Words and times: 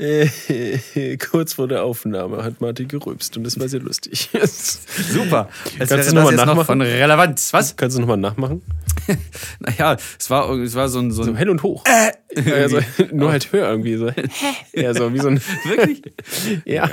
Äh, 0.00 1.16
kurz 1.30 1.52
vor 1.52 1.68
der 1.68 1.84
Aufnahme 1.84 2.42
hat 2.42 2.62
Martin 2.62 2.88
gerülpst 2.88 3.36
und 3.36 3.44
das 3.44 3.60
war 3.60 3.68
sehr 3.68 3.80
lustig. 3.80 4.30
Super. 5.12 5.50
Als 5.78 5.90
Kannst 5.90 6.10
du 6.10 6.14
wäre 6.14 6.14
noch 6.14 6.22
mal 6.22 6.22
das 6.22 6.30
jetzt 6.30 6.38
noch 6.38 6.46
nachmachen? 6.46 6.66
von 6.66 6.80
Relevanz. 6.80 7.52
Was? 7.52 7.76
Kannst 7.76 7.96
du 7.96 8.00
nochmal 8.00 8.16
nachmachen? 8.16 8.62
Naja, 9.60 9.96
es 10.18 10.30
war, 10.30 10.50
es 10.58 10.74
war 10.74 10.88
so 10.88 11.00
ein. 11.00 11.10
So 11.10 11.22
So 11.24 11.30
ein 11.30 11.36
hell 11.36 11.50
und 11.50 11.62
hoch. 11.62 11.84
also, 12.34 12.78
nur 13.12 13.30
halt 13.30 13.52
höher 13.52 13.68
irgendwie 13.68 13.96
so. 13.96 14.10
ja, 14.72 14.94
so 14.94 15.12
wie 15.12 15.18
so 15.18 15.28
ein. 15.28 15.40
Wirklich? 15.64 16.02
ja. 16.64 16.88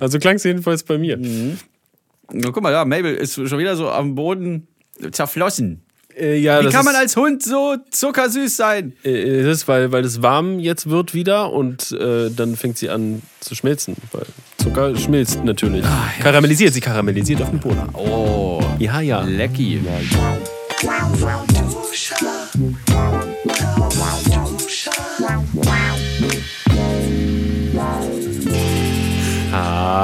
Also 0.00 0.18
klang 0.18 0.36
es 0.36 0.44
jedenfalls 0.44 0.82
bei 0.82 0.98
mir. 0.98 1.16
Na, 1.16 2.50
guck 2.50 2.62
mal, 2.62 2.72
ja, 2.72 2.84
Mabel 2.84 3.14
ist 3.14 3.34
schon 3.34 3.58
wieder 3.58 3.76
so 3.76 3.88
am 3.90 4.14
Boden 4.14 4.68
zerflossen. 5.12 5.82
Äh, 6.18 6.38
ja, 6.38 6.60
Wie 6.60 6.64
das 6.64 6.74
kann 6.74 6.84
man 6.84 6.94
ist, 6.94 7.00
als 7.00 7.16
Hund 7.16 7.42
so 7.42 7.76
zuckersüß 7.90 8.56
sein? 8.56 8.92
äh, 9.04 9.42
das 9.42 9.58
ist, 9.58 9.68
weil, 9.68 9.92
weil 9.92 10.04
es 10.04 10.22
warm 10.22 10.58
jetzt 10.58 10.88
wird 10.90 11.14
wieder 11.14 11.52
und 11.52 11.92
äh, 11.92 12.30
dann 12.30 12.56
fängt 12.56 12.78
sie 12.78 12.90
an 12.90 13.22
zu 13.40 13.54
schmelzen. 13.54 13.96
Weil 14.12 14.26
Zucker 14.58 14.96
schmilzt 14.96 15.44
natürlich. 15.44 15.84
Karamellisiert, 16.22 16.74
sie 16.74 16.80
karamellisiert 16.80 17.40
auf 17.42 17.50
dem 17.50 17.60
Boden. 17.60 17.88
Oh, 17.94 18.62
Ja, 18.78 19.00
ja. 19.00 19.22
lecky. 19.22 19.80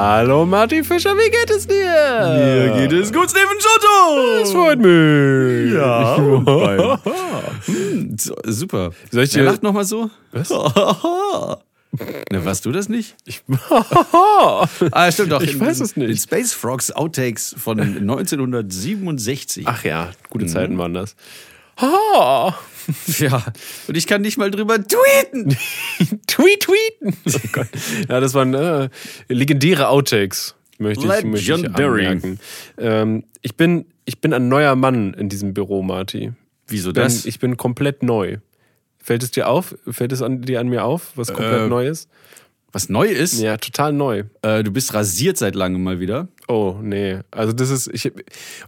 Hallo 0.09 0.46
Martin 0.46 0.84
Fischer, 0.84 1.16
wie 1.16 1.28
geht 1.30 1.51
es 1.51 1.66
dir? 1.66 1.74
Mir 1.74 2.70
geht 2.78 2.92
es 2.92 3.12
gut, 3.12 3.28
Steven 3.28 3.59
Giotto. 3.59 4.38
Das 4.38 4.52
freut 4.52 4.79
mich. 4.79 5.73
Ja, 5.74 6.16
So, 8.16 8.37
super. 8.45 8.91
Soll 9.10 9.24
ich 9.24 9.30
dir- 9.30 9.42
lacht 9.42 9.65
nochmal 9.65 9.84
so? 9.84 10.09
Was? 10.30 10.48
Ne, 12.30 12.45
warst 12.45 12.65
du 12.66 12.70
das 12.73 12.88
nicht? 12.91 13.16
Ich, 13.24 13.42
Ah, 14.92 15.10
stimmt 15.10 15.32
doch. 15.32 15.41
Ich 15.42 15.55
In- 15.55 15.60
weiß 15.60 15.80
es 15.80 15.96
nicht. 15.96 16.10
In 16.10 16.16
Space 16.16 16.52
Frogs 16.52 16.93
Outtakes 16.93 17.57
von 17.59 17.80
1967. 17.80 19.66
Ach 19.66 19.82
ja, 19.82 20.10
gute 20.30 20.46
Zeiten 20.46 20.79
waren 20.79 20.95
das. 20.95 21.16
Ja. 23.18 23.45
Und 23.88 23.96
ich 23.96 24.06
kann 24.06 24.23
nicht 24.23 24.38
mal 24.38 24.51
drüber 24.51 24.76
tweeten. 24.76 25.56
Tweet, 26.26 26.60
tweeten. 26.60 27.16
Oh 27.26 27.48
Gott. 27.52 27.68
Ja, 28.09 28.20
das 28.20 28.34
waren 28.34 28.54
äh, 28.54 28.88
legendäre 29.28 29.88
Outtakes, 29.88 30.54
möchte 30.78 31.04
ich, 31.04 31.24
möchte 31.24 31.54
ich 31.54 31.74
anmerken. 31.74 32.38
Ähm, 32.78 33.24
ich, 33.43 33.56
bin, 33.56 33.87
ich 34.04 34.20
bin 34.20 34.32
ein 34.32 34.48
neuer 34.48 34.76
Mann 34.76 35.15
in 35.15 35.28
diesem 35.28 35.54
Büro, 35.54 35.82
Marty. 35.82 36.32
Wieso 36.68 36.93
das? 36.93 37.26
ich 37.26 37.38
bin 37.38 37.56
komplett 37.56 38.02
neu. 38.02 38.38
Fällt 38.98 39.23
es 39.23 39.30
dir 39.30 39.48
auf? 39.48 39.76
Fällt 39.88 40.12
es 40.12 40.21
an, 40.21 40.43
dir 40.43 40.59
an 40.60 40.68
mir 40.68 40.84
auf, 40.84 41.12
was 41.15 41.28
komplett 41.32 41.62
Äh, 41.62 41.68
neu 41.68 41.87
ist? 41.87 42.09
Was 42.77 42.91
neu 42.91 43.07
ist, 43.07 43.41
Ja, 43.41 43.57
total 43.57 43.95
neu. 43.95 44.24
äh, 44.43 44.63
du 44.63 44.71
bist 44.71 44.93
rasiert 44.93 45.38
seit 45.38 45.55
langem 45.55 45.82
mal 45.82 45.99
wieder. 45.99 46.29
Oh, 46.46 46.77
nee. 46.83 47.21
Also 47.30 47.55
das 47.55 47.71
ist 47.71 47.88
ich 47.91 48.13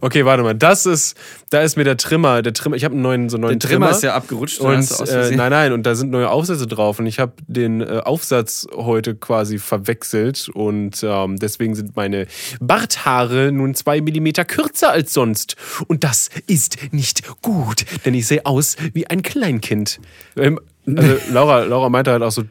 Okay, 0.01 0.25
warte 0.25 0.41
mal. 0.41 0.55
Das 0.55 0.87
ist 0.87 1.15
da 1.51 1.61
ist 1.61 1.77
mir 1.77 1.83
der 1.83 1.95
Trimmer, 1.95 2.41
der 2.41 2.53
Trimmer, 2.53 2.75
ich 2.75 2.85
habe 2.85 2.93
einen 2.95 3.03
neuen 3.03 3.29
so 3.29 3.37
einen 3.37 3.43
neuen 3.43 3.59
Der 3.59 3.69
Trimmer 3.69 3.91
ist 3.91 4.01
ja 4.01 4.15
abgerutscht. 4.15 4.61
und 4.61 4.75
hast 4.77 4.97
du 4.99 5.03
aus 5.03 5.09
äh, 5.09 5.35
nein, 5.35 5.51
nein, 5.51 5.73
und 5.73 5.83
da 5.83 5.93
sind 5.93 6.09
neue 6.09 6.27
Aufsätze 6.27 6.65
drauf 6.65 6.97
und 6.97 7.05
ich 7.05 7.19
habe 7.19 7.33
den 7.45 7.81
äh, 7.81 8.01
Aufsatz 8.03 8.65
heute 8.75 9.13
quasi 9.13 9.59
verwechselt 9.59 10.49
und 10.55 11.03
ähm, 11.03 11.37
deswegen 11.37 11.75
sind 11.75 11.95
meine 11.95 12.25
Barthaare 12.59 13.51
nun 13.51 13.75
zwei 13.75 14.01
Millimeter 14.01 14.43
kürzer 14.43 14.89
als 14.89 15.13
sonst 15.13 15.55
und 15.87 16.03
das 16.03 16.31
ist 16.47 16.77
nicht 16.91 17.27
gut, 17.43 17.85
denn 18.05 18.15
ich 18.15 18.25
sehe 18.25 18.43
aus 18.47 18.75
wie 18.93 19.05
ein 19.05 19.21
Kleinkind. 19.21 19.99
Ähm, 20.35 20.59
also 20.87 21.15
Laura, 21.31 21.63
Laura 21.65 21.89
meinte 21.89 22.11
halt 22.11 22.23
auch 22.23 22.31
so, 22.31 22.43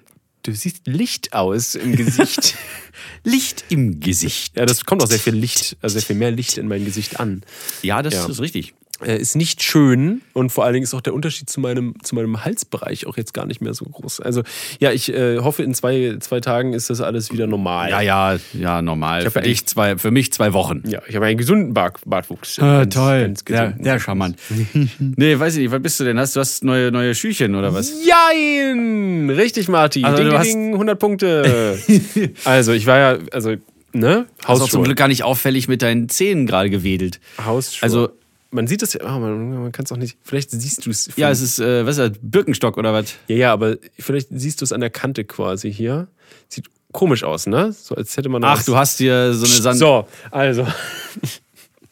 du 0.48 0.54
siehst 0.56 0.86
Licht 0.86 1.32
aus 1.32 1.74
im 1.74 1.94
Gesicht. 1.96 2.54
Licht 3.24 3.64
im 3.68 4.00
Gesicht. 4.00 4.56
ja, 4.56 4.66
das 4.66 4.84
kommt 4.84 5.02
auch 5.02 5.06
sehr 5.06 5.18
viel 5.18 5.34
Licht, 5.34 5.76
also 5.82 5.94
sehr 5.94 6.02
viel 6.02 6.16
mehr 6.16 6.30
Licht 6.30 6.58
in 6.58 6.68
mein 6.68 6.84
Gesicht 6.84 7.20
an. 7.20 7.42
Ja, 7.82 8.02
das 8.02 8.14
Ja. 8.14 8.26
ist 8.26 8.40
richtig. 8.40 8.74
Äh, 9.04 9.16
ist 9.18 9.36
nicht 9.36 9.62
schön 9.62 10.22
und 10.32 10.50
vor 10.50 10.64
allen 10.64 10.74
Dingen 10.74 10.84
ist 10.84 10.92
auch 10.94 11.00
der 11.00 11.14
Unterschied 11.14 11.48
zu 11.48 11.60
meinem, 11.60 11.94
zu 12.02 12.14
meinem 12.14 12.44
Halsbereich 12.44 13.06
auch 13.06 13.16
jetzt 13.16 13.32
gar 13.34 13.46
nicht 13.46 13.60
mehr 13.60 13.72
so 13.74 13.84
groß. 13.84 14.20
Also 14.20 14.42
ja, 14.80 14.90
ich 14.92 15.12
äh, 15.12 15.38
hoffe, 15.38 15.62
in 15.62 15.72
zwei, 15.74 16.16
zwei 16.20 16.40
Tagen 16.40 16.72
ist 16.72 16.90
das 16.90 17.00
alles 17.00 17.32
wieder 17.32 17.46
normal. 17.46 17.90
Ja, 17.90 18.00
ja, 18.00 18.36
ja, 18.54 18.82
normal. 18.82 19.24
hab 19.24 19.32
Für 19.32 19.40
dich 19.40 19.66
zwei, 19.66 19.96
für 19.98 20.10
mich 20.10 20.32
zwei 20.32 20.52
Wochen. 20.52 20.82
Ja, 20.86 21.00
ich 21.08 21.14
habe 21.16 21.26
einen 21.26 21.38
gesunden 21.38 21.74
Bart, 21.74 21.98
Bartwuchs. 22.06 22.58
Ah, 22.58 22.80
Ganz- 22.80 22.94
toll. 22.94 23.20
ganz 23.22 23.44
gesund. 23.44 23.74
sehr 23.82 24.00
charmant. 24.00 24.36
nee, 24.98 25.38
weiß 25.38 25.54
ich 25.56 25.62
nicht, 25.62 25.70
was 25.72 25.82
bist 25.82 26.00
du 26.00 26.04
denn? 26.04 26.18
Hast 26.18 26.34
du 26.36 26.40
hast 26.40 26.64
neue, 26.64 26.90
neue 26.90 27.14
Schüchen 27.14 27.54
oder 27.54 27.72
was? 27.74 27.92
Jein! 28.04 29.30
Richtig, 29.30 29.68
Martin. 29.68 30.04
Also, 30.04 30.22
ding, 30.22 30.32
hast- 30.32 30.46
ding, 30.46 30.72
100 30.72 30.98
Punkte. 30.98 31.78
also, 32.44 32.72
ich 32.72 32.86
war 32.86 32.98
ja, 32.98 33.18
also, 33.32 33.54
ne? 33.92 34.26
Hast 34.44 34.48
auch 34.48 34.54
zum 34.54 34.62
Hausschuhe. 34.62 34.82
Glück 34.84 34.96
gar 34.96 35.08
nicht 35.08 35.22
auffällig 35.22 35.68
mit 35.68 35.82
deinen 35.82 36.08
Zähnen 36.08 36.46
gerade 36.46 36.70
gewedelt. 36.70 37.20
Hausschuhe. 37.44 37.82
Also- 37.82 38.08
man 38.50 38.66
sieht 38.66 38.82
es 38.82 38.94
ja, 38.94 39.00
oh, 39.04 39.18
man, 39.18 39.62
man 39.62 39.72
kann 39.72 39.84
es 39.84 39.92
auch 39.92 39.96
nicht, 39.96 40.18
vielleicht 40.22 40.50
siehst 40.50 40.86
du 40.86 40.90
es. 40.90 41.10
Ja, 41.16 41.30
es 41.30 41.40
ist, 41.40 41.58
äh, 41.58 41.84
was 41.84 41.98
ist 41.98 42.10
das, 42.10 42.18
Birkenstock 42.22 42.76
oder 42.76 42.92
was? 42.92 43.14
Ja, 43.26 43.36
ja, 43.36 43.52
aber 43.52 43.76
vielleicht 43.98 44.28
siehst 44.30 44.60
du 44.60 44.64
es 44.64 44.72
an 44.72 44.80
der 44.80 44.90
Kante 44.90 45.24
quasi 45.24 45.72
hier. 45.72 46.08
Sieht 46.48 46.66
komisch 46.92 47.24
aus, 47.24 47.46
ne? 47.46 47.72
So 47.72 47.94
als 47.94 48.16
hätte 48.16 48.28
man 48.28 48.42
Ach, 48.44 48.62
du 48.62 48.76
hast 48.76 49.00
dir 49.00 49.34
so 49.34 49.44
eine 49.44 49.62
Sand 49.62 49.78
So, 49.78 50.08
also. 50.30 50.66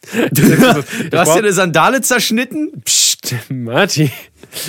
Du 0.12 1.18
hast 1.18 1.34
dir 1.34 1.38
eine 1.38 1.52
Sandale 1.52 2.00
zerschnitten? 2.00 2.82
Psst, 2.84 3.34
Marti. 3.48 4.10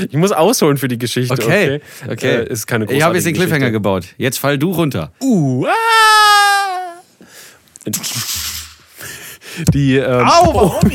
Ich 0.10 0.14
muss 0.14 0.32
ausholen 0.32 0.78
für 0.78 0.88
die 0.88 0.98
Geschichte. 0.98 1.34
Okay. 1.34 1.82
Okay, 2.04 2.12
okay. 2.12 2.36
Äh, 2.38 2.52
ist 2.52 2.66
keine 2.68 2.92
ich 2.92 3.02
habe 3.02 3.16
jetzt 3.16 3.26
den 3.26 3.36
Cliffhanger 3.36 3.60
Geschichte. 3.60 3.74
gebaut. 3.74 4.06
Jetzt 4.18 4.40
fall 4.40 4.58
du 4.58 4.72
runter. 4.72 5.12
Uh, 5.22 5.68
ah! 5.68 7.02
Die, 9.74 9.96
ähm, 9.98 10.28
Au! 10.28 10.80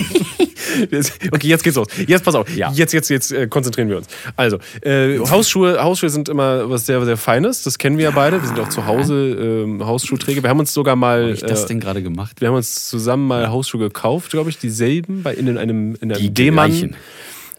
Das- 0.90 1.12
Okay, 1.30 1.48
jetzt 1.48 1.64
geht's 1.64 1.76
los. 1.76 1.86
Jetzt 2.06 2.24
pass 2.24 2.34
auf. 2.34 2.48
Ja. 2.56 2.70
Jetzt, 2.72 2.92
jetzt, 2.92 3.10
jetzt 3.10 3.30
äh, 3.32 3.46
konzentrieren 3.46 3.88
wir 3.90 3.98
uns. 3.98 4.06
Also, 4.36 4.58
äh, 4.82 5.18
Hausschuhe, 5.18 5.82
Hausschuhe 5.82 6.08
sind 6.08 6.28
immer 6.28 6.70
was 6.70 6.86
sehr, 6.86 7.04
sehr 7.04 7.16
Feines. 7.16 7.62
Das 7.64 7.76
kennen 7.78 7.98
wir 7.98 8.04
ja 8.04 8.10
beide. 8.12 8.40
Wir 8.40 8.46
sind 8.48 8.58
auch 8.60 8.68
zu 8.68 8.86
Hause 8.86 9.64
ähm, 9.64 9.84
Hausschuhträger. 9.84 10.42
Wir 10.42 10.48
haben 10.50 10.60
uns 10.60 10.72
sogar 10.72 10.96
mal, 10.96 11.24
Hab 11.28 11.34
ich 11.34 11.40
das 11.40 11.64
äh, 11.64 11.68
denn 11.68 11.80
gerade 11.80 12.02
gemacht? 12.02 12.40
wir 12.40 12.48
haben 12.48 12.54
uns 12.54 12.88
zusammen 12.88 13.26
mal 13.26 13.50
Hausschuhe 13.50 13.80
gekauft, 13.80 14.30
glaube 14.30 14.48
ich, 14.50 14.58
dieselben 14.58 15.22
bei 15.22 15.34
in 15.34 15.58
einem 15.58 15.94
in 16.00 16.10
einem 16.12 16.20
Die 16.22 16.32
D-Mann. 16.32 16.70
gleichen. 16.70 16.96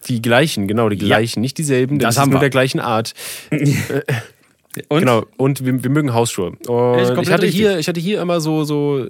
Die 0.08 0.22
gleichen, 0.22 0.68
genau, 0.68 0.90
die 0.90 0.97
gleichen, 0.97 1.40
nicht 1.41 1.58
dieselben, 1.58 2.00
Das 2.00 2.16
das 2.16 2.22
haben 2.22 2.30
ist 2.30 2.34
nur 2.34 2.40
wir. 2.41 2.46
der 2.46 2.50
gleichen 2.50 2.80
Art. 2.80 3.14
Und? 4.90 5.00
Genau, 5.02 5.24
und 5.38 5.64
wir, 5.64 5.84
wir 5.84 5.90
mögen 5.91 6.16
Hausschuhe. 6.16 6.53
Und 6.68 7.00
ich 7.00 7.30
hatte 7.31 7.44
richtig. 7.44 7.52
hier, 7.53 7.78
ich 7.78 7.88
hatte 7.88 8.00
hier 8.00 8.20
immer 8.20 8.41
so, 8.41 8.64
so 8.64 9.06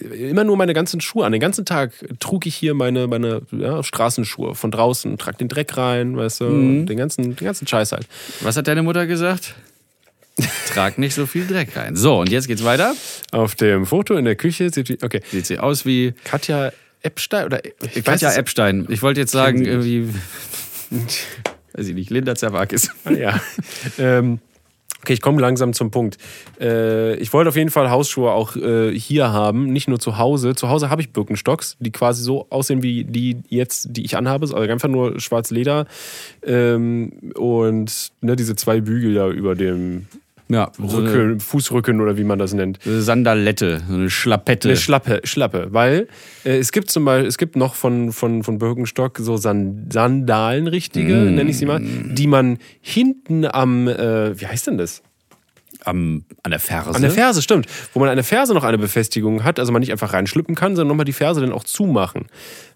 immer 0.00 0.44
nur 0.44 0.56
meine 0.56 0.74
ganzen 0.74 1.00
Schuhe 1.00 1.24
an. 1.26 1.32
Den 1.32 1.40
ganzen 1.40 1.64
Tag 1.64 1.92
trug 2.18 2.46
ich 2.46 2.54
hier 2.56 2.74
meine, 2.74 3.06
meine 3.06 3.42
ja, 3.52 3.82
Straßenschuhe 3.82 4.54
von 4.54 4.70
draußen, 4.70 5.18
trag 5.18 5.38
den 5.38 5.48
Dreck 5.48 5.76
rein, 5.76 6.16
weißt 6.16 6.40
du, 6.40 6.44
Mhm. 6.44 6.86
den 6.86 6.96
ganzen, 6.96 7.36
den 7.36 7.44
ganzen 7.44 7.66
Scheiß 7.66 7.92
halt. 7.92 8.06
Was 8.40 8.56
hat 8.56 8.66
deine 8.66 8.82
Mutter 8.82 9.06
gesagt? 9.06 9.54
Trag 10.72 10.96
nicht 10.98 11.14
so 11.14 11.26
viel 11.26 11.46
Dreck 11.46 11.76
rein. 11.76 11.94
So, 11.94 12.18
und 12.20 12.30
jetzt 12.30 12.48
geht's 12.48 12.64
weiter. 12.64 12.94
Auf 13.32 13.54
dem 13.54 13.84
Foto 13.86 14.14
in 14.16 14.24
der 14.24 14.34
Küche 14.34 14.70
sieht 14.72 14.88
die, 14.88 14.98
okay, 15.02 15.20
Sieht 15.30 15.46
sie 15.46 15.58
aus 15.58 15.84
wie 15.84 16.14
Katja 16.24 16.72
Epstein 17.02 17.44
oder 17.44 17.60
ich 17.64 18.02
Katja 18.04 18.30
es- 18.30 18.36
Epstein. 18.38 18.86
Ich 18.88 19.02
wollte 19.02 19.20
jetzt 19.20 19.32
sagen, 19.32 19.64
irgendwie. 19.64 20.08
Weiß 21.74 21.86
ich 21.88 21.94
nicht, 21.94 22.10
Linda 22.10 22.34
Zerwakis. 22.34 22.90
Ah, 23.04 23.10
ja. 23.12 23.40
ähm, 23.98 24.40
okay, 25.02 25.12
ich 25.14 25.20
komme 25.20 25.40
langsam 25.40 25.72
zum 25.72 25.90
Punkt. 25.90 26.16
Äh, 26.60 27.16
ich 27.16 27.32
wollte 27.32 27.48
auf 27.48 27.56
jeden 27.56 27.70
Fall 27.70 27.90
Hausschuhe 27.90 28.30
auch 28.32 28.56
äh, 28.56 28.96
hier 28.96 29.32
haben, 29.32 29.72
nicht 29.72 29.88
nur 29.88 29.98
zu 29.98 30.18
Hause. 30.18 30.54
Zu 30.54 30.68
Hause 30.68 30.90
habe 30.90 31.02
ich 31.02 31.12
Birkenstocks, 31.12 31.76
die 31.80 31.90
quasi 31.90 32.22
so 32.22 32.46
aussehen 32.50 32.82
wie 32.82 33.04
die 33.04 33.38
jetzt, 33.48 33.88
die 33.90 34.04
ich 34.04 34.16
anhabe, 34.16 34.44
also 34.44 34.56
einfach 34.56 34.88
nur 34.88 35.18
schwarz 35.20 35.50
Leder 35.50 35.86
ähm, 36.44 37.12
und 37.34 38.12
ne, 38.20 38.36
diese 38.36 38.54
zwei 38.56 38.80
Bügel 38.80 39.14
da 39.14 39.28
über 39.28 39.54
dem 39.54 40.06
Ja, 40.52 40.70
so 40.78 40.98
Rücken, 40.98 41.40
Fußrücken 41.40 42.00
oder 42.00 42.16
wie 42.18 42.24
man 42.24 42.38
das 42.38 42.52
nennt. 42.52 42.78
Sandalette, 42.84 43.82
so 43.88 43.94
eine 43.94 44.10
Schlappette. 44.10 44.68
Eine 44.68 44.76
Schlappe, 44.76 45.20
Schlappe, 45.24 45.68
weil 45.70 46.08
äh, 46.44 46.58
es 46.58 46.72
gibt 46.72 46.90
zum 46.90 47.04
Beispiel, 47.04 47.26
es 47.28 47.38
gibt 47.38 47.56
noch 47.56 47.74
von, 47.74 48.12
von, 48.12 48.42
von 48.42 48.58
Birkenstock 48.58 49.18
so 49.18 49.36
San 49.36 49.86
Sandalen, 49.90 50.66
richtige, 50.66 51.14
Mm. 51.14 51.34
nenne 51.36 51.50
ich 51.50 51.58
sie 51.58 51.66
mal, 51.66 51.80
die 51.80 52.26
man 52.26 52.58
hinten 52.80 53.44
am, 53.46 53.88
äh, 53.88 54.38
wie 54.40 54.46
heißt 54.46 54.66
denn 54.66 54.78
das? 54.78 55.02
Am, 55.84 56.24
an 56.42 56.50
der 56.50 56.60
Ferse. 56.60 56.94
An 56.94 57.02
der 57.02 57.10
Ferse, 57.10 57.42
stimmt. 57.42 57.66
Wo 57.92 58.00
man 58.00 58.08
an 58.08 58.16
der 58.16 58.24
Ferse 58.24 58.54
noch 58.54 58.64
eine 58.64 58.78
Befestigung 58.78 59.44
hat, 59.44 59.58
also 59.58 59.72
man 59.72 59.80
nicht 59.80 59.92
einfach 59.92 60.12
reinschlüppen 60.12 60.54
kann, 60.54 60.76
sondern 60.76 60.88
nochmal 60.88 61.04
die 61.04 61.12
Ferse 61.12 61.40
dann 61.40 61.52
auch 61.52 61.64
zumachen. 61.64 62.26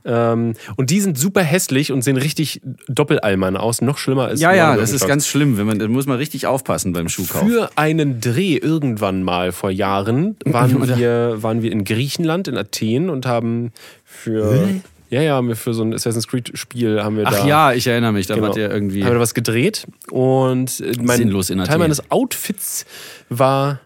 Ähm, 0.05 0.55
und 0.77 0.91
die 0.91 1.01
sind 1.01 1.19
super 1.19 1.43
hässlich 1.43 1.91
und 1.91 2.03
sehen 2.03 2.17
richtig 2.17 2.61
Doppelalmern 2.89 3.57
aus, 3.57 3.81
noch 3.83 3.99
schlimmer 3.99 4.27
als 4.27 4.41
ja, 4.41 4.53
ja, 4.53 4.77
das 4.77 4.93
ist 4.93 5.07
ganz 5.07 5.27
schlimm. 5.27 5.59
Wenn 5.59 5.67
man, 5.67 5.79
da 5.79 5.89
muss 5.89 6.07
man 6.07 6.17
richtig 6.17 6.47
aufpassen 6.47 6.93
beim 6.93 7.09
Schuhkauf. 7.09 7.49
Für 7.49 7.71
einen 7.77 8.21
Dreh 8.21 8.57
irgendwann 8.57 9.23
mal 9.23 9.53
vor 9.53 9.71
Jahren 9.71 10.37
waren 10.45 10.87
wir, 10.97 11.43
waren 11.43 11.63
wir 11.63 11.73
in 11.73 11.85
Griechenland, 11.85 12.47
in 12.49 12.57
Athen 12.57 13.11
und 13.11 13.27
haben 13.27 13.73
für 14.05 14.69
Ja, 15.11 15.23
ja, 15.23 15.35
haben 15.35 15.49
wir 15.49 15.57
für 15.57 15.73
so 15.75 15.83
ein 15.83 15.95
Assassin's 15.95 16.27
Creed-Spiel 16.27 17.03
haben 17.03 17.17
wir 17.17 17.25
da. 17.25 17.31
Ach 17.33 17.47
ja, 17.47 17.73
ich 17.73 17.87
erinnere 17.87 18.13
mich, 18.13 18.27
da 18.27 18.35
Genau. 18.35 18.49
wart 18.49 18.57
ihr 18.57 18.71
irgendwie. 18.71 19.03
Haben 19.03 19.11
wir 19.11 19.15
da 19.15 19.21
was 19.21 19.35
gedreht 19.35 19.87
und 20.11 20.81
äh, 20.81 20.93
mein 21.01 21.19
Sinnlos 21.19 21.51
in 21.51 21.59
Teil 21.59 21.69
Athen. 21.69 21.79
meines 21.81 22.11
Outfits 22.11 22.85
war, 23.29 23.81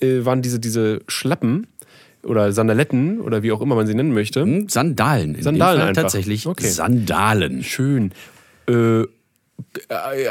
äh, 0.00 0.24
waren 0.24 0.42
diese, 0.42 0.58
diese 0.58 1.00
Schlappen 1.06 1.66
oder 2.24 2.50
Sandaletten 2.52 3.20
oder 3.20 3.42
wie 3.42 3.52
auch 3.52 3.60
immer 3.60 3.74
man 3.76 3.86
sie 3.86 3.94
nennen 3.94 4.12
möchte. 4.14 4.42
Hm, 4.42 4.68
Sandalen. 4.68 5.34
In 5.36 5.42
Sandalen 5.42 5.80
einfach. 5.82 6.02
tatsächlich 6.02 6.46
Okay. 6.46 6.66
Sandalen. 6.68 7.62
Schön. 7.62 8.12
Äh, 8.68 9.02
äh, 9.02 9.06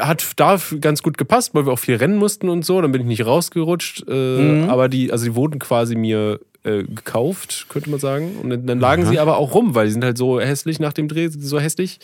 hat 0.00 0.32
da 0.36 0.60
ganz 0.80 1.02
gut 1.02 1.16
gepasst, 1.16 1.54
weil 1.54 1.64
wir 1.66 1.72
auch 1.72 1.78
viel 1.78 1.96
rennen 1.96 2.16
mussten 2.16 2.48
und 2.50 2.64
so. 2.64 2.80
Dann 2.82 2.92
bin 2.92 3.00
ich 3.02 3.06
nicht 3.06 3.24
rausgerutscht. 3.24 4.06
Äh, 4.08 4.64
Aber 4.68 4.88
die, 4.88 5.10
also 5.12 5.24
die 5.24 5.34
wurden 5.34 5.58
quasi 5.58 5.94
mir 5.96 6.40
äh, 6.64 6.82
gekauft, 6.84 7.66
könnte 7.68 7.90
man 7.90 8.00
sagen. 8.00 8.36
Und 8.42 8.66
dann, 8.66 8.80
lagen 8.80 9.06
sie 9.06 9.18
aber 9.18 9.36
auch 9.36 9.54
rum, 9.54 9.74
weil 9.74 9.86
die 9.86 9.92
sind 9.92 10.04
halt 10.04 10.18
so 10.18 10.40
hässlich 10.40 10.80
nach 10.80 10.92
dem 10.92 11.08
Dreh, 11.08 11.28
so 11.28 11.60
hässlich. 11.60 12.00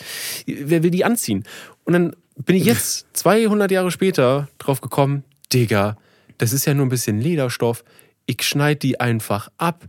Wer 0.47 0.83
will 0.83 0.91
die 0.91 1.05
anziehen? 1.05 1.45
Und 1.85 1.93
dann 1.95 2.17
bin 2.37 2.57
ich 2.57 2.65
jetzt 2.65 3.07
200 3.15 3.71
Jahre 3.71 3.91
später 3.91 4.49
drauf 4.59 4.81
gekommen, 4.81 5.25
Digga, 5.53 5.97
das 6.39 6.53
ist 6.53 6.65
ja 6.67 6.75
nur 6.75 6.87
ein 6.87 6.91
bisschen 6.91 7.21
Lederstoff. 7.21 7.85
Ich 8.27 8.43
schneide 8.43 8.79
die 8.79 9.01
einfach 9.01 9.49
ab. 9.59 9.85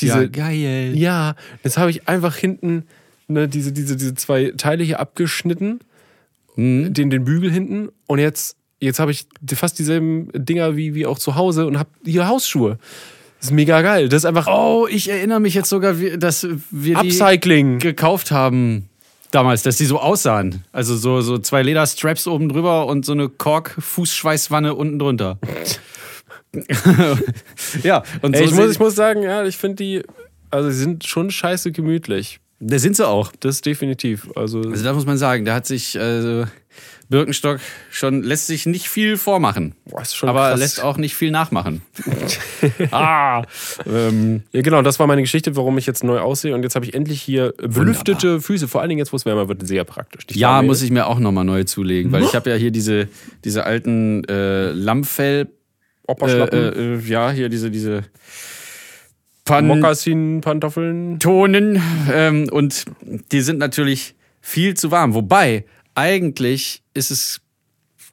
Diese, 0.00 0.22
ja, 0.22 0.26
geil. 0.26 0.92
ja, 0.94 1.36
jetzt 1.64 1.78
habe 1.78 1.90
ich 1.90 2.06
einfach 2.08 2.36
hinten 2.36 2.84
ne, 3.28 3.48
diese, 3.48 3.72
diese, 3.72 3.96
diese 3.96 4.14
zwei 4.14 4.52
Teile 4.56 4.84
hier 4.84 5.00
abgeschnitten, 5.00 5.80
Mhm. 6.56 6.94
den, 6.94 7.10
den 7.10 7.24
Bügel 7.24 7.52
hinten 7.52 7.90
und 8.06 8.18
jetzt, 8.18 8.56
jetzt 8.80 8.98
habe 8.98 9.10
ich 9.10 9.26
fast 9.54 9.78
dieselben 9.78 10.30
Dinger 10.32 10.74
wie, 10.74 10.94
wie 10.94 11.04
auch 11.04 11.18
zu 11.18 11.34
Hause 11.34 11.66
und 11.66 11.78
habe 11.78 11.90
hier 12.04 12.28
Hausschuhe. 12.28 12.78
Das 13.46 13.52
ist 13.52 13.54
mega 13.56 13.80
geil. 13.82 14.08
Das 14.08 14.22
ist 14.22 14.24
einfach 14.24 14.48
Oh, 14.48 14.88
ich 14.90 15.08
erinnere 15.08 15.38
mich 15.38 15.54
jetzt 15.54 15.68
sogar, 15.68 15.92
dass 15.94 16.48
wir 16.70 16.96
die 16.96 16.96
Upcycling. 16.96 17.78
gekauft 17.78 18.32
haben 18.32 18.88
damals, 19.30 19.62
dass 19.62 19.76
die 19.76 19.84
so 19.84 20.00
aussahen. 20.00 20.64
Also 20.72 20.96
so, 20.96 21.20
so 21.20 21.38
zwei 21.38 21.62
Lederstraps 21.62 22.26
oben 22.26 22.48
drüber 22.48 22.86
und 22.86 23.04
so 23.04 23.12
eine 23.12 23.28
Kork-Fußschweißwanne 23.28 24.74
unten 24.74 24.98
drunter. 24.98 25.38
ja, 27.82 28.02
und 28.22 28.34
so 28.36 28.42
Ey, 28.42 28.48
ich, 28.48 28.54
muss, 28.54 28.70
ich 28.72 28.78
muss 28.78 28.94
sagen, 28.94 29.22
ja, 29.22 29.44
ich 29.44 29.56
finde 29.56 29.76
die, 29.76 30.02
also 30.50 30.70
sie 30.70 30.78
sind 30.80 31.06
schon 31.06 31.30
scheiße 31.30 31.70
gemütlich. 31.72 32.40
da 32.60 32.78
sind 32.78 32.96
sie 32.96 33.06
auch. 33.06 33.30
Das 33.40 33.60
definitiv. 33.60 34.28
Also, 34.36 34.60
Also 34.60 34.82
da 34.84 34.92
muss 34.92 35.06
man 35.06 35.18
sagen, 35.18 35.44
da 35.44 35.54
hat 35.54 35.66
sich 35.66 35.98
also, 36.00 36.46
Birkenstock 37.08 37.60
schon, 37.90 38.22
lässt 38.22 38.46
sich 38.48 38.66
nicht 38.66 38.88
viel 38.88 39.16
vormachen. 39.16 39.74
boah, 39.84 40.02
ist 40.02 40.16
schon 40.16 40.28
aber 40.28 40.50
krass. 40.50 40.58
lässt 40.58 40.82
auch 40.82 40.96
nicht 40.96 41.14
viel 41.14 41.30
nachmachen. 41.30 41.82
ah, 42.90 43.44
ähm, 43.86 44.42
Ja, 44.52 44.62
genau, 44.62 44.82
das 44.82 44.98
war 44.98 45.06
meine 45.06 45.22
Geschichte, 45.22 45.54
warum 45.56 45.78
ich 45.78 45.86
jetzt 45.86 46.02
neu 46.02 46.18
aussehe. 46.18 46.54
Und 46.54 46.62
jetzt 46.62 46.74
habe 46.74 46.84
ich 46.84 46.94
endlich 46.94 47.22
hier 47.22 47.54
belüftete 47.58 48.40
Füße. 48.40 48.66
Vor 48.68 48.80
allen 48.80 48.88
Dingen 48.88 48.98
jetzt, 48.98 49.12
wo 49.12 49.16
es 49.16 49.24
wärmer 49.24 49.48
wird, 49.48 49.66
sehr 49.66 49.84
praktisch. 49.84 50.24
Ich 50.30 50.36
ja, 50.36 50.54
glaube, 50.54 50.66
muss 50.66 50.82
ich 50.82 50.90
mir 50.90 51.06
auch 51.06 51.18
nochmal 51.18 51.44
neu 51.44 51.64
zulegen, 51.64 52.12
weil 52.12 52.24
ich 52.24 52.34
habe 52.34 52.50
ja 52.50 52.56
hier 52.56 52.70
diese, 52.70 53.08
diese 53.44 53.64
alten 53.64 54.24
äh, 54.24 54.72
Lammfell, 54.72 55.42
äh, 55.42 55.46
Opperschlappen, 56.08 57.00
äh, 57.00 57.08
ja, 57.08 57.30
hier 57.30 57.48
diese, 57.48 57.70
diese 57.70 58.04
Pan 59.44 59.66
Mokassin-Pantoffeln. 59.68 61.20
Tonen 61.20 61.80
ähm, 62.12 62.48
und 62.50 62.84
die 63.32 63.40
sind 63.40 63.58
natürlich 63.58 64.14
viel 64.40 64.74
zu 64.74 64.90
warm. 64.90 65.14
Wobei, 65.14 65.64
eigentlich 65.96 66.82
ist 66.94 67.10
es, 67.10 67.40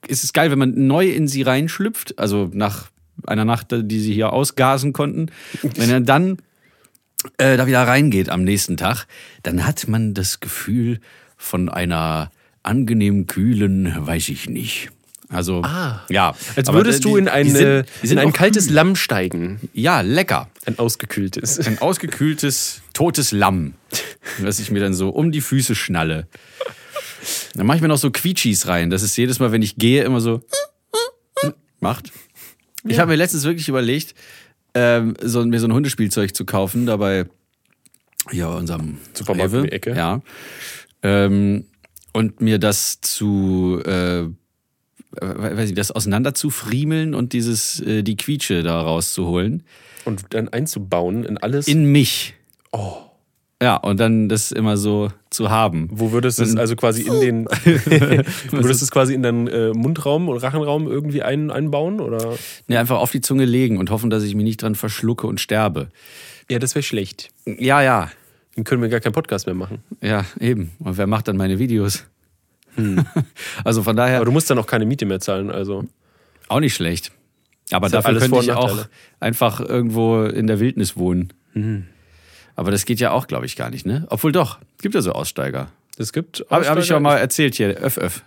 ist 0.08 0.24
es 0.24 0.32
geil, 0.32 0.50
wenn 0.50 0.58
man 0.58 0.86
neu 0.86 1.08
in 1.08 1.28
sie 1.28 1.42
reinschlüpft, 1.42 2.18
also 2.18 2.50
nach 2.52 2.90
einer 3.26 3.44
Nacht, 3.44 3.68
die 3.72 4.00
sie 4.00 4.12
hier 4.12 4.32
ausgasen 4.32 4.92
konnten. 4.92 5.30
Wenn 5.62 5.90
er 5.90 6.00
dann 6.00 6.38
äh, 7.38 7.56
da 7.56 7.66
wieder 7.66 7.82
reingeht 7.86 8.28
am 8.28 8.42
nächsten 8.42 8.76
Tag, 8.76 9.06
dann 9.42 9.64
hat 9.66 9.86
man 9.88 10.14
das 10.14 10.40
Gefühl 10.40 11.00
von 11.36 11.68
einer 11.68 12.30
angenehm 12.62 13.26
kühlen, 13.26 13.94
weiß 14.06 14.30
ich 14.30 14.48
nicht. 14.48 14.90
Also, 15.30 15.62
ja. 16.10 16.34
Als 16.54 16.72
würdest 16.72 17.04
die- 17.04 17.08
du 17.08 17.16
in, 17.16 17.24
die 17.24 17.30
eine, 17.30 17.50
sind- 17.50 17.86
die 18.02 18.06
sind 18.08 18.18
in 18.18 18.26
ein 18.26 18.32
kaltes 18.32 18.66
kühl. 18.66 18.74
Lamm 18.74 18.94
steigen. 18.96 19.58
Ja, 19.72 20.00
lecker. 20.02 20.48
Ein 20.66 20.78
ausgekühltes. 20.78 21.58
Ein 21.66 21.78
ausgekühltes, 21.78 22.82
totes 22.92 23.32
Lamm, 23.32 23.74
das 24.42 24.58
ich 24.58 24.70
mir 24.70 24.80
dann 24.80 24.94
so 24.94 25.08
um 25.08 25.32
die 25.32 25.40
Füße 25.40 25.74
schnalle. 25.74 26.26
Dann 27.54 27.66
mache 27.66 27.76
ich 27.76 27.82
mir 27.82 27.88
noch 27.88 27.98
so 27.98 28.10
Quietschis 28.10 28.66
rein. 28.66 28.90
Das 28.90 29.02
ist 29.02 29.16
jedes 29.16 29.38
Mal, 29.38 29.52
wenn 29.52 29.62
ich 29.62 29.76
gehe, 29.76 30.04
immer 30.04 30.20
so 30.20 30.40
macht. 31.80 32.12
Ich 32.86 32.98
habe 32.98 33.10
mir 33.12 33.16
letztens 33.16 33.44
wirklich 33.44 33.68
überlegt, 33.68 34.14
ähm, 34.74 35.14
so, 35.22 35.44
mir 35.44 35.60
so 35.60 35.66
ein 35.66 35.72
Hundespielzeug 35.72 36.34
zu 36.34 36.44
kaufen, 36.44 36.86
dabei 36.86 37.26
ja 38.32 38.48
unserem 38.48 38.98
Supermarkt 39.12 39.52
Rewe, 39.52 39.62
die 39.64 39.72
Ecke. 39.72 39.94
Ja. 39.94 40.20
Ähm, 41.02 41.66
und 42.12 42.40
mir 42.40 42.58
das 42.58 43.00
zu 43.00 43.80
äh, 43.84 44.26
weiß 45.20 45.68
ich, 45.70 45.74
das 45.74 45.90
auseinander 45.90 46.34
zu 46.34 46.50
friemeln 46.50 47.14
und 47.14 47.32
dieses 47.32 47.80
äh, 47.80 48.02
die 48.02 48.16
Quietsche 48.16 48.62
da 48.62 48.80
rauszuholen 48.80 49.62
Und 50.04 50.26
dann 50.30 50.48
einzubauen 50.48 51.24
in 51.24 51.38
alles. 51.38 51.68
in 51.68 51.84
mich. 51.86 52.34
Oh. 52.72 52.96
Ja, 53.62 53.76
und 53.76 54.00
dann 54.00 54.28
das 54.28 54.52
immer 54.52 54.76
so 54.76 55.10
zu 55.30 55.48
haben. 55.48 55.88
wo 55.90 56.12
würdest 56.12 56.38
du 56.38 56.42
es 56.42 56.56
also 56.56 56.76
quasi 56.76 57.02
in 57.02 57.20
den. 57.20 57.44
würdest 58.50 58.80
du 58.80 58.84
es 58.84 58.90
quasi 58.90 59.14
in 59.14 59.22
deinen 59.22 59.46
äh, 59.46 59.70
Mundraum 59.72 60.28
und 60.28 60.38
Rachenraum 60.38 60.86
irgendwie 60.86 61.22
ein, 61.22 61.50
einbauen? 61.50 62.00
Oder? 62.00 62.34
Ne, 62.66 62.78
einfach 62.78 62.98
auf 62.98 63.10
die 63.10 63.20
Zunge 63.20 63.44
legen 63.44 63.78
und 63.78 63.90
hoffen, 63.90 64.10
dass 64.10 64.22
ich 64.24 64.34
mich 64.34 64.44
nicht 64.44 64.62
dran 64.62 64.74
verschlucke 64.74 65.26
und 65.26 65.40
sterbe. 65.40 65.88
Ja, 66.50 66.58
das 66.58 66.74
wäre 66.74 66.82
schlecht. 66.82 67.30
Ja, 67.46 67.80
ja. 67.80 68.10
Dann 68.54 68.64
können 68.64 68.82
wir 68.82 68.88
gar 68.88 69.00
keinen 69.00 69.12
Podcast 69.12 69.46
mehr 69.46 69.54
machen. 69.54 69.78
Ja, 70.00 70.24
eben. 70.38 70.72
Und 70.78 70.98
wer 70.98 71.06
macht 71.06 71.28
dann 71.28 71.36
meine 71.36 71.58
Videos? 71.58 72.04
Also 73.62 73.84
von 73.84 73.94
daher 73.94 74.16
Aber 74.16 74.24
du 74.24 74.32
musst 74.32 74.50
dann 74.50 74.58
auch 74.58 74.66
keine 74.66 74.84
Miete 74.84 75.06
mehr 75.06 75.20
zahlen. 75.20 75.48
Also. 75.48 75.84
auch 76.48 76.58
nicht 76.58 76.74
schlecht. 76.74 77.12
Aber 77.70 77.88
dafür 77.88 78.18
könnte 78.18 78.40
ich 78.40 78.50
auch 78.50 78.86
einfach 79.20 79.60
irgendwo 79.60 80.24
in 80.24 80.48
der 80.48 80.58
Wildnis 80.58 80.96
wohnen. 80.96 81.32
Aber 82.56 82.70
das 82.70 82.84
geht 82.84 83.00
ja 83.00 83.10
auch, 83.10 83.26
glaube 83.26 83.46
ich, 83.46 83.56
gar 83.56 83.70
nicht, 83.70 83.84
ne? 83.86 84.06
Obwohl 84.10 84.32
doch, 84.32 84.58
gibt 84.80 84.94
ja 84.94 85.00
so 85.02 85.12
Aussteiger. 85.12 85.68
Es 85.98 86.12
gibt. 86.12 86.40
Habe 86.50 86.50
hab 86.50 86.62
ich 86.62 86.68
Aussteiger- 86.68 86.82
schon 86.86 87.02
mal 87.02 87.16
erzählt 87.18 87.54
hier, 87.56 87.68
öff, 87.78 87.98
öff. 87.98 88.22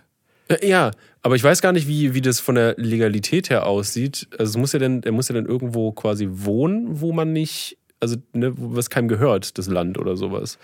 Äh, 0.48 0.66
Ja, 0.68 0.90
aber 1.22 1.36
ich 1.36 1.42
weiß 1.44 1.60
gar 1.62 1.72
nicht, 1.72 1.88
wie, 1.88 2.14
wie 2.14 2.20
das 2.20 2.40
von 2.40 2.54
der 2.54 2.74
Legalität 2.78 3.50
her 3.50 3.66
aussieht. 3.66 4.28
Also 4.38 4.50
es 4.50 4.56
muss 4.56 4.72
ja 4.72 4.78
dann, 4.78 5.02
er 5.02 5.12
muss 5.12 5.28
ja 5.28 5.34
dann 5.34 5.46
irgendwo 5.46 5.92
quasi 5.92 6.28
wohnen, 6.30 7.00
wo 7.00 7.12
man 7.12 7.32
nicht, 7.32 7.76
also 8.00 8.16
ne, 8.32 8.52
was 8.56 8.88
keinem 8.90 9.08
gehört, 9.08 9.58
das 9.58 9.66
Land 9.66 9.98
oder 9.98 10.16
sowas. 10.16 10.58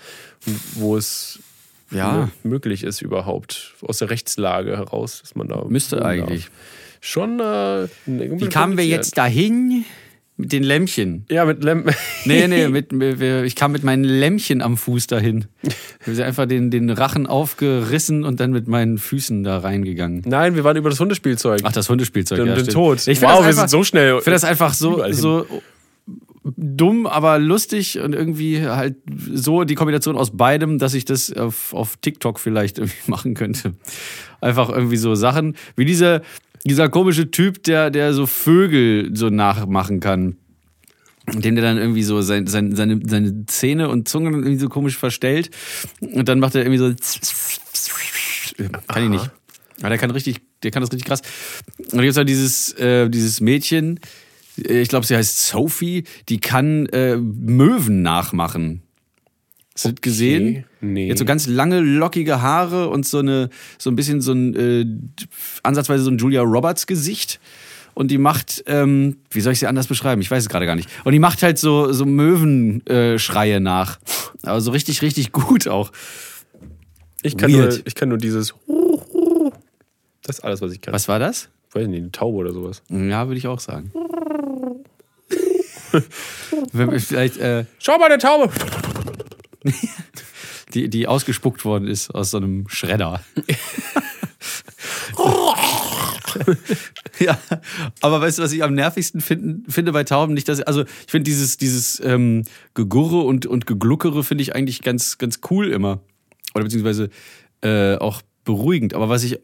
Wo 0.75 0.97
es 0.97 1.39
Ja. 1.91 2.31
möglich 2.43 2.83
ist 2.85 3.03
überhaupt, 3.03 3.75
aus 3.83 3.99
der 3.99 4.11
Rechtslage 4.11 4.77
heraus, 4.77 5.21
dass 5.23 5.35
man 5.35 5.49
da. 5.49 5.65
Müsste 5.69 6.05
eigentlich. 6.05 6.45
Darf. 6.45 6.53
Schon. 7.01 7.39
Äh, 7.41 7.89
Wie 8.07 8.49
kamen 8.49 8.79
wir 8.79 8.87
jetzt 8.87 9.19
dahin? 9.19 9.85
Mit 10.37 10.51
den 10.51 10.65
Lämmchen. 10.65 11.27
Ja, 11.31 11.45
mit 11.45 11.63
Lem 11.63 11.85
Nee, 12.25 12.49
nee, 12.49 12.67
mit, 12.69 12.93
mit, 12.93 13.21
ich 13.21 13.55
kam 13.55 13.71
mit 13.71 13.85
meinen 13.85 14.03
Lämmchen 14.03 14.63
am 14.63 14.77
Fuß 14.77 15.07
dahin. 15.07 15.45
Ich 15.63 16.09
habe 16.09 16.25
einfach 16.25 16.47
den, 16.47 16.73
den 16.73 16.91
Rachen 16.91 17.29
aufgerissen 17.29 18.25
und 18.25 18.41
dann 18.41 18.51
mit 18.51 18.67
meinen 18.67 18.99
Füßen 18.99 19.45
da 19.45 19.59
reingegangen. 19.59 20.23
Nein, 20.27 20.57
wir 20.57 20.65
waren 20.65 20.77
über 20.77 20.91
das 20.91 20.99
Hundespielzeug. 20.99 21.61
Ach, 21.63 21.73
das 21.73 21.89
Hundespielzeug. 21.89 22.39
den, 22.39 22.49
ja, 22.49 22.55
den 22.55 22.65
stimmt. 22.65 22.75
Tod. 22.75 23.07
Ich 23.07 23.23
wow, 23.23 23.29
wir 23.41 23.47
einfach, 23.47 23.53
sind 23.53 23.71
so 23.71 23.85
schnell. 23.85 24.17
Ich 24.19 24.25
finde 24.25 24.35
das 24.35 24.45
einfach 24.45 24.75
so, 24.75 25.05
so 25.13 25.47
dumm, 26.45 27.07
aber 27.07 27.39
lustig 27.39 28.01
und 28.01 28.13
irgendwie 28.13 28.67
halt 28.67 28.97
so 29.33 29.65
die 29.65 29.75
Kombination 29.75 30.17
aus 30.17 30.37
beidem, 30.37 30.79
dass 30.79 30.95
ich 30.95 31.05
das 31.05 31.33
auf, 31.33 31.73
auf 31.73 31.97
TikTok 31.97 32.39
vielleicht 32.39 32.79
irgendwie 32.79 32.99
machen 33.11 33.35
könnte. 33.35 33.75
Einfach 34.41 34.69
irgendwie 34.69 34.97
so 34.97 35.15
Sachen 35.15 35.57
wie 35.77 35.85
dieser, 35.85 36.23
dieser 36.65 36.89
komische 36.89 37.31
Typ, 37.31 37.63
der, 37.65 37.91
der 37.91 38.15
so 38.15 38.27
Vögel 38.27 39.11
so 39.15 39.31
nachmachen 39.31 40.01
kann. 40.01 40.37
Dem 41.33 41.55
der 41.55 41.65
dann 41.65 41.79
irgendwie 41.79 42.03
so 42.03 42.21
sein, 42.21 42.47
sein, 42.47 42.77
seine, 42.77 43.01
seine 43.07 43.47
Zähne 43.47 43.89
und 43.89 44.09
Zunge 44.09 44.31
dann 44.31 44.41
irgendwie 44.41 44.61
so 44.61 44.69
komisch 44.69 44.99
verstellt. 44.99 45.51
Und 46.01 46.29
dann 46.29 46.39
macht 46.39 46.55
er 46.55 46.67
irgendwie 46.67 46.79
so. 46.79 46.95
Kann 48.89 49.05
ich 49.05 49.09
nicht. 49.09 49.31
Aber 49.81 49.89
der 49.89 49.99
kann 49.99 50.11
richtig, 50.11 50.41
der 50.63 50.71
kann 50.71 50.83
das 50.83 50.93
richtig 50.93 51.07
krass. 51.07 51.23
Und 51.93 52.03
jetzt 52.03 52.17
halt 52.17 52.29
dieses, 52.29 52.73
äh, 52.75 53.09
dieses 53.09 53.41
Mädchen, 53.41 54.01
ich 54.57 54.89
glaube, 54.89 55.07
sie 55.07 55.17
heißt 55.17 55.49
Sophie, 55.49 56.05
die 56.29 56.39
kann 56.39 56.87
äh, 56.87 57.17
Möwen 57.17 58.03
nachmachen. 58.03 58.84
Hast 59.75 59.85
du 59.87 59.93
das 59.93 60.01
gesehen? 60.03 60.65
Nee. 60.81 61.11
Hat 61.11 61.19
so 61.19 61.25
ganz 61.25 61.47
lange, 61.49 61.81
lockige 61.81 62.41
Haare 62.41 62.89
und 62.89 63.07
so 63.07 63.19
eine, 63.19 63.51
so 63.77 63.91
ein 63.91 63.97
bisschen 63.97 64.21
so 64.21 64.33
ein, 64.33 64.55
äh, 64.55 64.87
ansatzweise 65.65 66.05
so 66.05 66.11
ein 66.11 66.19
Julia 66.19 66.43
Roberts 66.43 66.87
Gesicht. 66.87 67.41
Und 67.95 68.11
die 68.11 68.19
macht, 68.19 68.63
ähm, 68.67 69.19
wie 69.31 69.41
soll 69.41 69.53
ich 69.53 69.61
sie 69.61 69.67
anders 69.67 69.87
beschreiben? 69.87 70.21
Ich 70.21 70.31
weiß 70.31 70.45
es 70.45 70.49
gerade 70.49 70.67
gar 70.67 70.75
nicht. 70.75 70.89
Und 71.05 71.13
die 71.13 71.19
macht 71.19 71.43
halt 71.43 71.59
so, 71.59 71.93
so 71.93 72.05
Möwenschreie 72.05 73.57
äh, 73.57 73.61
nach. 73.61 73.99
Aber 74.43 74.61
so 74.61 74.71
richtig, 74.73 75.03
richtig 75.03 75.33
gut 75.33 75.69
auch. 75.69 75.91
ich, 77.23 77.37
kann 77.37 77.51
nur, 77.51 77.69
ich 77.85 77.95
kann 77.95 78.09
nur 78.09 78.19
dieses. 78.19 78.55
Das 80.23 80.39
ist 80.39 80.45
alles, 80.45 80.61
was 80.61 80.73
ich 80.73 80.81
kann. 80.81 80.95
Was 80.95 81.09
war 81.09 81.19
das? 81.19 81.49
Ich 81.69 81.75
weiß 81.75 81.89
nicht, 81.89 82.01
eine 82.01 82.13
Taube 82.13 82.39
oder 82.39 82.53
sowas. 82.53 82.83
Ja, 82.89 83.27
würde 83.27 83.39
ich 83.39 83.47
auch 83.47 83.61
sagen. 83.61 83.93
Vielleicht, 86.73 87.37
äh, 87.39 87.65
Schau 87.79 87.99
mal, 87.99 88.07
eine 88.07 88.19
Taube! 88.19 88.51
die, 90.75 90.89
die 90.89 91.07
ausgespuckt 91.07 91.65
worden 91.65 91.89
ist 91.89 92.11
aus 92.11 92.31
so 92.31 92.39
einem 92.39 92.69
Schredder. 92.69 93.25
ja, 97.19 97.39
aber 98.01 98.21
weißt 98.21 98.39
du, 98.39 98.43
was 98.43 98.53
ich 98.53 98.63
am 98.63 98.75
nervigsten 98.75 99.21
finden, 99.21 99.71
finde 99.71 99.93
bei 99.93 100.05
Tauben? 100.05 100.35
Nicht, 100.35 100.49
dass 100.49 100.61
also 100.61 100.83
ich 100.83 101.11
finde 101.11 101.25
dieses 101.25 101.57
dieses 101.57 102.01
ähm, 102.01 102.45
Gegurre 102.75 103.21
und 103.21 103.47
und 103.47 103.67
Gegluckere 103.67 104.25
finde 104.25 104.43
ich 104.43 104.55
eigentlich 104.55 104.83
ganz 104.83 105.19
ganz 105.19 105.41
cool 105.51 105.69
immer 105.69 106.01
oder 106.55 106.65
beziehungsweise 106.65 107.11
äh, 107.63 107.97
auch 107.97 108.23
beruhigend. 108.45 108.95
Aber 108.95 109.09
was 109.09 109.25
ich 109.25 109.41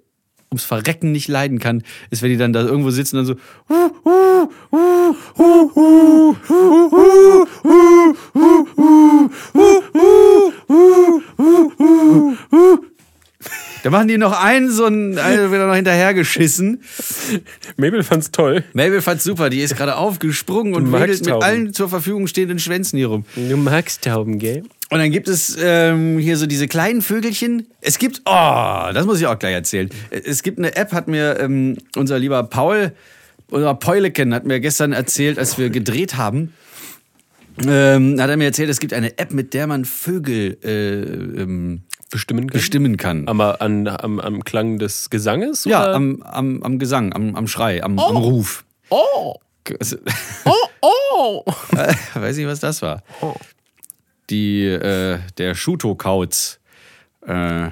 ums 0.51 0.65
Verrecken 0.65 1.13
nicht 1.13 1.29
leiden 1.29 1.61
kann, 1.61 1.83
ist, 2.11 2.23
wenn 2.23 2.31
die 2.31 2.37
dann 2.37 2.53
da 2.53 2.63
irgendwo 2.63 2.91
sitzen 2.91 3.19
und 3.19 3.29
dann 3.29 3.37
so 3.37 3.43
Da 13.83 13.89
machen 13.91 14.09
die 14.09 14.19
noch 14.19 14.33
einen 14.33 14.71
so 14.71 14.85
einen, 14.85 15.19
einen 15.19 15.53
wieder 15.53 15.67
noch 15.67 15.75
hinterhergeschissen. 15.75 16.83
Mabel 17.77 18.03
fand's 18.03 18.31
toll. 18.31 18.65
Mabel 18.75 19.01
fand's 19.01 19.25
super, 19.25 19.51
die 19.51 19.61
ist 19.61 19.77
gerade 19.77 19.97
aufgesprungen 19.97 20.75
und 20.75 20.91
magst 20.91 21.25
wedelt 21.25 21.27
mit 21.27 21.43
allen 21.43 21.73
zur 21.73 21.89
Verfügung 21.89 22.27
stehenden 22.27 22.59
Schwänzen 22.59 22.99
hier 22.99 23.07
rum. 23.07 23.25
Du 23.37 23.57
magst 23.57 24.05
Tauben, 24.05 24.39
gell? 24.39 24.65
Und 24.93 24.99
dann 24.99 25.13
gibt 25.13 25.29
es 25.29 25.57
ähm, 25.61 26.19
hier 26.19 26.37
so 26.37 26.47
diese 26.47 26.67
kleinen 26.67 27.01
Vögelchen. 27.01 27.69
Es 27.81 27.99
gibt, 27.99 28.23
oh, 28.25 28.91
das 28.93 29.07
muss 29.07 29.21
ich 29.21 29.27
auch 29.27 29.39
gleich 29.39 29.55
erzählen. 29.55 29.89
Es 30.11 30.43
gibt 30.43 30.59
eine 30.59 30.75
App, 30.75 30.93
hat 30.93 31.07
mir 31.07 31.39
ähm, 31.39 31.79
unser 31.95 32.19
lieber 32.19 32.43
Paul, 32.43 32.93
unser 33.51 33.75
Peuleken, 33.75 34.35
hat 34.35 34.47
mir 34.47 34.59
gestern 34.59 34.93
erzählt, 34.93 35.39
als 35.39 35.59
wir 35.59 35.71
gedreht 35.71 36.17
haben. 36.17 36.53
Ähm, 37.65 38.21
hat 38.21 38.31
er 38.31 38.37
mir 38.37 38.47
erzählt, 38.47 38.69
es 38.69 38.81
gibt 38.81 38.93
eine 38.93 39.17
App, 39.17 39.33
mit 39.33 39.55
der 39.55 39.69
man 39.69 39.85
Vögel 39.85 40.59
äh, 40.65 41.43
ähm, 41.43 41.83
Bestimmen 42.11 42.49
kann. 42.49 42.53
bestimmen 42.53 42.97
kann. 42.97 43.29
Aber 43.29 43.63
an, 43.63 43.87
am, 43.87 44.19
am 44.19 44.43
Klang 44.43 44.81
des 44.81 45.11
Gesanges? 45.11 45.65
ja, 45.67 45.85
oder? 45.85 45.95
am, 45.95 46.23
am, 46.23 46.63
am 46.65 46.79
Gesang, 46.81 47.13
am, 47.13 47.37
am 47.37 47.47
Schrei, 47.47 47.85
am, 47.85 47.97
am 47.97 48.17
Ruf. 48.17 48.65
Oh! 48.89 49.37
Also, 49.79 49.99
Oh! 50.45 50.53
Oh! 50.81 51.45
weiß 52.15 52.37
nicht, 52.37 52.47
was 52.47 52.59
das 52.59 52.83
war. 52.83 53.05
Oh. 53.21 53.37
Die, 54.31 54.65
äh, 54.65 55.19
der 55.39 55.55
Schuto-Kauz. 55.55 56.61
Äh, 57.27 57.71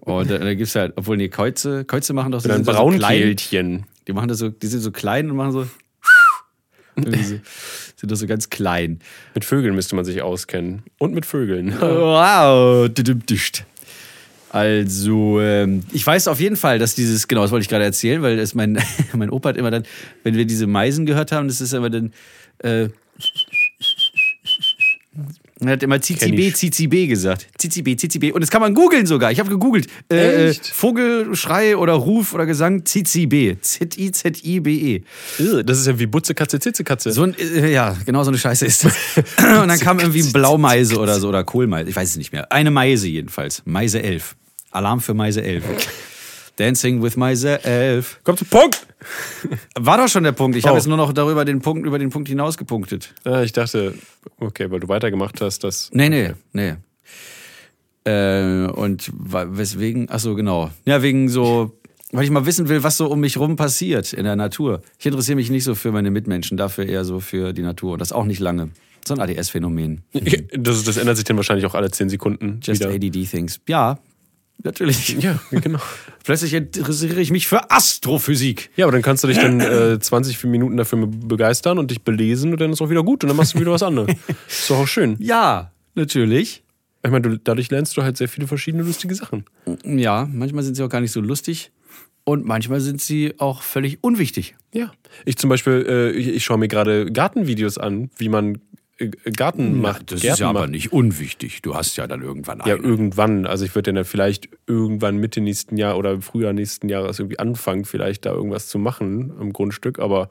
und 0.00 0.30
da, 0.30 0.38
da 0.38 0.54
gibt's 0.54 0.74
halt, 0.74 0.94
obwohl 0.96 1.16
nee, 1.16 1.28
Käuze, 1.28 1.84
Käuze 1.84 2.12
machen 2.12 2.32
doch 2.32 2.40
so, 2.40 2.50
Ein 2.50 2.64
doch 2.64 2.72
so. 2.72 2.78
Braunkehlchen. 2.78 3.84
Die 4.06 4.12
machen 4.12 4.28
das 4.28 4.38
so, 4.38 4.48
die 4.48 4.66
sind 4.66 4.80
so 4.80 4.90
klein 4.90 5.30
und 5.30 5.36
machen 5.36 5.52
so. 5.52 5.64
so 6.96 7.10
sind 7.96 8.10
doch 8.10 8.16
so 8.16 8.26
ganz 8.26 8.50
klein. 8.50 8.98
Mit 9.34 9.44
Vögeln 9.44 9.74
müsste 9.74 9.94
man 9.94 10.04
sich 10.04 10.22
auskennen. 10.22 10.82
Und 10.98 11.14
mit 11.14 11.24
Vögeln. 11.26 11.74
Wow. 11.80 12.90
Also, 14.50 15.40
ähm, 15.40 15.82
ich 15.92 16.06
weiß 16.06 16.28
auf 16.28 16.38
jeden 16.38 16.56
Fall, 16.56 16.78
dass 16.78 16.94
dieses, 16.94 17.26
genau, 17.26 17.40
das 17.40 17.52
wollte 17.52 17.62
ich 17.62 17.70
gerade 17.70 17.84
erzählen, 17.84 18.20
weil 18.20 18.36
das 18.36 18.54
mein, 18.54 18.78
mein 19.14 19.30
Opa 19.30 19.50
hat 19.50 19.56
immer 19.56 19.70
dann, 19.70 19.84
wenn 20.24 20.34
wir 20.34 20.44
diese 20.44 20.66
Meisen 20.66 21.06
gehört 21.06 21.32
haben, 21.32 21.48
das 21.48 21.62
ist 21.62 21.72
immer 21.72 21.88
dann, 21.88 22.12
äh, 22.58 22.88
er 25.68 25.74
hat 25.74 25.82
immer 25.82 25.98
Kenn 25.98 26.02
Zizi 26.02 26.32
B, 26.32 26.48
ich. 26.48 26.56
Zizi 26.56 26.86
B 26.86 27.06
gesagt. 27.06 27.46
Zizi 27.58 27.82
B, 27.82 27.96
Zizi 27.96 28.18
B. 28.18 28.32
Und 28.32 28.40
das 28.40 28.50
kann 28.50 28.60
man 28.60 28.74
googeln 28.74 29.06
sogar. 29.06 29.32
Ich 29.32 29.38
habe 29.38 29.50
gegoogelt. 29.50 29.86
Äh, 30.10 30.50
Echt? 30.50 30.66
Vogelschrei 30.66 31.76
oder 31.76 31.94
Ruf 31.94 32.34
oder 32.34 32.46
Gesang 32.46 32.84
Zizi 32.84 33.26
B. 33.26 33.56
Z-I-Z-I-B-E. 33.60 35.02
Das 35.64 35.78
ist 35.78 35.86
ja 35.86 35.98
wie 35.98 36.06
Butze, 36.06 36.34
Katze, 36.34 36.58
Zitze, 36.60 36.84
Katze. 36.84 37.12
So 37.12 37.24
ein, 37.24 37.34
äh, 37.38 37.72
ja, 37.72 37.96
genau 38.04 38.22
so 38.24 38.30
eine 38.30 38.38
Scheiße 38.38 38.66
ist 38.66 38.84
das. 38.84 38.94
Und 39.38 39.68
dann 39.68 39.78
kam 39.78 39.98
irgendwie 39.98 40.22
Blaumeise 40.22 40.98
oder 40.98 41.18
so 41.20 41.28
oder 41.28 41.44
Kohlmeise, 41.44 41.90
ich 41.90 41.96
weiß 41.96 42.10
es 42.10 42.16
nicht 42.16 42.32
mehr. 42.32 42.50
Eine 42.52 42.70
Meise 42.70 43.08
jedenfalls. 43.08 43.62
Meise 43.64 44.02
11. 44.02 44.36
Alarm 44.70 45.00
für 45.00 45.14
Meise 45.14 45.42
11. 45.42 45.64
Dancing 46.56 47.02
with 47.02 47.16
Meise 47.16 47.64
11. 47.64 48.20
Komm 48.24 48.36
zum 48.36 48.46
Punkt! 48.48 48.86
War 49.78 49.96
doch 49.98 50.08
schon 50.08 50.22
der 50.24 50.32
Punkt. 50.32 50.56
Ich 50.56 50.64
habe 50.64 50.74
Oh. 50.74 50.76
jetzt 50.76 50.86
nur 50.86 50.96
noch 50.96 51.12
darüber 51.12 51.44
den 51.44 51.60
Punkt, 51.60 51.86
über 51.86 51.98
den 51.98 52.10
Punkt 52.10 52.28
hinaus 52.28 52.56
gepunktet. 52.56 53.14
Ah, 53.24 53.42
ich 53.42 53.52
dachte, 53.52 53.94
okay, 54.38 54.70
weil 54.70 54.80
du 54.80 54.88
weitergemacht 54.88 55.40
hast, 55.40 55.64
dass. 55.64 55.90
Nee, 55.92 56.08
nee, 56.08 56.32
nee. 56.52 56.74
Äh, 58.04 58.66
und 58.66 59.10
weswegen, 59.14 60.08
ach 60.10 60.18
so, 60.20 60.34
genau. 60.34 60.70
Ja, 60.84 61.02
wegen 61.02 61.28
so, 61.28 61.78
weil 62.10 62.24
ich 62.24 62.30
mal 62.30 62.46
wissen 62.46 62.68
will, 62.68 62.82
was 62.82 62.96
so 62.96 63.06
um 63.06 63.20
mich 63.20 63.36
rum 63.38 63.56
passiert 63.56 64.12
in 64.12 64.24
der 64.24 64.36
Natur. 64.36 64.82
Ich 64.98 65.06
interessiere 65.06 65.36
mich 65.36 65.50
nicht 65.50 65.64
so 65.64 65.74
für 65.74 65.92
meine 65.92 66.10
Mitmenschen, 66.10 66.56
dafür 66.56 66.84
eher 66.86 67.04
so 67.04 67.20
für 67.20 67.52
die 67.52 67.62
Natur. 67.62 67.92
Und 67.94 68.00
das 68.00 68.12
auch 68.12 68.24
nicht 68.24 68.40
lange. 68.40 68.70
So 69.06 69.14
ein 69.14 69.20
ADS-Phänomen. 69.20 70.02
Das, 70.56 70.84
das 70.84 70.96
ändert 70.96 71.16
sich 71.16 71.24
dann 71.24 71.36
wahrscheinlich 71.36 71.66
auch 71.66 71.74
alle 71.74 71.90
10 71.90 72.08
Sekunden. 72.08 72.60
Just 72.62 72.80
wieder. 72.82 72.90
ADD-Things. 72.92 73.60
Ja, 73.68 73.98
natürlich. 74.64 75.16
Ja, 75.20 75.40
genau. 75.50 75.78
Plötzlich 76.24 76.54
interessiere 76.54 77.20
ich 77.20 77.30
mich 77.30 77.46
für 77.46 77.70
Astrophysik. 77.70 78.70
Ja, 78.76 78.86
aber 78.86 78.92
dann 78.92 79.02
kannst 79.02 79.24
du 79.24 79.28
dich 79.28 79.38
dann 79.38 79.60
äh, 79.60 79.98
20 79.98 80.42
Minuten 80.44 80.76
dafür 80.76 81.06
begeistern 81.06 81.78
und 81.78 81.90
dich 81.90 82.02
belesen 82.02 82.52
und 82.52 82.60
dann 82.60 82.72
ist 82.72 82.80
auch 82.80 82.90
wieder 82.90 83.02
gut 83.02 83.24
und 83.24 83.28
dann 83.28 83.36
machst 83.36 83.54
du 83.54 83.60
wieder 83.60 83.72
was 83.72 83.82
anderes. 83.82 84.14
Ist 84.48 84.70
doch 84.70 84.78
auch 84.78 84.88
schön. 84.88 85.16
Ja, 85.18 85.72
natürlich. 85.94 86.62
Ich 87.04 87.10
meine, 87.10 87.28
du, 87.28 87.38
dadurch 87.38 87.70
lernst 87.70 87.96
du 87.96 88.02
halt 88.02 88.16
sehr 88.16 88.28
viele 88.28 88.46
verschiedene 88.46 88.84
lustige 88.84 89.14
Sachen. 89.14 89.44
Ja, 89.84 90.28
manchmal 90.32 90.62
sind 90.62 90.76
sie 90.76 90.84
auch 90.84 90.88
gar 90.88 91.00
nicht 91.00 91.12
so 91.12 91.20
lustig 91.20 91.72
und 92.24 92.46
manchmal 92.46 92.80
sind 92.80 93.00
sie 93.00 93.34
auch 93.38 93.62
völlig 93.62 93.98
unwichtig. 94.02 94.54
Ja. 94.72 94.92
Ich 95.24 95.36
zum 95.36 95.50
Beispiel, 95.50 95.84
äh, 95.88 96.10
ich, 96.12 96.28
ich 96.28 96.44
schaue 96.44 96.58
mir 96.58 96.68
gerade 96.68 97.10
Gartenvideos 97.10 97.78
an, 97.78 98.10
wie 98.16 98.28
man 98.28 98.60
Garten 99.36 99.80
macht. 99.80 100.14
Gärten 100.20 100.52
macht. 100.52 100.70
nicht 100.70 100.92
unwichtig. 100.92 101.62
Du 101.62 101.74
hast 101.74 101.96
ja 101.96 102.06
dann 102.06 102.22
irgendwann 102.22 102.60
Ja, 102.66 102.76
irgendwann. 102.76 103.46
Also 103.46 103.64
ich 103.64 103.74
würde 103.74 103.92
dann 103.92 104.04
vielleicht 104.04 104.48
irgendwann 104.66 105.16
Mitte 105.16 105.40
nächsten 105.40 105.76
Jahr 105.76 105.96
oder 105.96 106.20
Frühjahr 106.22 106.52
nächsten 106.52 106.88
Jahres 106.88 107.18
irgendwie 107.18 107.38
anfangen, 107.38 107.84
vielleicht 107.84 108.26
da 108.26 108.32
irgendwas 108.32 108.68
zu 108.68 108.78
machen 108.78 109.32
im 109.40 109.52
Grundstück. 109.52 109.98
Aber 109.98 110.28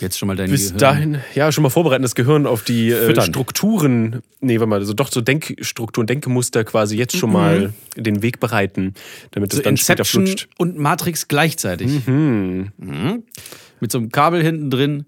Jetzt 0.00 0.18
schon 0.18 0.26
mal 0.26 0.34
dein 0.36 0.50
bis 0.50 0.64
Gehirn. 0.74 0.78
dahin, 0.78 1.18
ja, 1.36 1.52
schon 1.52 1.62
mal 1.62 1.70
vorbereiten, 1.70 2.02
das 2.02 2.16
Gehirn 2.16 2.44
auf 2.44 2.64
die 2.64 2.90
äh. 2.90 3.20
Strukturen, 3.22 4.22
nee, 4.40 4.58
warte 4.58 4.66
mal, 4.68 4.80
also 4.80 4.94
doch 4.94 5.12
so 5.12 5.20
Denkstrukturen, 5.20 6.08
Denkmuster 6.08 6.64
quasi 6.64 6.96
jetzt 6.96 7.16
schon 7.16 7.30
mal 7.30 7.72
den 7.96 8.20
Weg 8.20 8.40
bereiten, 8.40 8.94
damit 9.30 9.52
es 9.52 9.58
So 9.58 9.62
dann 9.62 9.76
später 9.76 10.00
Inception 10.00 10.26
flutscht. 10.26 10.48
und 10.58 10.76
Matrix 10.76 11.28
gleichzeitig. 11.28 12.04
Mhm. 12.08 12.72
Mit 13.78 13.92
so 13.92 13.98
einem 13.98 14.10
Kabel 14.10 14.42
hinten 14.42 14.70
drin. 14.70 15.04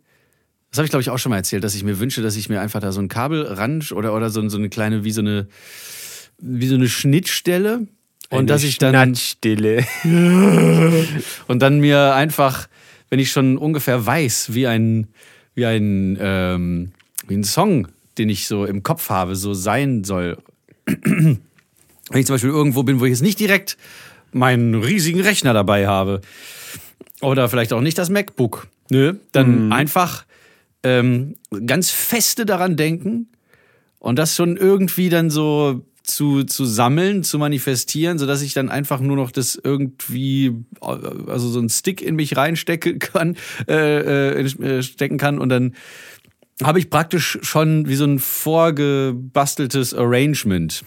Das 0.75 0.79
habe 0.79 0.87
ich, 0.87 0.91
glaube 0.91 1.03
ich, 1.03 1.11
auch 1.11 1.19
schon 1.19 1.31
mal 1.31 1.37
erzählt, 1.37 1.63
dass 1.63 1.77
ich 1.77 1.85
mir 1.85 2.01
wünsche, 2.01 2.21
dass 2.21 2.35
ich 2.35 2.49
mir 2.49 2.61
einfach 2.61 2.81
da 2.81 2.91
so 2.91 3.01
ein 3.01 3.07
Kabel 3.07 3.47
ran 3.47 3.81
oder, 3.93 4.13
oder 4.13 4.29
so, 4.29 4.49
so 4.49 4.59
eine 4.59 4.69
kleine, 4.69 5.05
wie 5.05 5.13
so 5.13 5.21
eine, 5.21 5.47
wie 6.39 6.67
so 6.67 6.75
eine 6.75 6.89
Schnittstelle. 6.89 7.87
Und 8.29 8.51
dass 8.51 8.65
ich 8.65 8.79
dann 8.79 9.15
Stille. 9.15 9.87
und 11.47 11.63
dann 11.63 11.79
mir 11.79 12.17
einfach, 12.17 12.67
wenn 13.09 13.21
ich 13.21 13.31
schon 13.31 13.57
ungefähr 13.57 14.05
weiß, 14.05 14.53
wie 14.53 14.67
ein, 14.67 15.07
wie 15.55 15.65
ein, 15.65 16.19
ähm, 16.21 16.91
wie 17.29 17.35
ein 17.35 17.45
Song, 17.45 17.87
den 18.19 18.29
ich 18.29 18.49
so 18.49 18.65
im 18.65 18.83
Kopf 18.83 19.11
habe, 19.11 19.37
so 19.37 19.55
sein 19.55 20.03
soll. 20.03 20.39
wenn 20.87 21.39
ich 22.15 22.27
zum 22.27 22.35
Beispiel 22.35 22.51
irgendwo 22.51 22.83
bin, 22.83 22.99
wo 22.99 23.05
ich 23.05 23.11
jetzt 23.11 23.23
nicht 23.23 23.39
direkt 23.39 23.77
meinen 24.33 24.75
riesigen 24.75 25.21
Rechner 25.21 25.55
dabei 25.55 25.87
habe 25.87 26.21
oder 27.21 27.49
vielleicht 27.49 27.73
auch 27.73 27.81
nicht 27.81 27.97
das 27.97 28.11
MacBook, 28.11 28.67
nö, 28.91 29.15
dann 29.31 29.73
einfach 29.73 30.25
ähm, 30.85 31.35
ganz 31.67 31.91
feste 31.91 32.47
daran 32.47 32.77
denken 32.77 33.29
und 33.99 34.19
das 34.19 34.37
schon 34.37 34.57
irgendwie 34.57 35.09
dann 35.09 35.31
so 35.31 35.83
zu, 36.05 36.45
zu 36.45 36.67
sammeln, 36.67 37.25
zu 37.25 37.39
manifestieren, 37.39 38.19
sodass 38.19 38.43
ich 38.43 38.53
dann 38.53 38.69
einfach 38.69 39.01
nur 39.01 39.17
noch 39.17 39.31
das 39.31 39.59
irgendwie, 39.63 40.53
also 40.81 41.49
so 41.49 41.59
einen 41.59 41.71
Stick 41.71 42.03
in 42.03 42.15
mich 42.15 42.37
reinstecken 42.37 42.99
kann, 43.01 43.37
äh, 43.67 44.41
äh, 44.41 44.41
äh, 44.43 44.83
stecken 44.83 45.19
kann 45.19 45.39
und 45.39 45.49
dann 45.49 45.75
habe 46.63 46.79
ich 46.79 46.91
praktisch 46.91 47.39
schon 47.43 47.89
wie 47.89 47.97
so 47.97 48.05
ein 48.05 48.19
vorgebasteltes 48.21 49.95
Arrangement. 49.95 50.85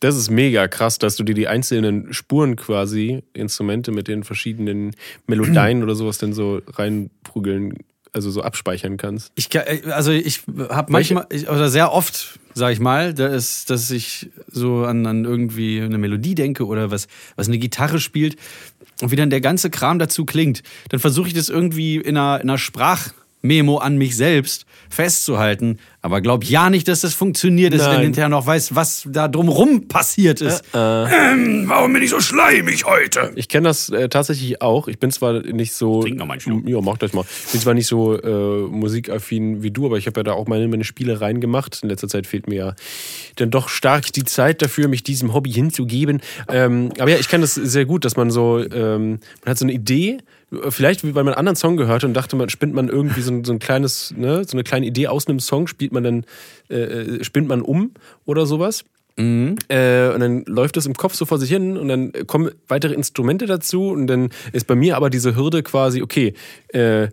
Das 0.00 0.16
ist 0.16 0.30
mega 0.30 0.66
krass, 0.68 0.98
dass 0.98 1.16
du 1.16 1.22
dir 1.22 1.34
die 1.34 1.48
einzelnen 1.48 2.12
Spuren 2.12 2.56
quasi, 2.56 3.22
Instrumente 3.34 3.92
mit 3.92 4.08
den 4.08 4.24
verschiedenen 4.24 4.96
Melodien 5.26 5.82
oder 5.84 5.94
sowas 5.94 6.18
dann 6.18 6.32
so 6.32 6.62
reinprügeln, 6.66 7.74
also 8.12 8.30
so 8.30 8.42
abspeichern 8.42 8.96
kannst. 8.96 9.32
Ich, 9.34 9.48
kann- 9.50 9.64
also 9.90 10.10
ich 10.12 10.42
habe 10.68 10.92
manchmal, 10.92 11.26
ich, 11.30 11.48
oder 11.48 11.70
sehr 11.70 11.92
oft, 11.92 12.38
sag 12.54 12.72
ich 12.72 12.80
mal, 12.80 13.14
da 13.14 13.26
ist, 13.28 13.70
dass 13.70 13.90
ich 13.90 14.30
so 14.50 14.84
an, 14.84 15.06
an 15.06 15.24
irgendwie 15.24 15.80
eine 15.80 15.98
Melodie 15.98 16.34
denke 16.34 16.66
oder 16.66 16.90
was, 16.90 17.08
was 17.36 17.48
eine 17.48 17.58
Gitarre 17.58 18.00
spielt 18.00 18.36
und 19.00 19.10
wie 19.10 19.16
dann 19.16 19.30
der 19.30 19.40
ganze 19.40 19.70
Kram 19.70 19.98
dazu 19.98 20.24
klingt. 20.26 20.62
Dann 20.90 21.00
versuche 21.00 21.28
ich 21.28 21.34
das 21.34 21.48
irgendwie 21.48 21.96
in 21.96 22.16
einer, 22.16 22.40
in 22.42 22.50
einer 22.50 22.58
Sprachmemo 22.58 23.78
an 23.78 23.96
mich 23.96 24.16
selbst 24.16 24.66
festzuhalten. 24.92 25.78
Aber 26.00 26.20
glaub 26.20 26.44
ja 26.44 26.70
nicht, 26.70 26.88
dass 26.88 27.00
das 27.00 27.14
funktioniert, 27.14 27.72
dass 27.72 27.82
dann 27.82 27.94
Nein. 27.94 28.02
hinterher 28.04 28.28
noch 28.28 28.46
weiß, 28.46 28.74
was 28.74 29.06
da 29.08 29.28
drumrum 29.28 29.88
passiert 29.88 30.40
ist. 30.40 30.64
Ähm, 30.74 31.64
warum 31.66 31.92
bin 31.92 32.02
ich 32.02 32.10
so 32.10 32.20
schleimig 32.20 32.84
heute? 32.84 33.32
Ich 33.36 33.48
kenne 33.48 33.68
das 33.68 33.88
äh, 33.88 34.08
tatsächlich 34.08 34.60
auch. 34.60 34.88
Ich 34.88 34.98
bin 34.98 35.10
zwar 35.10 35.42
nicht 35.42 35.72
so. 35.72 36.02
Trink 36.02 36.18
noch 36.18 36.26
mal 36.26 36.34
einen 36.34 36.40
Schluck. 36.40 36.68
Ja, 36.68 36.80
mach 36.80 36.98
das 36.98 37.12
mal. 37.12 37.24
Ich 37.46 37.52
bin 37.52 37.60
zwar 37.60 37.74
nicht 37.74 37.86
so 37.86 38.20
äh, 38.20 38.68
musikaffin 38.68 39.62
wie 39.62 39.70
du, 39.70 39.86
aber 39.86 39.96
ich 39.96 40.06
habe 40.06 40.20
ja 40.20 40.24
da 40.24 40.32
auch 40.32 40.46
meine, 40.46 40.66
meine 40.68 40.84
Spiele 40.84 41.20
reingemacht. 41.20 41.80
In 41.82 41.88
letzter 41.88 42.08
Zeit 42.08 42.26
fehlt 42.26 42.48
mir 42.48 42.56
ja 42.56 42.74
dann 43.36 43.50
doch 43.50 43.68
stark 43.68 44.12
die 44.12 44.24
Zeit 44.24 44.62
dafür, 44.62 44.88
mich 44.88 45.02
diesem 45.02 45.32
Hobby 45.32 45.52
hinzugeben. 45.52 46.20
Ähm, 46.48 46.90
aber 46.98 47.10
ja, 47.10 47.16
ich 47.18 47.28
kenne 47.28 47.42
das 47.42 47.54
sehr 47.54 47.84
gut, 47.84 48.04
dass 48.04 48.16
man 48.16 48.30
so, 48.30 48.58
ähm, 48.58 49.20
man 49.44 49.50
hat 49.50 49.58
so 49.58 49.64
eine 49.64 49.72
Idee, 49.72 50.18
vielleicht 50.68 51.04
weil 51.04 51.12
man 51.12 51.28
einen 51.28 51.38
anderen 51.38 51.56
Song 51.56 51.76
gehört 51.76 52.04
und 52.04 52.14
dachte, 52.14 52.36
man 52.36 52.48
spinnt 52.48 52.74
man 52.74 52.88
irgendwie 52.88 53.22
so 53.22 53.32
ein, 53.32 53.44
so 53.44 53.52
ein 53.52 53.58
kleines, 53.58 54.14
ne, 54.16 54.44
so 54.44 54.52
eine 54.56 54.64
kleine 54.64 54.86
Idee 54.86 55.08
aus 55.08 55.26
einem 55.26 55.40
Song, 55.40 55.66
spielt 55.66 55.92
man 55.92 56.04
dann, 56.04 56.24
äh, 56.70 56.76
äh 56.76 57.24
spinnt 57.24 57.48
man 57.48 57.62
um 57.62 57.92
oder 58.24 58.46
sowas. 58.46 58.84
Mhm. 59.16 59.56
Äh, 59.68 60.08
und 60.08 60.20
dann 60.20 60.44
läuft 60.46 60.76
das 60.76 60.86
im 60.86 60.94
Kopf 60.94 61.14
so 61.14 61.26
vor 61.26 61.38
sich 61.38 61.50
hin 61.50 61.76
und 61.76 61.88
dann 61.88 62.12
kommen 62.26 62.50
weitere 62.68 62.94
Instrumente 62.94 63.46
dazu 63.46 63.88
und 63.88 64.06
dann 64.06 64.30
ist 64.52 64.66
bei 64.66 64.74
mir 64.74 64.96
aber 64.96 65.10
diese 65.10 65.36
Hürde 65.36 65.62
quasi, 65.62 66.02
okay, 66.02 66.34
äh, 66.68 67.08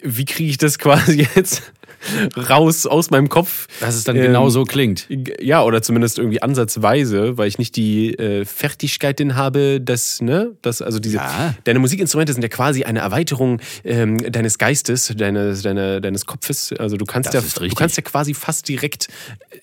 wie 0.00 0.24
kriege 0.24 0.50
ich 0.50 0.58
das 0.58 0.78
quasi 0.80 1.26
jetzt 1.34 1.72
raus 2.36 2.86
aus 2.86 3.10
meinem 3.10 3.28
Kopf. 3.28 3.68
Dass 3.80 3.94
es 3.94 4.04
dann 4.04 4.16
ähm, 4.16 4.22
genau 4.22 4.48
so 4.48 4.64
klingt. 4.64 5.08
Ja, 5.40 5.62
oder 5.62 5.82
zumindest 5.82 6.18
irgendwie 6.18 6.42
ansatzweise, 6.42 7.36
weil 7.36 7.48
ich 7.48 7.58
nicht 7.58 7.76
die 7.76 8.14
äh, 8.18 8.44
Fertigkeit 8.44 9.18
denn 9.18 9.36
habe, 9.36 9.80
dass, 9.80 10.20
ne, 10.20 10.52
dass, 10.62 10.82
also 10.82 10.98
diese, 10.98 11.16
ja. 11.16 11.54
deine 11.64 11.78
Musikinstrumente 11.78 12.32
sind 12.32 12.42
ja 12.42 12.48
quasi 12.48 12.84
eine 12.84 13.00
Erweiterung 13.00 13.60
ähm, 13.84 14.18
deines 14.30 14.58
Geistes, 14.58 15.12
deines, 15.16 15.62
deine, 15.62 16.00
deines 16.00 16.26
Kopfes. 16.26 16.72
Also 16.78 16.96
du 16.96 17.04
kannst 17.04 17.34
das 17.34 17.54
ja, 17.54 17.66
du 17.66 17.74
kannst 17.74 17.96
ja 17.96 18.02
quasi 18.02 18.34
fast 18.34 18.68
direkt 18.68 19.08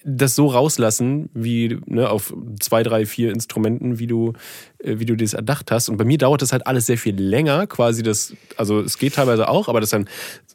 das 0.03 0.35
so 0.35 0.47
rauslassen, 0.47 1.29
wie 1.33 1.77
ne, 1.85 2.09
auf 2.09 2.33
zwei, 2.59 2.83
drei, 2.83 3.05
vier 3.05 3.31
Instrumenten, 3.31 3.99
wie 3.99 4.07
du 4.07 4.33
äh, 4.72 4.72
wie 4.83 5.05
du 5.05 5.15
das 5.15 5.33
erdacht 5.33 5.71
hast. 5.71 5.89
Und 5.89 5.97
bei 5.97 6.05
mir 6.05 6.17
dauert 6.17 6.41
das 6.41 6.51
halt 6.51 6.67
alles 6.67 6.85
sehr 6.85 6.97
viel 6.97 7.15
länger, 7.15 7.67
quasi 7.67 8.03
das, 8.03 8.33
also 8.57 8.81
es 8.81 8.97
geht 8.97 9.15
teilweise 9.15 9.47
auch, 9.47 9.67
aber 9.67 9.81
das 9.81 9.89
dann 9.89 10.07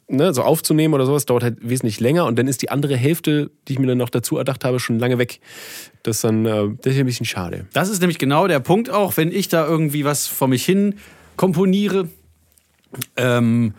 ne, 0.07 0.33
so 0.33 0.43
aufzunehmen 0.43 0.93
oder 0.93 1.05
sowas 1.05 1.25
dauert 1.25 1.43
halt 1.43 1.57
wesentlich 1.61 1.99
länger 1.99 2.25
und 2.25 2.37
dann 2.37 2.47
ist 2.47 2.61
die 2.61 2.69
andere 2.69 2.95
Hälfte, 2.95 3.51
die 3.67 3.73
ich 3.73 3.79
mir 3.79 3.87
dann 3.87 3.97
noch 3.97 4.09
dazu 4.09 4.37
erdacht 4.37 4.65
habe, 4.65 4.79
schon 4.79 4.99
lange 4.99 5.17
weg. 5.17 5.39
Das 6.03 6.17
ist 6.17 6.23
dann, 6.23 6.45
äh, 6.45 6.69
das 6.81 6.93
ist 6.93 6.99
ein 6.99 7.05
bisschen 7.05 7.25
schade. 7.25 7.65
Das 7.73 7.89
ist 7.89 8.01
nämlich 8.01 8.17
genau 8.17 8.47
der 8.47 8.59
Punkt 8.59 8.89
auch, 8.89 9.17
wenn 9.17 9.31
ich 9.31 9.47
da 9.47 9.65
irgendwie 9.65 10.05
was 10.05 10.27
vor 10.27 10.47
mich 10.47 10.65
hin 10.65 10.95
komponiere. 11.35 12.09
Ähm, 13.15 13.73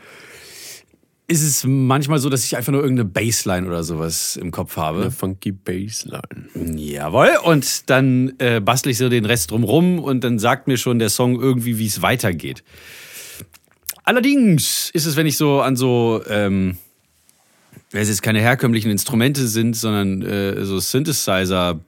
ist 1.31 1.45
es 1.45 1.65
manchmal 1.65 2.19
so, 2.19 2.29
dass 2.29 2.45
ich 2.45 2.57
einfach 2.57 2.73
nur 2.73 2.83
irgendeine 2.83 3.09
Bassline 3.09 3.65
oder 3.69 3.85
sowas 3.85 4.37
im 4.37 4.51
Kopf 4.51 4.77
habe. 4.77 5.03
Eine 5.03 5.11
funky 5.13 5.53
Bassline. 5.53 6.49
Jawohl. 6.75 7.31
Und 7.45 7.89
dann 7.89 8.35
äh, 8.39 8.61
bastle 8.61 8.91
ich 8.91 8.99
so 8.99 9.09
den 9.09 9.25
Rest 9.25 9.53
drumrum 9.53 10.01
und 10.01 10.25
dann 10.25 10.41
sagt 10.41 10.67
mir 10.67 10.77
schon 10.77 10.99
der 10.99 11.09
Song 11.09 11.41
irgendwie, 11.41 11.79
wie 11.79 11.87
es 11.87 12.03
weitergeht. 12.03 12.65
Allerdings 14.03 14.91
ist 14.93 15.07
es, 15.07 15.15
wenn 15.15 15.27
ich 15.27 15.37
so 15.37 15.61
an 15.61 15.77
so, 15.77 16.21
ähm, 16.29 16.79
es 17.93 18.09
jetzt 18.09 18.23
keine 18.23 18.41
herkömmlichen 18.41 18.91
Instrumente 18.91 19.47
sind, 19.47 19.77
sondern 19.77 20.23
äh, 20.23 20.65
so 20.65 20.81
Synthesizer 20.81 21.79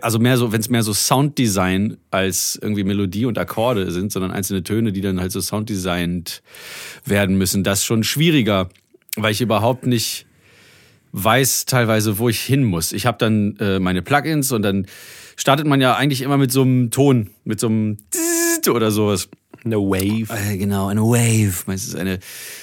also 0.00 0.18
mehr 0.18 0.36
so, 0.36 0.52
wenn 0.52 0.60
es 0.60 0.68
mehr 0.68 0.82
so 0.82 0.92
Sounddesign 0.92 1.96
als 2.10 2.58
irgendwie 2.60 2.84
Melodie 2.84 3.26
und 3.26 3.38
Akkorde 3.38 3.90
sind, 3.90 4.12
sondern 4.12 4.30
einzelne 4.30 4.62
Töne, 4.62 4.92
die 4.92 5.00
dann 5.00 5.20
halt 5.20 5.32
so 5.32 5.40
sounddesignt 5.40 6.42
werden 7.04 7.36
müssen, 7.36 7.62
das 7.62 7.84
schon 7.84 8.02
schwieriger, 8.02 8.68
weil 9.16 9.32
ich 9.32 9.40
überhaupt 9.40 9.86
nicht 9.86 10.26
weiß 11.12 11.66
teilweise, 11.66 12.18
wo 12.18 12.28
ich 12.28 12.40
hin 12.40 12.64
muss. 12.64 12.92
Ich 12.92 13.06
habe 13.06 13.18
dann 13.18 13.56
äh, 13.58 13.78
meine 13.78 14.02
Plugins 14.02 14.50
und 14.50 14.62
dann 14.62 14.86
startet 15.36 15.66
man 15.66 15.80
ja 15.80 15.94
eigentlich 15.94 16.22
immer 16.22 16.38
mit 16.38 16.50
so 16.50 16.62
einem 16.62 16.90
Ton, 16.90 17.30
mit 17.44 17.60
so 17.60 17.68
einem 17.68 17.98
oder 18.68 18.90
sowas. 18.90 19.28
Eine 19.64 19.76
Wave. 19.76 20.26
Äh, 20.34 20.56
genau, 20.56 20.88
eine 20.88 21.02
Wave. 21.02 21.64
Meistens 21.66 21.94
eine 21.94 22.18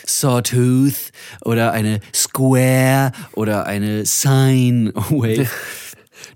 Sawtooth 0.06 1.12
oder 1.46 1.72
eine 1.72 2.01
Square 2.13 3.13
oder 3.34 3.65
eine 3.65 4.06
Sine 4.06 4.94
Wave. 4.94 5.50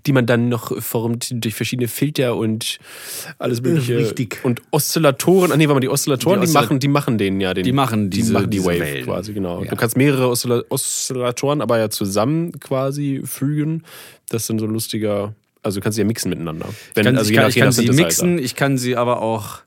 die 0.06 0.12
man 0.12 0.26
dann 0.26 0.48
noch 0.48 0.80
formt 0.82 1.28
durch 1.32 1.54
verschiedene 1.54 1.88
Filter 1.88 2.36
und 2.36 2.78
alles 3.38 3.62
mögliche. 3.62 3.98
Richtig. 3.98 4.40
Und 4.42 4.62
Oszillatoren, 4.70 5.50
ah 5.50 5.56
nee, 5.56 5.64
warte 5.64 5.74
mal, 5.74 5.80
die 5.80 5.88
Oszillatoren, 5.88 6.40
die, 6.40 6.44
Oszillat 6.44 6.64
die 6.64 6.68
machen, 6.68 6.78
die 6.80 6.88
machen 6.88 7.18
den 7.18 7.40
ja, 7.40 7.54
den, 7.54 7.64
die 7.64 7.72
machen 7.72 8.10
diese, 8.10 8.28
die, 8.28 8.32
machen 8.32 8.50
die 8.50 8.64
Wave 8.64 8.80
Wellen. 8.80 9.04
quasi, 9.04 9.32
genau. 9.32 9.62
Ja. 9.62 9.70
Du 9.70 9.76
kannst 9.76 9.96
mehrere 9.96 10.28
Oszillatoren 10.28 11.60
aber 11.60 11.78
ja 11.78 11.88
zusammen 11.90 12.58
quasi 12.60 13.22
fügen. 13.24 13.82
Das 14.28 14.42
ist 14.42 14.50
dann 14.50 14.58
so 14.58 14.66
ein 14.66 14.72
lustiger, 14.72 15.34
also 15.62 15.80
du 15.80 15.82
kannst 15.82 15.96
sie 15.96 16.02
ja 16.02 16.06
mixen 16.06 16.28
miteinander. 16.28 16.68
Wenn, 16.94 17.02
ich 17.02 17.06
kann, 17.06 17.18
also 17.18 17.30
ich 17.30 17.36
kann, 17.36 17.48
ich 17.48 17.56
kann 17.56 17.72
sie 17.72 17.90
mixen, 17.90 18.38
ich 18.38 18.54
kann 18.56 18.78
sie 18.78 18.96
aber 18.96 19.22
auch, 19.22 19.60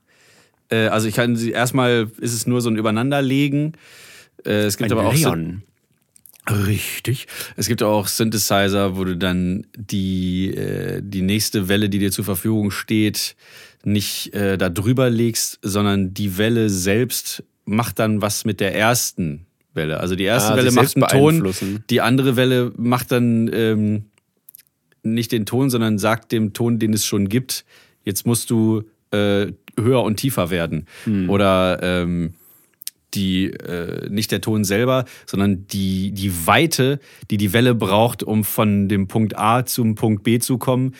äh, 0.70 0.86
also 0.86 1.08
ich 1.08 1.14
kann 1.14 1.36
sie, 1.36 1.50
erstmal 1.50 2.10
ist 2.20 2.32
es 2.32 2.46
nur 2.46 2.60
so 2.60 2.70
ein 2.70 2.76
Übereinanderlegen. 2.76 3.72
Äh, 4.44 4.66
es 4.66 4.76
gibt 4.76 4.92
ein 4.92 4.98
aber 4.98 5.08
auch 5.08 5.14
so, 5.16 5.34
Richtig. 6.50 7.26
Es 7.56 7.68
gibt 7.68 7.82
auch 7.82 8.08
Synthesizer, 8.08 8.96
wo 8.96 9.04
du 9.04 9.16
dann 9.16 9.66
die, 9.76 10.54
äh, 10.54 11.00
die 11.02 11.22
nächste 11.22 11.68
Welle, 11.68 11.88
die 11.88 11.98
dir 11.98 12.10
zur 12.10 12.24
Verfügung 12.24 12.70
steht, 12.70 13.36
nicht 13.84 14.34
äh, 14.34 14.56
da 14.56 14.68
drüber 14.68 15.10
legst, 15.10 15.58
sondern 15.62 16.14
die 16.14 16.38
Welle 16.38 16.70
selbst 16.70 17.44
macht 17.64 17.98
dann 17.98 18.22
was 18.22 18.44
mit 18.44 18.60
der 18.60 18.74
ersten 18.74 19.46
Welle. 19.74 20.00
Also 20.00 20.16
die 20.16 20.24
erste 20.24 20.54
ah, 20.54 20.56
Welle 20.56 20.72
macht 20.72 20.96
einen 20.96 21.42
Ton, 21.42 21.80
die 21.90 22.00
andere 22.00 22.36
Welle 22.36 22.72
macht 22.76 23.12
dann 23.12 23.50
ähm, 23.52 24.04
nicht 25.02 25.32
den 25.32 25.46
Ton, 25.46 25.70
sondern 25.70 25.98
sagt 25.98 26.32
dem 26.32 26.52
Ton, 26.52 26.78
den 26.78 26.92
es 26.92 27.06
schon 27.06 27.28
gibt, 27.28 27.64
jetzt 28.04 28.26
musst 28.26 28.50
du 28.50 28.84
äh, 29.10 29.52
höher 29.78 30.02
und 30.02 30.16
tiefer 30.16 30.50
werden. 30.50 30.86
Hm. 31.04 31.30
Oder 31.30 31.78
ähm, 31.82 32.34
die 33.18 33.46
äh, 33.46 34.08
nicht 34.08 34.30
der 34.30 34.40
Ton 34.40 34.64
selber, 34.64 35.04
sondern 35.26 35.66
die 35.66 36.12
die 36.12 36.46
Weite, 36.46 37.00
die 37.30 37.36
die 37.36 37.52
Welle 37.52 37.74
braucht, 37.74 38.22
um 38.22 38.44
von 38.44 38.88
dem 38.88 39.08
Punkt 39.08 39.36
A 39.36 39.66
zum 39.66 39.94
Punkt 39.94 40.22
B 40.22 40.38
zu 40.38 40.58
kommen, 40.58 40.94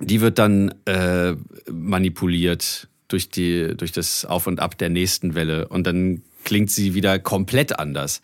die 0.00 0.20
wird 0.20 0.38
dann 0.38 0.74
äh, 0.84 1.34
manipuliert 1.70 2.88
durch 3.08 3.30
die 3.30 3.74
durch 3.76 3.92
das 3.92 4.24
Auf 4.24 4.46
und 4.46 4.60
Ab 4.60 4.78
der 4.78 4.90
nächsten 4.90 5.34
Welle 5.34 5.68
und 5.68 5.86
dann 5.86 6.22
klingt 6.44 6.70
sie 6.70 6.94
wieder 6.94 7.18
komplett 7.18 7.78
anders. 7.78 8.20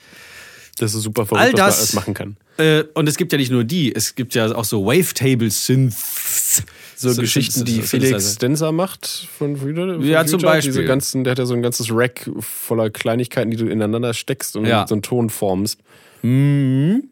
Das 0.79 0.95
ist 0.95 1.03
super 1.03 1.27
verrückt, 1.27 1.45
All 1.45 1.53
das, 1.53 1.59
was 1.59 1.65
man 1.65 1.79
alles 1.79 1.93
machen 1.95 2.15
kann. 2.15 2.37
Äh, 2.59 2.85
und 2.95 3.09
es 3.09 3.17
gibt 3.17 3.33
ja 3.33 3.39
nicht 3.39 3.51
nur 3.51 3.65
die, 3.65 3.95
es 3.95 4.15
gibt 4.15 4.35
ja 4.35 4.55
auch 4.55 4.65
so 4.65 4.85
Wavetable 4.85 5.51
Synths 5.51 6.63
so, 6.99 7.13
so 7.13 7.21
Geschichten, 7.21 7.65
die 7.65 7.83
Felix 7.83 8.35
Stenser 8.35 8.73
macht 8.73 9.07
von 9.07 9.57
Future. 9.57 10.05
Ja, 10.05 10.27
zum 10.27 10.41
Beispiel. 10.41 10.73
Diese 10.73 10.85
ganzen, 10.85 11.23
der 11.23 11.33
hat 11.33 11.39
ja 11.39 11.47
so 11.47 11.55
ein 11.55 11.63
ganzes 11.63 11.89
Rack 11.93 12.29
voller 12.41 12.91
Kleinigkeiten, 12.91 13.51
die 13.53 13.57
du 13.57 13.67
ineinander 13.67 14.15
steckst 14.15 14.57
und 14.57 14.67
ja. 14.67 14.85
so 14.87 14.97
einen 14.97 15.03
Ton 15.03 15.31
formst. 15.31 15.81
Mhm. 16.23 17.05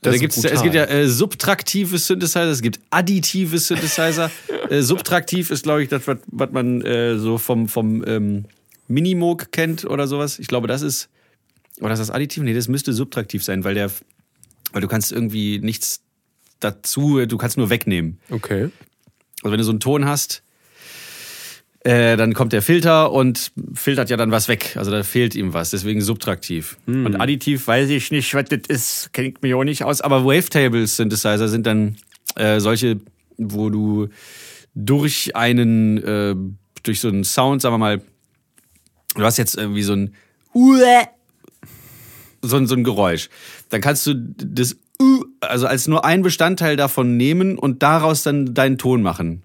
Da 0.00 0.16
gibt's, 0.16 0.42
es 0.42 0.62
gibt 0.62 0.74
ja 0.74 0.84
äh, 0.84 1.08
subtraktive 1.08 1.98
Synthesizer, 1.98 2.50
es 2.50 2.62
gibt 2.62 2.78
additive 2.90 3.58
Synthesizer. 3.58 4.30
äh, 4.70 4.82
subtraktiv 4.82 5.50
ist, 5.50 5.64
glaube 5.64 5.82
ich, 5.82 5.88
das, 5.88 6.06
was, 6.06 6.18
was 6.26 6.50
man 6.52 6.82
äh, 6.82 7.18
so 7.18 7.38
vom, 7.38 7.68
vom 7.68 8.04
ähm, 8.06 8.44
Minimoog 8.88 9.50
kennt 9.50 9.84
oder 9.84 10.06
sowas. 10.06 10.38
Ich 10.38 10.46
glaube, 10.46 10.68
das 10.68 10.82
ist. 10.82 11.08
Oder 11.80 11.94
ist 11.94 11.98
das 11.98 12.10
additiv? 12.10 12.42
Nee, 12.42 12.54
das 12.54 12.68
müsste 12.68 12.92
subtraktiv 12.92 13.42
sein, 13.42 13.64
weil 13.64 13.74
der. 13.74 13.90
Weil 14.72 14.82
du 14.82 14.88
kannst 14.88 15.12
irgendwie 15.12 15.58
nichts 15.58 16.03
dazu, 16.60 17.24
du 17.26 17.36
kannst 17.36 17.56
nur 17.56 17.70
wegnehmen. 17.70 18.18
Okay. 18.30 18.70
Also 19.42 19.52
wenn 19.52 19.58
du 19.58 19.64
so 19.64 19.72
einen 19.72 19.80
Ton 19.80 20.06
hast, 20.06 20.42
äh, 21.80 22.16
dann 22.16 22.32
kommt 22.32 22.54
der 22.54 22.62
Filter 22.62 23.12
und 23.12 23.52
filtert 23.74 24.08
ja 24.08 24.16
dann 24.16 24.30
was 24.30 24.48
weg. 24.48 24.74
Also 24.76 24.90
da 24.90 25.02
fehlt 25.02 25.34
ihm 25.34 25.52
was, 25.52 25.70
deswegen 25.70 26.00
subtraktiv. 26.00 26.78
Hm. 26.86 27.04
Und 27.04 27.16
additiv 27.16 27.66
weiß 27.66 27.90
ich 27.90 28.10
nicht, 28.10 28.32
was 28.34 28.46
das 28.48 28.60
ist, 28.68 29.10
ich 29.18 29.42
mich 29.42 29.54
auch 29.54 29.64
nicht 29.64 29.84
aus. 29.84 30.00
Aber 30.00 30.24
Wavetable 30.24 30.86
Synthesizer 30.86 31.48
sind 31.48 31.66
dann 31.66 31.96
äh, 32.36 32.58
solche, 32.58 33.00
wo 33.36 33.68
du 33.68 34.08
durch 34.74 35.36
einen, 35.36 35.98
äh, 36.02 36.34
durch 36.82 37.00
so 37.00 37.08
einen 37.08 37.24
Sound, 37.24 37.60
sagen 37.60 37.74
wir 37.74 37.78
mal, 37.78 38.02
du 39.14 39.22
hast 39.22 39.36
jetzt 39.36 39.56
irgendwie 39.56 39.82
so 39.82 39.92
ein 39.92 40.14
so 42.40 42.56
ein, 42.56 42.66
so 42.66 42.74
ein 42.74 42.84
Geräusch. 42.84 43.28
Dann 43.68 43.80
kannst 43.80 44.06
du 44.06 44.14
das 44.14 44.76
also 45.40 45.66
als 45.66 45.88
nur 45.88 46.04
ein 46.04 46.22
Bestandteil 46.22 46.76
davon 46.76 47.16
nehmen 47.16 47.58
und 47.58 47.82
daraus 47.82 48.22
dann 48.22 48.54
deinen 48.54 48.78
Ton 48.78 49.02
machen. 49.02 49.42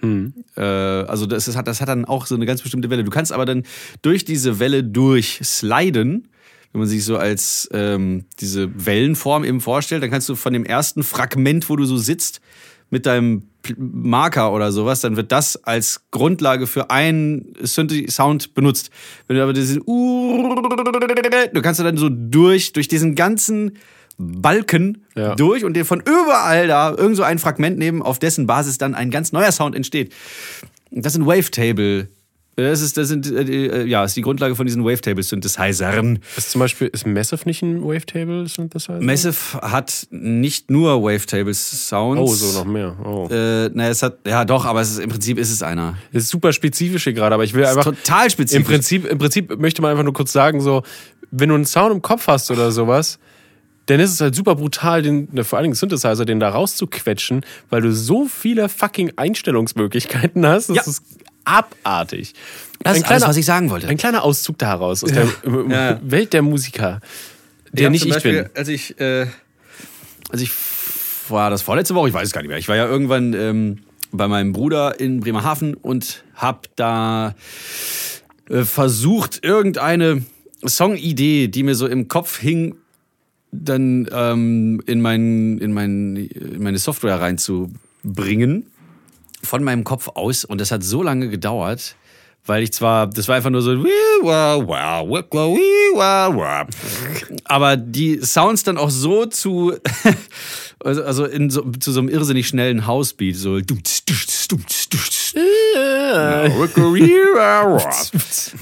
Hm. 0.00 0.34
Äh, 0.56 0.62
also 0.62 1.26
das, 1.26 1.48
ist, 1.48 1.58
das 1.64 1.80
hat 1.80 1.88
dann 1.88 2.04
auch 2.04 2.26
so 2.26 2.34
eine 2.34 2.46
ganz 2.46 2.62
bestimmte 2.62 2.90
Welle. 2.90 3.04
Du 3.04 3.10
kannst 3.10 3.32
aber 3.32 3.44
dann 3.44 3.64
durch 4.02 4.24
diese 4.24 4.58
Welle 4.58 4.84
durchsliden, 4.84 6.28
wenn 6.72 6.78
man 6.80 6.88
sich 6.88 7.04
so 7.04 7.16
als 7.16 7.68
ähm, 7.72 8.24
diese 8.40 8.68
Wellenform 8.86 9.44
eben 9.44 9.60
vorstellt, 9.60 10.02
dann 10.02 10.10
kannst 10.10 10.28
du 10.28 10.34
von 10.34 10.52
dem 10.52 10.64
ersten 10.64 11.02
Fragment, 11.02 11.68
wo 11.70 11.76
du 11.76 11.84
so 11.84 11.96
sitzt, 11.96 12.40
mit 12.90 13.06
deinem 13.06 13.48
Marker 13.76 14.52
oder 14.52 14.70
sowas, 14.70 15.00
dann 15.00 15.16
wird 15.16 15.32
das 15.32 15.56
als 15.64 16.02
Grundlage 16.10 16.66
für 16.66 16.90
einen 16.90 17.54
Synthi-Sound 17.60 18.54
benutzt. 18.54 18.90
Wenn 19.26 19.36
du 19.36 19.42
aber 19.42 19.52
diesen 19.52 19.82
du 21.52 21.62
kannst 21.62 21.80
dann 21.80 21.96
so 21.96 22.08
durch, 22.08 22.72
durch 22.72 22.88
diesen 22.88 23.14
ganzen 23.14 23.78
Balken 24.18 25.04
ja. 25.14 25.34
durch 25.34 25.64
und 25.64 25.74
dir 25.74 25.84
von 25.84 26.00
überall 26.00 26.68
da 26.68 26.90
irgend 26.90 27.16
so 27.16 27.22
ein 27.22 27.38
Fragment 27.38 27.78
nehmen, 27.78 28.02
auf 28.02 28.18
dessen 28.18 28.46
Basis 28.46 28.78
dann 28.78 28.94
ein 28.94 29.10
ganz 29.10 29.32
neuer 29.32 29.52
Sound 29.52 29.74
entsteht. 29.74 30.12
Das 30.90 31.14
sind 31.14 31.26
Wavetable 31.26 32.08
Das 32.56 32.80
ist, 32.80 32.96
das 32.96 33.08
sind, 33.08 33.30
äh, 33.32 33.84
ja, 33.84 34.04
ist 34.04 34.16
die 34.16 34.22
Grundlage 34.22 34.54
von 34.54 34.64
diesen 34.64 34.84
Wavetable-Synthesizern. 34.84 36.20
Ist 36.36 36.52
zum 36.52 36.60
Beispiel, 36.60 36.86
ist 36.88 37.04
Massive 37.04 37.42
nicht 37.46 37.62
ein 37.62 37.82
Wavetable-Synthesizer? 37.82 39.00
Massive 39.00 39.60
hat 39.60 40.06
nicht 40.10 40.70
nur 40.70 41.02
Wavetable-Sounds. 41.02 42.20
Oh, 42.20 42.32
so 42.32 42.58
noch 42.58 42.64
mehr. 42.64 42.96
Oh. 43.04 43.28
Äh, 43.28 43.70
naja, 43.70 43.90
es 43.90 44.02
hat, 44.04 44.18
ja 44.24 44.44
doch, 44.44 44.66
aber 44.66 44.82
es 44.82 44.92
ist, 44.92 44.98
im 45.00 45.10
Prinzip 45.10 45.38
ist 45.38 45.50
es 45.50 45.62
einer. 45.64 45.98
Das 46.12 46.24
ist 46.24 46.30
super 46.30 46.52
spezifisch 46.52 47.02
hier 47.02 47.12
gerade, 47.12 47.34
aber 47.34 47.42
ich 47.42 47.54
will 47.54 47.64
einfach. 47.64 47.82
total 47.82 48.30
spezifisch. 48.30 48.60
Im 48.60 48.64
Prinzip, 48.64 49.06
Im 49.06 49.18
Prinzip 49.18 49.58
möchte 49.58 49.82
man 49.82 49.90
einfach 49.90 50.04
nur 50.04 50.12
kurz 50.12 50.32
sagen, 50.32 50.60
so, 50.60 50.84
wenn 51.32 51.48
du 51.48 51.56
einen 51.56 51.64
Sound 51.64 51.92
im 51.92 52.02
Kopf 52.02 52.28
hast 52.28 52.52
oder 52.52 52.70
sowas, 52.70 53.18
dann 53.86 54.00
ist 54.00 54.12
es 54.12 54.20
halt 54.20 54.34
super 54.34 54.54
brutal, 54.54 55.02
den, 55.02 55.28
ne, 55.32 55.44
vor 55.44 55.58
allen 55.58 55.64
Dingen 55.64 55.74
Synthesizer, 55.74 56.24
den 56.24 56.40
da 56.40 56.48
rauszuquetschen, 56.50 57.44
weil 57.70 57.82
du 57.82 57.92
so 57.92 58.26
viele 58.26 58.68
fucking 58.68 59.12
Einstellungsmöglichkeiten 59.16 60.46
hast. 60.46 60.68
Das 60.70 60.76
Ja. 60.76 60.82
ist 60.86 61.02
abartig. 61.44 62.34
Das 62.82 62.96
ist 62.96 63.06
alles, 63.10 63.26
was 63.26 63.36
ich 63.36 63.44
sagen 63.46 63.70
wollte. 63.70 63.86
Ein 63.88 63.96
kleiner 63.98 64.22
Auszug 64.24 64.58
daraus 64.58 65.04
aus 65.04 65.10
der 65.12 65.24
äh, 65.44 65.70
Ja. 65.70 66.00
Welt 66.02 66.32
der 66.32 66.42
Musiker, 66.42 67.00
der 67.72 67.84
Ja, 67.84 67.90
nicht 67.90 68.04
ich 68.06 68.12
Beispiel, 68.12 68.44
bin. 68.44 68.50
Als 68.56 68.68
ich, 68.68 68.98
äh, 69.00 69.26
als 70.30 70.40
ich 70.40 70.50
war 71.28 71.50
das 71.50 71.62
vorletzte 71.62 71.94
Woche, 71.94 72.08
ich 72.08 72.14
weiß 72.14 72.26
es 72.26 72.32
gar 72.32 72.40
nicht 72.42 72.48
mehr. 72.48 72.58
Ich 72.58 72.68
war 72.68 72.76
ja 72.76 72.86
irgendwann 72.86 73.32
ähm, 73.34 73.78
bei 74.12 74.28
meinem 74.28 74.52
Bruder 74.52 74.98
in 75.00 75.20
Bremerhaven 75.20 75.74
und 75.74 76.22
hab 76.34 76.68
da 76.76 77.34
äh, 78.48 78.62
versucht, 78.64 79.42
irgendeine 79.44 80.22
Songidee, 80.66 81.48
die 81.48 81.62
mir 81.62 81.74
so 81.74 81.86
im 81.86 82.08
Kopf 82.08 82.38
hing, 82.38 82.76
dann 83.62 84.08
ähm, 84.12 84.82
in, 84.86 85.00
mein, 85.00 85.58
in, 85.58 85.72
mein, 85.72 86.16
in 86.16 86.62
meine 86.62 86.78
Software 86.78 87.20
reinzubringen. 87.20 88.66
Von 89.42 89.62
meinem 89.62 89.84
Kopf 89.84 90.08
aus. 90.14 90.44
Und 90.44 90.60
das 90.60 90.70
hat 90.70 90.82
so 90.82 91.02
lange 91.02 91.28
gedauert, 91.28 91.96
weil 92.46 92.62
ich 92.62 92.72
zwar, 92.72 93.06
das 93.06 93.28
war 93.28 93.36
einfach 93.36 93.50
nur 93.50 93.60
so, 93.60 93.84
aber 97.44 97.76
die 97.76 98.20
Sounds 98.22 98.62
dann 98.62 98.78
auch 98.78 98.88
so 98.90 99.26
zu, 99.26 99.74
also 100.84 101.02
also 101.04 101.24
in 101.26 101.50
so, 101.50 101.62
zu 101.72 101.92
so 101.92 102.00
einem 102.00 102.08
irrsinnig 102.08 102.48
schnellen 102.48 102.86
Housebeat, 102.86 103.36
so. 103.36 103.60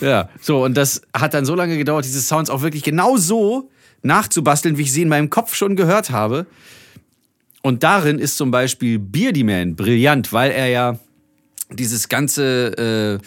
Ja, 0.00 0.28
so, 0.40 0.64
und 0.64 0.76
das 0.76 1.02
hat 1.14 1.34
dann 1.34 1.44
so 1.44 1.54
lange 1.54 1.76
gedauert, 1.76 2.04
diese 2.04 2.20
Sounds 2.20 2.50
auch 2.50 2.62
wirklich 2.62 2.82
genau 2.82 3.16
so 3.16 3.70
nachzubasteln, 4.02 4.78
wie 4.78 4.82
ich 4.82 4.92
sie 4.92 5.02
in 5.02 5.08
meinem 5.08 5.30
Kopf 5.30 5.54
schon 5.54 5.76
gehört 5.76 6.10
habe. 6.10 6.46
Und 7.62 7.82
darin 7.84 8.18
ist 8.18 8.36
zum 8.36 8.50
Beispiel 8.50 8.98
Beardy 8.98 9.44
Man 9.44 9.76
brillant, 9.76 10.32
weil 10.32 10.50
er 10.50 10.66
ja 10.68 10.98
dieses 11.70 12.08
ganze 12.08 13.20
äh, 13.22 13.26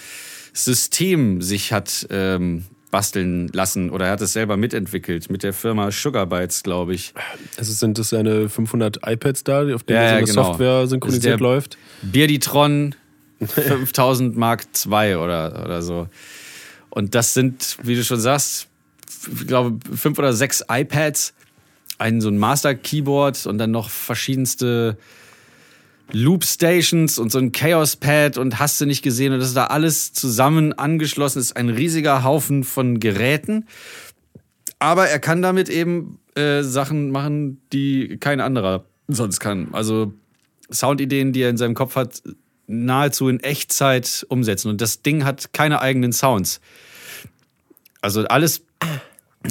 System 0.53 1.41
sich 1.41 1.71
hat 1.73 2.05
ähm, 2.09 2.65
basteln 2.91 3.49
lassen 3.53 3.89
oder 3.89 4.05
er 4.05 4.11
hat 4.13 4.21
es 4.21 4.33
selber 4.33 4.55
mitentwickelt 4.57 5.29
mit 5.29 5.43
der 5.43 5.51
Firma 5.53 5.91
Sugar 5.91 6.25
Bytes, 6.27 6.63
glaube 6.63 6.93
ich. 6.93 7.13
Also 7.57 7.73
sind 7.73 7.97
das 7.97 8.09
seine 8.09 8.47
500 8.49 8.99
iPads 9.05 9.43
da, 9.43 9.61
auf 9.73 9.83
denen 9.83 9.97
Ja, 9.97 10.03
so 10.07 10.11
ja, 10.11 10.17
eine 10.17 10.25
genau. 10.25 10.43
Software 10.43 10.88
synchronisiert 10.88 11.23
Das 11.25 11.31
ist 11.33 11.39
der- 11.39 11.47
läuft? 11.47 11.77
Beardytron 12.03 12.95
5000 13.45 14.38
Mark 14.38 14.63
II 14.85 15.15
oder, 15.15 15.63
oder 15.65 15.81
so. 15.81 16.07
Und 16.89 17.15
das 17.15 17.33
sind, 17.33 17.77
wie 17.83 17.95
du 17.95 18.03
schon 18.03 18.19
sagst, 18.19 18.67
ich 19.33 19.47
glaube, 19.47 19.79
fünf 19.95 20.17
oder 20.19 20.33
sechs 20.33 20.63
iPads, 20.69 21.33
ein 21.97 22.21
so 22.21 22.29
ein 22.29 22.38
Master-Keyboard 22.38 23.45
und 23.45 23.57
dann 23.57 23.71
noch 23.71 23.89
verschiedenste 23.89 24.97
Loop-Stations 26.11 27.17
und 27.17 27.31
so 27.31 27.39
ein 27.39 27.51
Chaos-Pad 27.51 28.38
und 28.38 28.59
hast 28.59 28.79
du 28.79 28.85
nicht 28.85 29.01
gesehen. 29.01 29.33
Und 29.33 29.39
das 29.39 29.49
ist 29.49 29.57
da 29.57 29.65
alles 29.65 30.13
zusammen 30.13 30.73
angeschlossen. 30.73 31.39
Das 31.39 31.47
ist 31.47 31.57
ein 31.57 31.69
riesiger 31.69 32.23
Haufen 32.23 32.63
von 32.63 32.99
Geräten. 32.99 33.65
Aber 34.79 35.07
er 35.07 35.19
kann 35.19 35.41
damit 35.41 35.69
eben 35.69 36.19
äh, 36.35 36.61
Sachen 36.61 37.11
machen, 37.11 37.61
die 37.73 38.17
kein 38.19 38.39
anderer 38.39 38.85
sonst 39.07 39.39
kann. 39.39 39.69
Also 39.71 40.13
Soundideen, 40.69 41.33
die 41.33 41.41
er 41.41 41.49
in 41.49 41.57
seinem 41.57 41.75
Kopf 41.75 41.95
hat, 41.95 42.21
nahezu 42.67 43.29
in 43.29 43.39
Echtzeit 43.39 44.25
umsetzen. 44.29 44.69
Und 44.69 44.81
das 44.81 45.01
Ding 45.01 45.23
hat 45.23 45.53
keine 45.53 45.81
eigenen 45.81 46.11
Sounds. 46.11 46.59
Also 48.01 48.25
alles, 48.25 48.63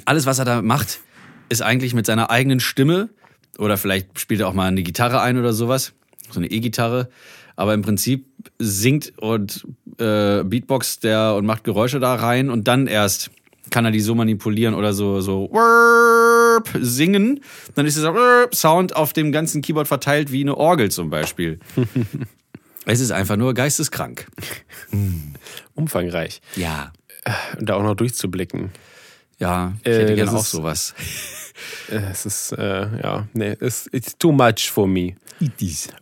alles, 0.04 0.26
was 0.26 0.38
er 0.38 0.44
da 0.44 0.62
macht, 0.62 1.00
ist 1.48 1.62
eigentlich 1.62 1.94
mit 1.94 2.06
seiner 2.06 2.30
eigenen 2.30 2.60
Stimme 2.60 3.10
oder 3.58 3.76
vielleicht 3.76 4.18
spielt 4.18 4.40
er 4.40 4.48
auch 4.48 4.54
mal 4.54 4.66
eine 4.66 4.82
Gitarre 4.82 5.20
ein 5.20 5.38
oder 5.38 5.52
sowas, 5.52 5.92
so 6.30 6.40
eine 6.40 6.50
E-Gitarre. 6.50 7.08
Aber 7.56 7.72
im 7.74 7.82
Prinzip 7.82 8.26
singt 8.58 9.12
und 9.18 9.64
äh, 9.98 10.42
Beatboxt 10.42 11.04
der 11.04 11.34
und 11.36 11.46
macht 11.46 11.62
Geräusche 11.62 12.00
da 12.00 12.16
rein 12.16 12.50
und 12.50 12.66
dann 12.66 12.88
erst 12.88 13.30
kann 13.70 13.84
er 13.84 13.92
die 13.92 14.00
so 14.00 14.14
manipulieren 14.14 14.74
oder 14.74 14.92
so 14.92 15.20
so 15.20 15.50
singen. 16.80 17.40
Dann 17.74 17.86
ist 17.86 17.96
dieser 17.96 18.48
Sound 18.52 18.96
auf 18.96 19.12
dem 19.12 19.32
ganzen 19.32 19.62
Keyboard 19.62 19.88
verteilt 19.88 20.32
wie 20.32 20.40
eine 20.40 20.56
Orgel 20.56 20.90
zum 20.90 21.10
Beispiel. 21.10 21.60
es 22.86 23.00
ist 23.00 23.12
einfach 23.12 23.36
nur 23.36 23.54
geisteskrank. 23.54 24.26
Umfangreich. 25.74 26.40
Ja. 26.56 26.92
Und 27.58 27.68
da 27.68 27.74
auch 27.74 27.82
noch 27.82 27.94
durchzublicken. 27.94 28.70
Ja, 29.38 29.72
ich 29.82 29.86
Äh, 29.88 29.94
hätte 30.00 30.14
gerne 30.14 30.30
das 30.30 30.34
auch 30.34 30.40
ist- 30.40 30.50
sowas. 30.50 30.94
Äh, 31.90 32.00
Es 32.10 32.26
ist, 32.26 32.52
äh, 32.52 32.86
ja, 33.02 33.28
nee, 33.32 33.52
it's, 33.60 33.88
it's 33.92 34.18
too 34.18 34.32
much 34.32 34.70
for 34.70 34.88
me. 34.88 35.14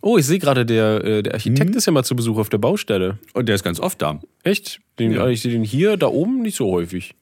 Oh, 0.01 0.17
ich 0.17 0.25
sehe 0.25 0.39
gerade, 0.39 0.65
der, 0.65 1.03
äh, 1.03 1.21
der 1.23 1.33
Architekt 1.35 1.71
Mhm. 1.71 1.77
ist 1.77 1.85
ja 1.85 1.91
mal 1.93 2.03
zu 2.03 2.15
Besuch 2.15 2.37
auf 2.39 2.49
der 2.49 2.57
Baustelle. 2.57 3.19
Und 3.33 3.47
der 3.47 3.55
ist 3.55 3.63
ganz 3.63 3.79
oft 3.79 4.01
da. 4.01 4.19
Echt? 4.43 4.79
Den, 4.97 5.11
Ja. 5.11 5.27
Ich 5.27 5.41
sehe 5.41 5.51
den 5.51 5.63
hier, 5.63 5.95
da 5.97 6.07
oben 6.07 6.41
nicht 6.41 6.55
so 6.57 6.71
häufig. 6.71 7.13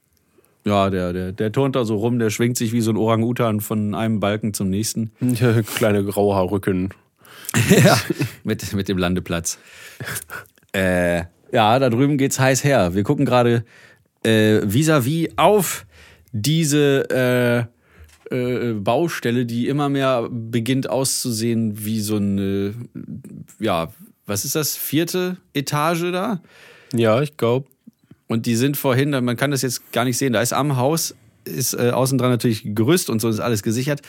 Ja, 0.64 0.90
der, 0.90 1.12
der, 1.12 1.32
der 1.34 1.52
turnt 1.52 1.76
da 1.76 1.84
so 1.84 1.96
rum, 1.98 2.20
der 2.20 2.30
schwingt 2.30 2.56
sich 2.56 2.72
wie 2.72 2.82
so 2.82 2.92
ein 2.92 2.98
Orang-Utan 2.98 3.60
von 3.60 3.96
einem 3.96 4.20
Balken 4.22 4.54
zum 4.54 4.70
nächsten. 4.70 5.12
Ja, 5.20 5.62
Kleine 5.76 6.04
Grauhaarrücken. 6.04 6.94
Ja. 7.84 8.00
mit, 8.46 8.72
mit 8.74 8.88
dem 8.88 8.98
Landeplatz. 8.98 9.58
äh, 10.74 11.24
ja, 11.52 11.80
da 11.80 11.90
drüben 11.90 12.18
geht's 12.18 12.40
heiß 12.40 12.64
her. 12.64 12.94
Wir 12.96 13.04
gucken 13.04 13.26
gerade 13.26 13.66
äh, 14.24 14.60
vis-à-vis 14.64 15.30
auf 15.36 15.86
diese 16.32 17.68
äh, 18.30 18.36
äh, 18.36 18.74
Baustelle, 18.74 19.46
die 19.46 19.68
immer 19.68 19.90
mehr 19.90 20.28
beginnt 20.32 20.90
auszusehen 20.90 21.86
wie 21.86 22.00
so 22.00 22.16
eine, 22.16 22.74
ja, 23.60 23.92
was 24.26 24.46
ist 24.46 24.56
das, 24.56 24.76
vierte 24.76 25.38
Etage 25.54 26.12
da? 26.12 26.42
Ja, 26.94 27.22
ich 27.22 27.38
glaube. 27.38 27.68
Und 28.28 28.46
die 28.46 28.56
sind 28.56 28.78
vorhin, 28.78 29.10
man 29.10 29.36
kann 29.36 29.52
das 29.52 29.62
jetzt 29.62 29.92
gar 29.92 30.06
nicht 30.06 30.18
sehen, 30.18 30.34
da 30.34 30.42
ist 30.42 30.54
am 30.54 30.78
Haus, 30.78 31.16
ist 31.44 31.74
äh, 31.74 31.92
außen 31.92 32.18
dran 32.18 32.30
natürlich 32.30 32.64
Gerüst 32.64 33.10
und 33.10 33.20
so 33.20 33.28
ist 33.28 33.42
alles 33.42 33.64
gesichert. 33.64 34.02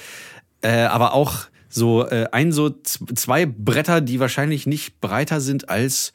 Äh, 0.61 0.83
aber 0.83 1.15
auch 1.15 1.47
so 1.69 2.07
äh, 2.07 2.29
ein, 2.31 2.53
so 2.53 2.71
zwei 2.71 3.47
Bretter, 3.47 4.01
die 4.01 4.21
wahrscheinlich 4.21 4.67
nicht 4.67 5.01
breiter 5.01 5.41
sind 5.41 5.69
als, 5.71 6.13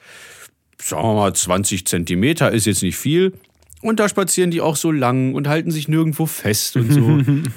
sagen 0.82 1.04
wir 1.04 1.16
mal, 1.16 1.34
20 1.34 1.86
Zentimeter, 1.86 2.52
ist 2.52 2.66
jetzt 2.66 2.84
nicht 2.84 2.96
viel. 2.98 3.34
Und 3.82 4.00
da 4.00 4.10
spazieren 4.10 4.52
die 4.52 4.62
auch 4.62 4.76
so 4.76 4.92
lang 4.92 5.34
und 5.36 5.48
halten 5.48 5.72
sich 5.72 5.88
nirgendwo 5.88 6.26
fest 6.26 6.76
und 6.76 6.92
so. 6.92 7.22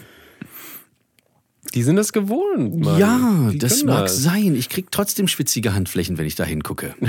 Die 1.74 1.82
sind 1.82 1.96
das 1.96 2.12
gewohnt. 2.12 2.80
Mann. 2.80 2.98
ja, 2.98 3.48
Die 3.52 3.58
das 3.58 3.84
mag 3.84 4.02
das. 4.02 4.22
sein. 4.22 4.56
Ich 4.56 4.68
krieg 4.68 4.90
trotzdem 4.90 5.28
schwitzige 5.28 5.72
Handflächen, 5.72 6.18
wenn 6.18 6.26
ich 6.26 6.34
da 6.34 6.44
hingucke. 6.44 6.94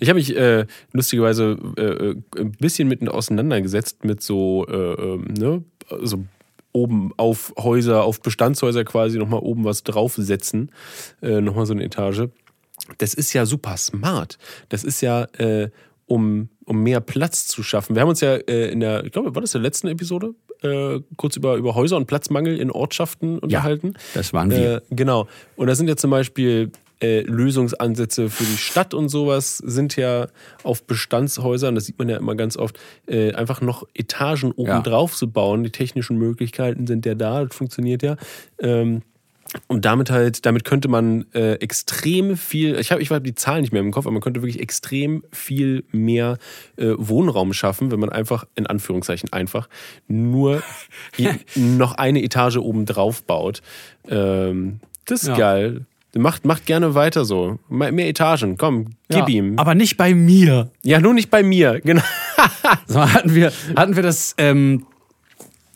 Ich 0.00 0.08
habe 0.08 0.18
mich 0.18 0.36
äh, 0.36 0.66
lustigerweise 0.92 1.58
äh, 1.76 1.82
äh, 1.82 2.16
ein 2.38 2.52
bisschen 2.52 2.88
mit 2.88 3.06
auseinandergesetzt 3.08 4.04
mit 4.04 4.22
so, 4.22 4.66
äh, 4.68 4.74
ähm, 4.74 5.24
ne, 5.36 5.64
so 6.02 6.24
oben 6.72 7.12
auf 7.16 7.54
Häuser, 7.58 8.04
auf 8.04 8.20
Bestandshäuser 8.20 8.84
quasi 8.84 9.18
nochmal 9.18 9.40
oben 9.40 9.64
was 9.64 9.82
draufsetzen, 9.82 10.70
äh, 11.22 11.40
nochmal 11.40 11.66
so 11.66 11.72
eine 11.72 11.84
Etage. 11.84 12.28
Das 12.98 13.14
ist 13.14 13.32
ja 13.32 13.46
super 13.46 13.76
smart. 13.78 14.38
Das 14.68 14.84
ist 14.84 15.00
ja, 15.00 15.24
äh, 15.38 15.70
um, 16.12 16.50
um 16.66 16.82
mehr 16.82 17.00
Platz 17.00 17.46
zu 17.46 17.62
schaffen. 17.62 17.94
Wir 17.96 18.02
haben 18.02 18.10
uns 18.10 18.20
ja 18.20 18.34
äh, 18.34 18.70
in 18.70 18.80
der, 18.80 19.04
ich 19.04 19.12
glaube, 19.12 19.34
war 19.34 19.40
das 19.40 19.54
in 19.54 19.62
der 19.62 19.68
letzten 19.68 19.88
Episode, 19.88 20.34
äh, 20.62 21.00
kurz 21.16 21.36
über, 21.36 21.56
über 21.56 21.74
Häuser 21.74 21.96
und 21.96 22.04
Platzmangel 22.06 22.60
in 22.60 22.70
Ortschaften 22.70 23.38
unterhalten. 23.38 23.94
das 24.12 24.34
waren 24.34 24.50
wir. 24.50 24.76
Äh, 24.76 24.80
genau. 24.90 25.26
Und 25.56 25.68
da 25.68 25.74
sind 25.74 25.88
ja 25.88 25.96
zum 25.96 26.10
Beispiel 26.10 26.70
äh, 27.02 27.22
Lösungsansätze 27.22 28.28
für 28.28 28.44
die 28.44 28.58
Stadt 28.58 28.92
und 28.92 29.08
sowas 29.08 29.56
sind 29.56 29.96
ja 29.96 30.28
auf 30.64 30.84
Bestandshäusern, 30.84 31.74
das 31.74 31.86
sieht 31.86 31.98
man 31.98 32.10
ja 32.10 32.18
immer 32.18 32.34
ganz 32.34 32.58
oft, 32.58 32.78
äh, 33.06 33.32
einfach 33.32 33.62
noch 33.62 33.84
Etagen 33.94 34.52
oben 34.52 34.68
Ja. 34.68 34.80
drauf 34.82 35.16
zu 35.16 35.30
bauen. 35.30 35.64
Die 35.64 35.70
technischen 35.70 36.18
Möglichkeiten 36.18 36.86
sind 36.86 37.06
ja 37.06 37.14
da, 37.14 37.44
das 37.46 37.56
funktioniert 37.56 38.02
ja. 38.02 38.16
Ähm, 38.60 39.00
und 39.66 39.84
damit 39.84 40.10
halt, 40.10 40.46
damit 40.46 40.64
könnte 40.64 40.88
man 40.88 41.26
äh, 41.34 41.54
extrem 41.54 42.36
viel, 42.36 42.78
ich 42.78 42.90
habe 42.90 43.02
ich 43.02 43.10
hab 43.10 43.22
die 43.24 43.34
Zahlen 43.34 43.60
nicht 43.62 43.72
mehr 43.72 43.82
im 43.82 43.90
Kopf, 43.90 44.06
aber 44.06 44.12
man 44.12 44.22
könnte 44.22 44.42
wirklich 44.42 44.60
extrem 44.60 45.24
viel 45.30 45.84
mehr 45.92 46.38
äh, 46.76 46.92
Wohnraum 46.96 47.52
schaffen, 47.52 47.90
wenn 47.90 48.00
man 48.00 48.08
einfach, 48.10 48.46
in 48.54 48.66
Anführungszeichen 48.66 49.32
einfach, 49.32 49.68
nur 50.08 50.62
noch 51.54 51.94
eine 51.94 52.22
Etage 52.22 52.56
oben 52.56 52.86
drauf 52.86 53.22
baut. 53.24 53.62
Ähm, 54.08 54.80
das 55.04 55.22
ist 55.22 55.28
Ja. 55.28 55.36
geil. 55.36 55.86
Macht, 56.14 56.44
macht 56.44 56.66
gerne 56.66 56.94
weiter 56.94 57.24
so. 57.24 57.58
Mehr 57.70 57.90
mehr 57.90 58.06
Etagen, 58.06 58.58
komm, 58.58 58.90
gib 59.08 59.20
ja, 59.20 59.28
ihm. 59.28 59.58
Aber 59.58 59.74
nicht 59.74 59.96
bei 59.96 60.14
mir. 60.14 60.70
Ja, 60.82 61.00
nur 61.00 61.14
nicht 61.14 61.30
bei 61.30 61.42
mir, 61.42 61.80
genau. 61.80 62.02
So, 62.86 63.00
hatten 63.00 63.34
wir, 63.34 63.52
hatten 63.76 63.96
wir 63.96 64.02
das, 64.02 64.34
ähm, 64.36 64.84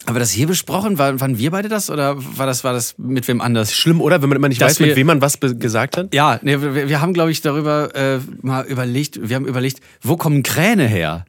haben 0.07 0.15
wir 0.15 0.21
das 0.21 0.31
hier 0.31 0.47
besprochen? 0.47 0.99
War, 0.99 1.21
waren 1.21 1.37
wir 1.39 1.51
beide 1.51 1.69
das 1.69 1.91
oder 1.91 2.17
war 2.39 2.47
das, 2.47 2.63
war 2.65 2.73
das 2.73 2.95
mit 2.99 3.27
wem 3.29 3.41
anders? 3.41 3.75
Schlimm, 3.75 4.01
oder? 4.01 4.23
Wenn 4.23 4.29
man 4.29 4.37
immer 4.37 4.49
nicht 4.49 4.61
Dass 4.61 4.73
weiß, 4.73 4.81
mit 4.81 4.89
wir- 4.91 4.97
wem 4.97 5.07
man 5.09 5.21
was 5.21 5.39
gesagt 5.41 5.97
hat. 5.97 6.15
Ja, 6.15 6.39
nee, 6.43 6.61
wir, 6.61 6.89
wir 6.89 7.01
haben, 7.01 7.13
glaube 7.13 7.31
ich, 7.33 7.41
darüber 7.41 7.95
äh, 7.95 8.19
mal 8.43 8.65
überlegt, 8.67 9.19
wir 9.29 9.37
haben 9.37 9.47
überlegt, 9.47 9.81
wo 10.03 10.17
kommen 10.17 10.43
Kräne 10.43 10.87
her? 10.87 11.25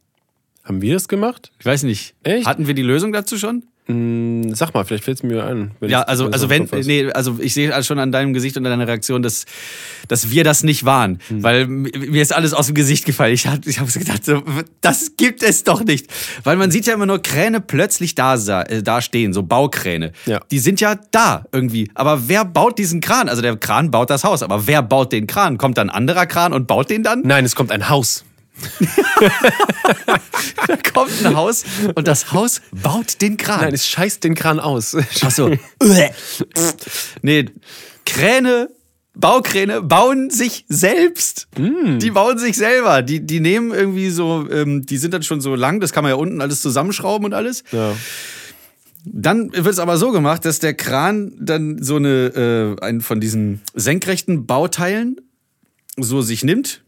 Haben 0.64 0.82
wir 0.82 0.94
das 0.94 1.08
gemacht? 1.08 1.52
Ich 1.60 1.66
weiß 1.66 1.84
nicht. 1.84 2.14
Echt? 2.24 2.46
Hatten 2.46 2.68
wir 2.68 2.74
die 2.74 2.82
Lösung 2.84 3.14
dazu 3.14 3.38
schon? 3.38 3.64
Hm, 3.88 4.54
Sag 4.54 4.74
mal, 4.74 4.84
vielleicht 4.84 5.06
fällt 5.06 5.18
es 5.18 5.24
mir 5.24 5.46
ein. 5.46 5.72
Ja, 5.82 6.02
also, 6.02 6.28
also 6.30 6.50
wenn, 6.50 6.70
nee, 6.86 7.10
also 7.12 7.38
ich 7.40 7.54
sehe 7.54 7.84
schon 7.84 8.00
an 8.00 8.12
deinem 8.12 8.34
Gesicht 8.34 8.58
und 8.58 8.66
an 8.66 8.72
deiner 8.72 8.88
Reaktion, 8.88 9.22
dass, 9.22 9.46
dass 10.10 10.30
wir 10.30 10.44
das 10.44 10.64
nicht 10.64 10.84
waren. 10.84 11.20
Hm. 11.30 11.44
Weil 11.44 11.68
mir 11.68 12.22
ist 12.22 12.36
alles 12.36 12.54
aus 12.54 12.68
dem 12.68 12.76
Gesicht 12.76 13.06
gefallen. 13.06 13.34
Ich 13.34 13.48
habe 13.48 13.62
ich 13.66 13.80
hab 13.80 13.92
gedacht, 13.92 14.26
so, 14.26 14.44
das 14.82 15.16
gibt 15.16 15.42
es 15.42 15.64
doch 15.64 15.84
nicht. 15.86 16.08
Weil 16.44 16.58
man 16.58 16.70
sieht 16.70 16.86
ja 16.86 16.94
immer 16.94 17.06
nur 17.06 17.22
Kräne 17.22 17.62
plötzlich 17.62 18.14
da, 18.14 18.36
äh, 18.36 18.84
da 18.84 19.02
stehen, 19.02 19.32
so 19.32 19.44
Baukräne. 19.44 20.12
Ja. 20.26 20.42
Die 20.52 20.60
sind 20.60 20.82
ja 20.82 21.00
da 21.12 21.46
irgendwie. 21.54 21.90
Aber 21.94 22.28
wer 22.28 22.44
baut 22.44 22.78
diesen 22.78 23.00
Kran? 23.00 23.30
Also 23.30 23.42
der 23.42 23.56
Kran 23.56 23.90
baut 23.90 24.10
das 24.10 24.26
Haus, 24.26 24.44
aber 24.44 24.68
wer 24.68 24.82
baut 24.82 25.14
den 25.14 25.28
Kran? 25.28 25.58
Kommt 25.58 25.78
dann 25.78 25.90
ein 25.90 25.96
anderer 25.96 26.26
Kran 26.26 26.52
und 26.52 26.68
baut 26.68 26.90
den 26.90 27.04
dann? 27.04 27.22
Nein, 27.22 27.46
es 27.46 27.56
kommt 27.56 27.72
ein 27.72 27.88
Haus. 27.88 28.26
Da 30.68 30.78
kommt 30.94 31.26
ein 31.26 31.36
Haus 31.36 31.64
und 31.96 32.08
das 32.08 32.32
Haus 32.32 32.62
baut 32.72 33.22
den 33.22 33.38
Kran. 33.38 33.62
Nein, 33.62 33.74
es 33.74 33.88
scheißt 33.88 34.24
den 34.24 34.36
Kran 34.36 34.60
aus. 34.60 34.96
Ach 35.22 35.32
so. 35.32 35.52
nee, 37.22 37.46
Kräne, 38.06 38.70
Baukräne 39.14 39.82
bauen 39.82 40.30
sich 40.30 40.66
selbst. 40.68 41.48
Die 41.58 42.12
bauen 42.12 42.38
sich 42.38 42.56
selber. 42.56 43.02
Die, 43.02 43.26
die 43.26 43.40
nehmen 43.40 43.72
irgendwie 43.72 44.10
so, 44.10 44.48
ähm, 44.50 44.86
die 44.86 44.98
sind 44.98 45.14
dann 45.14 45.24
schon 45.24 45.42
so 45.42 45.56
lang, 45.56 45.80
das 45.80 45.94
kann 45.94 46.04
man 46.04 46.12
ja 46.12 46.16
unten 46.16 46.42
alles 46.42 46.62
zusammenschrauben 46.62 47.26
und 47.26 47.34
alles. 47.34 47.64
Ja. 47.72 47.96
Dann 49.06 49.54
wird 49.54 49.68
es 49.68 49.80
aber 49.80 49.98
so 49.98 50.12
gemacht, 50.12 50.44
dass 50.46 50.60
der 50.60 50.74
Kran 50.74 51.34
dann 51.40 51.82
so 51.82 51.96
eine, 51.96 52.76
äh, 52.80 52.84
einen 52.84 53.02
von 53.02 53.20
diesen 53.20 53.62
senkrechten 53.74 54.46
Bauteilen 54.46 55.22
so 55.98 56.22
sich 56.22 56.44
nimmt 56.44 56.84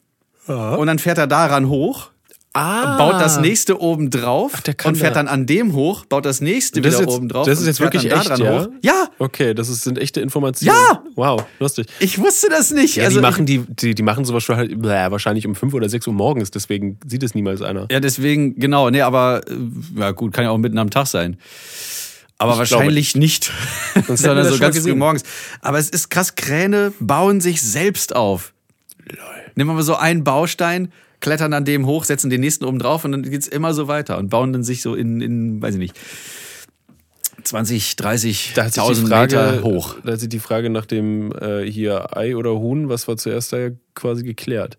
und 0.49 0.87
dann 0.87 0.99
fährt 0.99 1.17
er 1.17 1.27
daran 1.27 1.69
hoch. 1.69 2.09
Ah. 2.51 2.97
Baut 2.97 3.21
das 3.21 3.39
nächste 3.39 3.79
oben 3.79 4.09
drauf 4.09 4.63
kann 4.75 4.93
und 4.93 4.95
fährt 4.97 5.11
da- 5.15 5.19
dann 5.19 5.27
an 5.27 5.45
dem 5.45 5.73
hoch, 5.73 6.05
baut 6.05 6.25
das 6.25 6.41
nächste 6.41 6.81
Das 6.81 6.93
wieder 6.93 7.03
jetzt, 7.05 7.15
oben 7.15 7.29
drauf. 7.29 7.45
das 7.45 7.59
ist 7.61 7.67
jetzt 7.67 7.79
wirklich 7.79 8.11
echt, 8.11 8.39
ja? 8.39 8.61
hoch. 8.63 8.67
Ja, 8.81 9.07
Okay, 9.19 9.53
das 9.53 9.69
ist, 9.69 9.83
sind 9.83 9.99
echte 9.99 10.19
Informationen. 10.19 10.75
Ja! 10.75 11.03
Wow, 11.15 11.45
lustig. 11.59 11.85
Ich 11.99 12.17
wusste 12.17 12.49
das 12.49 12.71
nicht. 12.71 12.95
Ja, 12.95 13.03
also 13.03 13.17
die 13.19 13.21
machen 13.21 13.45
die, 13.45 13.59
die, 13.67 13.93
die 13.93 14.01
machen 14.01 14.25
sowas 14.25 14.43
schon 14.43 14.55
halt, 14.55 14.71
wahrscheinlich 14.81 15.45
um 15.45 15.53
5 15.53 15.75
oder 15.75 15.87
6 15.89 16.07
Uhr 16.07 16.13
morgens, 16.13 16.49
deswegen 16.49 16.97
sieht 17.05 17.21
es 17.21 17.35
niemals 17.35 17.61
einer. 17.61 17.87
ja, 17.91 17.99
deswegen, 17.99 18.55
genau, 18.59 18.89
nee, 18.89 19.01
aber 19.01 19.41
äh, 19.47 19.99
ja 19.99 20.11
gut, 20.11 20.33
kann 20.33 20.43
ja 20.43 20.49
auch 20.49 20.57
mitten 20.57 20.79
am 20.79 20.89
Tag 20.89 21.05
sein. 21.05 21.37
Aber 22.39 22.53
Ich 22.53 22.57
wahrscheinlich 22.57 23.15
nicht, 23.15 23.51
hätten 23.93 24.07
wir 24.07 24.17
sondern 24.17 24.49
so 24.49 24.57
ganz 24.57 24.79
früh 24.79 24.95
morgens. 24.95 25.21
Aber 25.61 25.77
es 25.77 25.89
ist 25.89 26.09
krass, 26.09 26.33
Kräne 26.33 26.93
bauen 26.99 27.41
sich 27.41 27.61
selbst 27.61 28.15
auf. 28.15 28.53
Nehmen 29.55 29.69
wir 29.69 29.73
mal 29.75 29.83
so 29.83 29.95
einen 29.95 30.23
Baustein, 30.23 30.91
klettern 31.19 31.53
an 31.53 31.65
dem 31.65 31.85
hoch, 31.85 32.05
setzen 32.05 32.29
den 32.29 32.41
nächsten 32.41 32.65
oben 32.65 32.79
drauf 32.79 33.05
und 33.05 33.11
dann 33.11 33.23
geht's 33.23 33.47
immer 33.47 33.73
so 33.73 33.87
weiter 33.87 34.17
und 34.17 34.29
bauen 34.29 34.53
dann 34.53 34.63
sich 34.63 34.81
so 34.81 34.95
in, 34.95 35.21
in 35.21 35.61
weiß 35.61 35.75
ich 35.75 35.79
nicht, 35.79 35.99
20, 37.43 37.95
30, 37.95 38.51
Da 38.55 38.65
hat 38.65 38.73
sich 38.73 38.83
die 38.83 38.87
1000 38.87 39.07
Frage, 39.07 39.35
Meter 39.35 39.63
hoch. 39.63 39.95
Da 40.03 40.13
hat 40.13 40.19
sich 40.19 40.29
die 40.29 40.39
Frage 40.39 40.69
nach 40.69 40.85
dem 40.85 41.31
äh, 41.31 41.63
hier 41.63 42.15
Ei 42.15 42.35
oder 42.35 42.59
Huhn, 42.59 42.89
was 42.89 43.07
war 43.07 43.17
zuerst 43.17 43.53
da 43.53 43.57
ja 43.57 43.69
quasi 43.95 44.23
geklärt. 44.23 44.77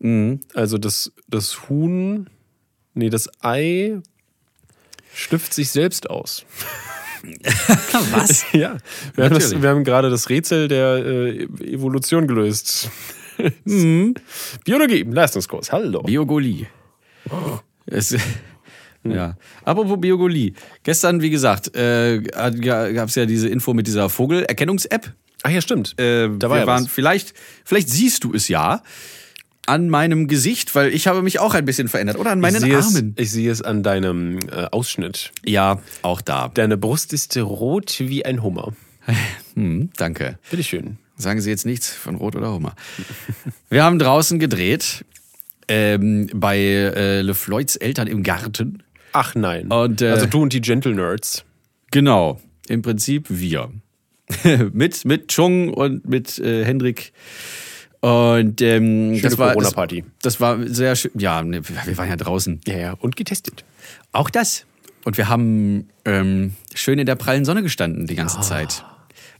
Mhm. 0.00 0.40
Also 0.54 0.78
das, 0.78 1.12
das 1.28 1.68
Huhn, 1.68 2.28
nee, 2.94 3.10
das 3.10 3.30
Ei 3.42 4.00
schlüpft 5.14 5.54
sich 5.54 5.70
selbst 5.70 6.10
aus. 6.10 6.44
Was? 8.10 8.44
Ja, 8.52 8.76
wir 9.14 9.24
haben, 9.24 9.34
das, 9.34 9.62
wir 9.62 9.68
haben 9.68 9.82
gerade 9.82 10.10
das 10.10 10.28
Rätsel 10.28 10.68
der 10.68 10.96
äh, 10.96 11.44
Evolution 11.62 12.26
gelöst. 12.26 12.90
Mhm. 13.64 14.14
Biologie 14.64 15.00
im 15.00 15.12
Leistungskurs, 15.12 15.72
hallo. 15.72 16.02
Biogolie. 16.02 16.66
Es, 17.86 18.16
ja. 19.04 19.36
Apropos 19.64 20.00
Biogolie. 20.00 20.54
Gestern, 20.82 21.20
wie 21.20 21.30
gesagt, 21.30 21.74
äh, 21.76 22.20
gab 22.20 23.08
es 23.08 23.14
ja 23.14 23.26
diese 23.26 23.48
Info 23.48 23.74
mit 23.74 23.86
dieser 23.86 24.08
Vogelerkennungs-App. 24.08 25.12
Ach 25.42 25.50
ja, 25.50 25.60
stimmt. 25.60 25.98
Äh, 26.00 26.30
da 26.38 26.48
war 26.48 26.56
wir 26.56 26.60
ja 26.60 26.66
waren 26.66 26.84
was. 26.84 26.90
vielleicht, 26.90 27.34
vielleicht 27.64 27.90
siehst 27.90 28.24
du 28.24 28.32
es 28.32 28.48
ja 28.48 28.82
an 29.66 29.88
meinem 29.88 30.26
Gesicht, 30.26 30.74
weil 30.74 30.92
ich 30.94 31.06
habe 31.06 31.22
mich 31.22 31.38
auch 31.38 31.54
ein 31.54 31.64
bisschen 31.64 31.88
verändert. 31.88 32.18
Oder 32.18 32.32
an 32.32 32.40
meinen 32.40 32.64
ich 32.64 32.74
Armen. 32.74 33.14
Es, 33.16 33.24
ich 33.24 33.30
sehe 33.30 33.50
es 33.50 33.62
an 33.62 33.82
deinem 33.82 34.38
äh, 34.50 34.66
Ausschnitt. 34.70 35.32
Ja, 35.44 35.80
auch 36.02 36.20
da. 36.20 36.48
Deine 36.48 36.76
Brust 36.76 37.12
ist 37.12 37.36
rot 37.36 37.96
wie 37.98 38.24
ein 38.24 38.42
Hummer. 38.42 38.72
Hm, 39.54 39.90
danke. 39.96 40.36
Bitteschön. 40.50 40.98
Sagen 41.16 41.40
Sie 41.40 41.50
jetzt 41.50 41.66
nichts 41.66 41.90
von 41.90 42.16
Rot 42.16 42.36
oder 42.36 42.52
Hummer. 42.52 42.74
Wir 43.70 43.84
haben 43.84 43.98
draußen 43.98 44.38
gedreht. 44.38 45.04
Ähm, 45.66 46.28
bei 46.34 46.58
äh, 46.58 47.22
LeFloids 47.22 47.76
Eltern 47.76 48.06
im 48.06 48.22
Garten. 48.22 48.82
Ach 49.12 49.34
nein. 49.34 49.68
Und, 49.68 50.02
äh, 50.02 50.10
also 50.10 50.26
du 50.26 50.42
und 50.42 50.52
die 50.52 50.60
Gentle 50.60 50.94
Nerds. 50.94 51.44
Genau, 51.90 52.40
im 52.68 52.82
Prinzip 52.82 53.26
wir. 53.30 53.70
mit, 54.72 55.04
mit 55.04 55.28
Chung 55.28 55.72
und 55.72 56.06
mit 56.06 56.38
äh, 56.38 56.64
Hendrik. 56.64 57.12
Und 58.00 58.60
ähm, 58.60 59.20
das 59.22 59.38
war 59.38 59.46
das, 59.46 59.54
Corona-Party. 59.54 60.04
das 60.20 60.40
war 60.40 60.58
sehr 60.66 60.94
schön. 60.96 61.12
Ja, 61.14 61.42
ne, 61.42 61.62
wir 61.66 61.96
waren 61.96 62.08
ja 62.08 62.16
draußen. 62.16 62.60
Ja, 62.66 62.76
ja. 62.76 62.92
Und 62.92 63.16
getestet. 63.16 63.64
Auch 64.12 64.28
das. 64.28 64.66
Und 65.04 65.16
wir 65.16 65.28
haben 65.28 65.88
ähm, 66.04 66.54
schön 66.74 66.98
in 66.98 67.06
der 67.06 67.14
prallen 67.14 67.44
Sonne 67.44 67.62
gestanden 67.62 68.06
die 68.06 68.14
ganze 68.14 68.40
Zeit. 68.40 68.84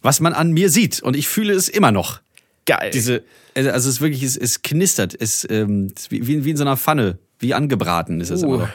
Was 0.05 0.21
man 0.21 0.35
an 0.35 0.53
mir 0.53 0.69
sieht. 0.69 1.01
Und 1.01 1.17
ich 1.17 1.29
fühle 1.29 1.55
es 1.55 1.71
immer 1.71 1.91
noch. 1.91 2.21
Geil. 2.67 2.91
Diese, 2.93 3.25
also 3.55 3.71
es 3.71 3.87
ist 3.87 4.01
wirklich, 4.03 4.23
es, 4.23 4.37
es 4.37 4.61
knistert. 4.61 5.17
Es 5.19 5.47
ähm, 5.49 5.93
wie, 6.11 6.45
wie, 6.45 6.51
in 6.51 6.57
so 6.59 6.63
einer 6.63 6.77
Pfanne. 6.77 7.19
Wie 7.39 7.55
angebraten 7.55 8.21
ist 8.21 8.29
es 8.29 8.43
Uh. 8.43 8.47
immer 8.47 8.59
noch. 8.59 8.69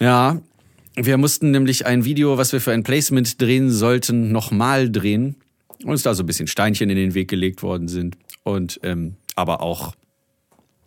Ja, 0.00 0.40
wir 0.94 1.18
mussten 1.18 1.50
nämlich 1.50 1.84
ein 1.84 2.06
Video, 2.06 2.38
was 2.38 2.54
wir 2.54 2.62
für 2.62 2.72
ein 2.72 2.82
Placement 2.82 3.40
drehen 3.42 3.70
sollten, 3.70 4.32
nochmal 4.32 4.90
drehen. 4.90 5.36
Und 5.84 5.92
es 5.92 6.02
da 6.02 6.14
so 6.14 6.22
ein 6.22 6.26
bisschen 6.26 6.46
Steinchen 6.46 6.88
in 6.88 6.96
den 6.96 7.12
Weg 7.12 7.28
gelegt 7.28 7.62
worden 7.62 7.86
sind. 7.86 8.16
Und 8.42 8.80
ähm, 8.82 9.16
aber 9.34 9.60
auch, 9.60 9.94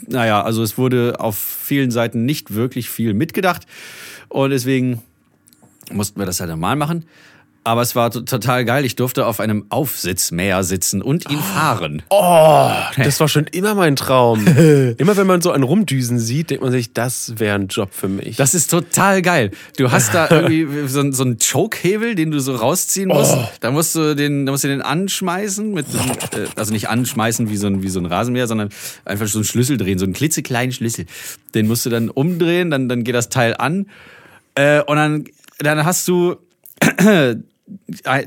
naja, 0.07 0.41
also 0.41 0.63
es 0.63 0.79
wurde 0.79 1.19
auf 1.19 1.37
vielen 1.37 1.91
Seiten 1.91 2.25
nicht 2.25 2.55
wirklich 2.55 2.89
viel 2.89 3.13
mitgedacht. 3.13 3.67
Und 4.27 4.49
deswegen 4.49 5.03
mussten 5.91 6.19
wir 6.19 6.25
das 6.25 6.39
halt 6.39 6.49
normal 6.49 6.75
machen. 6.75 7.05
Aber 7.65 7.81
es 7.81 7.93
war 7.95 8.09
to- 8.09 8.21
total 8.21 8.63
geil. 8.65 8.85
Ich 8.85 8.95
durfte 8.95 9.25
auf 9.25 9.39
einem 9.39 9.65
Aufsitzmäher 9.69 10.63
sitzen 10.63 11.01
und 11.01 11.29
ihn 11.29 11.37
fahren. 11.39 12.01
Oh, 12.09 12.71
das 12.97 13.19
war 13.19 13.27
schon 13.27 13.45
immer 13.51 13.75
mein 13.75 13.95
Traum. 13.95 14.47
immer 14.97 15.17
wenn 15.17 15.27
man 15.27 15.41
so 15.41 15.51
einen 15.51 15.63
Rumdüsen 15.63 16.19
sieht, 16.19 16.49
denkt 16.49 16.63
man 16.63 16.71
sich, 16.71 16.93
das 16.93 17.33
wäre 17.37 17.55
ein 17.55 17.67
Job 17.67 17.89
für 17.91 18.07
mich. 18.07 18.37
Das 18.37 18.53
ist 18.53 18.71
total 18.71 19.21
geil. 19.21 19.51
Du 19.77 19.91
hast 19.91 20.13
da 20.13 20.27
irgendwie 20.31 20.87
so, 20.87 21.01
einen- 21.01 21.13
so 21.13 21.23
einen 21.23 21.37
Chokehebel, 21.37 22.15
den 22.15 22.31
du 22.31 22.39
so 22.39 22.55
rausziehen 22.55 23.09
musst. 23.09 23.35
Da 23.59 23.71
musst 23.71 23.93
du 23.93 24.15
den, 24.15 24.45
da 24.45 24.51
musst 24.53 24.63
du 24.63 24.67
den 24.69 24.81
anschmeißen 24.81 25.71
mit, 25.73 25.85
äh, 26.33 26.47
also 26.55 26.71
nicht 26.73 26.87
anschmeißen 26.89 27.49
wie 27.49 27.57
so 27.57 27.67
ein, 27.67 27.83
wie 27.83 27.89
so 27.89 27.99
ein 27.99 28.05
Rasenmäher, 28.05 28.47
sondern 28.47 28.69
einfach 29.05 29.27
so 29.27 29.37
einen 29.39 29.45
Schlüssel 29.45 29.77
drehen, 29.77 29.99
so 29.99 30.05
einen 30.05 30.13
klitzekleinen 30.13 30.71
Schlüssel. 30.71 31.05
Den 31.53 31.67
musst 31.67 31.85
du 31.85 31.89
dann 31.89 32.09
umdrehen, 32.09 32.71
dann, 32.71 32.87
dann 32.89 33.03
geht 33.03 33.15
das 33.15 33.29
Teil 33.29 33.55
an. 33.57 33.85
Äh, 34.55 34.81
und 34.81 34.95
dann, 34.95 35.25
dann 35.59 35.83
hast 35.85 36.07
du 36.07 36.37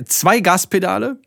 zwei 0.07 0.41
Gaspedale. 0.41 1.19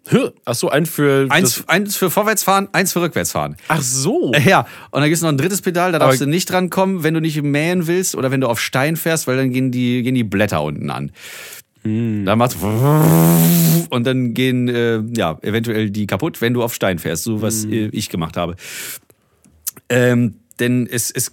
Ach 0.46 0.56
so, 0.56 0.70
ein 0.70 0.86
für 0.86 1.28
Eins, 1.30 1.64
eins 1.68 1.96
für 1.96 2.10
Vorwärtsfahren, 2.10 2.70
eins 2.72 2.94
für 2.94 3.02
Rückwärtsfahren. 3.02 3.58
Ach 3.68 3.82
so. 3.82 4.32
Ja, 4.46 4.62
und 4.92 5.02
dann 5.02 5.04
gibt 5.10 5.16
es 5.18 5.22
noch 5.22 5.30
ein 5.30 5.38
drittes 5.38 5.62
Pedal, 5.62 5.92
da 5.92 6.00
darfst 6.00 6.22
Aber- 6.22 6.26
du 6.26 6.32
nicht 6.32 6.50
drankommen, 6.50 7.04
wenn 7.04 7.14
du 7.14 7.22
nicht 7.22 7.42
mähen 7.42 7.88
willst 7.88 8.16
oder 8.16 8.32
wenn 8.32 8.42
du 8.42 8.48
auf 8.48 8.60
Stein 8.62 8.96
fährst, 8.96 9.28
weil 9.28 9.38
dann 9.38 9.52
gehen 9.52 9.72
die, 9.72 10.02
gehen 10.04 10.16
die 10.16 10.24
Blätter 10.24 10.62
unten 10.64 10.90
an. 10.90 11.12
Dann 11.84 12.38
macht's 12.40 12.56
und 12.64 14.08
dann 14.08 14.34
gehen 14.34 14.68
äh, 14.68 15.04
ja 15.16 15.38
eventuell 15.44 15.92
die 15.92 16.08
kaputt, 16.08 16.42
wenn 16.42 16.54
du 16.56 16.64
auf 16.64 16.74
Stein 16.74 16.98
fährst, 16.98 17.24
so 17.24 17.44
was 17.44 17.66
äh, 17.66 17.90
ich 17.92 18.10
gemacht 18.10 18.38
habe. 18.38 18.56
Ähm, 19.90 20.36
denn 20.60 20.88
es, 20.92 21.12
es, 21.12 21.32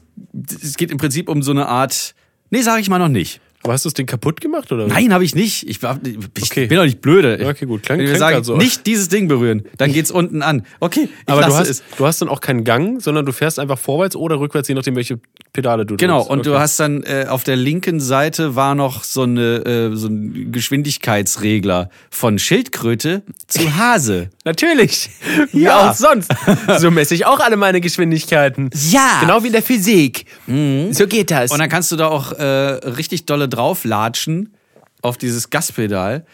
es 0.63 0.77
geht 0.77 0.91
im 0.91 0.99
Prinzip 0.99 1.31
um 1.31 1.43
so 1.43 1.53
eine 1.53 1.69
Art, 1.69 2.15
nee, 2.51 2.61
sage 2.61 2.83
ich 2.83 2.91
mal 2.91 2.99
noch 2.99 3.09
nicht. 3.09 3.41
Aber 3.62 3.72
hast 3.75 3.85
du 3.85 3.88
das 3.88 3.94
Ding 3.94 4.07
kaputt 4.07 4.40
gemacht 4.40 4.72
oder? 4.72 4.87
Nein, 4.88 5.12
habe 5.14 5.25
ich 5.25 5.35
nicht. 5.35 5.68
Ich, 5.68 5.83
war, 5.83 6.01
ich 6.05 6.51
Okay. 6.51 6.66
bin 6.66 6.77
doch 6.79 6.85
nicht 6.85 7.01
blöde. 7.01 7.38
Okay, 7.48 7.66
gut. 7.66 7.83
Klang- 7.85 7.98
klingt 7.98 8.18
sagen, 8.18 8.42
so. 8.42 8.57
nicht 8.57 8.87
dieses 8.87 9.09
Ding 9.09 9.29
berühren, 9.29 9.62
dann 9.79 9.92
geht's 9.92 10.11
unten 10.11 10.42
an. 10.42 10.64
Okay, 10.81 11.09
ich 11.27 11.33
Aber 11.33 11.42
du 11.42 11.55
hast, 11.55 11.68
es. 11.68 11.83
du 11.96 12.05
hast 12.07 12.20
dann 12.20 12.29
auch 12.29 12.40
keinen 12.40 12.64
Gang, 12.64 13.01
sondern 13.01 13.25
du 13.25 13.33
fährst 13.33 13.59
einfach 13.61 13.79
vorwärts 13.79 14.16
oder 14.16 14.40
rückwärts, 14.40 14.68
je 14.68 14.75
nachdem, 14.75 14.96
welche 14.96 15.20
Pedale 15.53 15.85
du 15.85 15.97
Genau, 15.97 16.19
drückst. 16.21 16.31
und 16.31 16.47
du 16.47 16.53
Okay. 16.53 16.61
hast 16.61 16.81
dann 16.81 17.03
äh, 17.03 17.27
auf 17.29 17.45
der 17.45 17.57
linken 17.57 18.01
Seite 18.01 18.57
war 18.57 18.75
noch 18.75 19.05
so, 19.05 19.25
eine, 19.25 19.91
äh, 19.93 19.97
so 19.97 20.07
ein 20.09 20.51
Geschwindigkeitsregler 20.51 21.91
von 22.11 22.38
Schildkröte 22.38 23.23
zu 23.49 23.61
Hase. 23.77 24.31
Natürlich. 24.45 25.11
Wie 25.53 25.62
Ja. 25.65 25.91
auch 25.91 25.95
sonst. 25.95 26.31
So 26.79 26.91
messe 26.91 27.15
ich 27.15 27.27
auch 27.27 27.41
alle 27.41 27.57
meine 27.57 27.81
Geschwindigkeiten. 27.81 28.71
Ja. 28.91 29.19
Genau 29.21 29.43
wie 29.43 29.49
in 29.49 29.53
der 29.53 29.62
Physik. 29.62 30.25
So 30.47 31.07
geht 31.07 31.31
das. 31.31 31.51
Und 31.51 31.59
dann 31.59 31.69
kannst 31.69 31.93
du 31.93 31.97
da 31.97 32.09
auch 32.09 32.33
äh, 32.33 32.45
richtig 32.45 33.27
dolle 33.27 33.49
drauflatschen 33.49 34.55
auf 35.03 35.19
dieses 35.19 35.51
Gaspedal. 35.51 36.25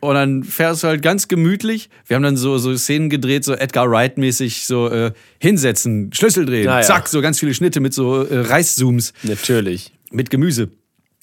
Und 0.00 0.14
dann 0.14 0.44
fährst 0.44 0.82
du 0.82 0.88
halt 0.88 1.02
ganz 1.02 1.28
gemütlich. 1.28 1.90
Wir 2.06 2.16
haben 2.16 2.22
dann 2.22 2.36
so, 2.36 2.56
so 2.56 2.74
Szenen 2.76 3.10
gedreht, 3.10 3.44
so 3.44 3.52
Edgar 3.54 3.90
Wright-mäßig, 3.90 4.66
so 4.66 4.88
äh, 4.88 5.12
hinsetzen, 5.38 6.10
Schlüssel 6.14 6.46
drehen, 6.46 6.64
ja. 6.64 6.80
zack, 6.80 7.08
so 7.08 7.20
ganz 7.20 7.38
viele 7.38 7.52
Schnitte 7.52 7.80
mit 7.80 7.92
so 7.92 8.24
äh, 8.24 8.38
Reißzooms, 8.38 9.12
Natürlich. 9.22 9.92
mit 10.10 10.30
Gemüse. 10.30 10.70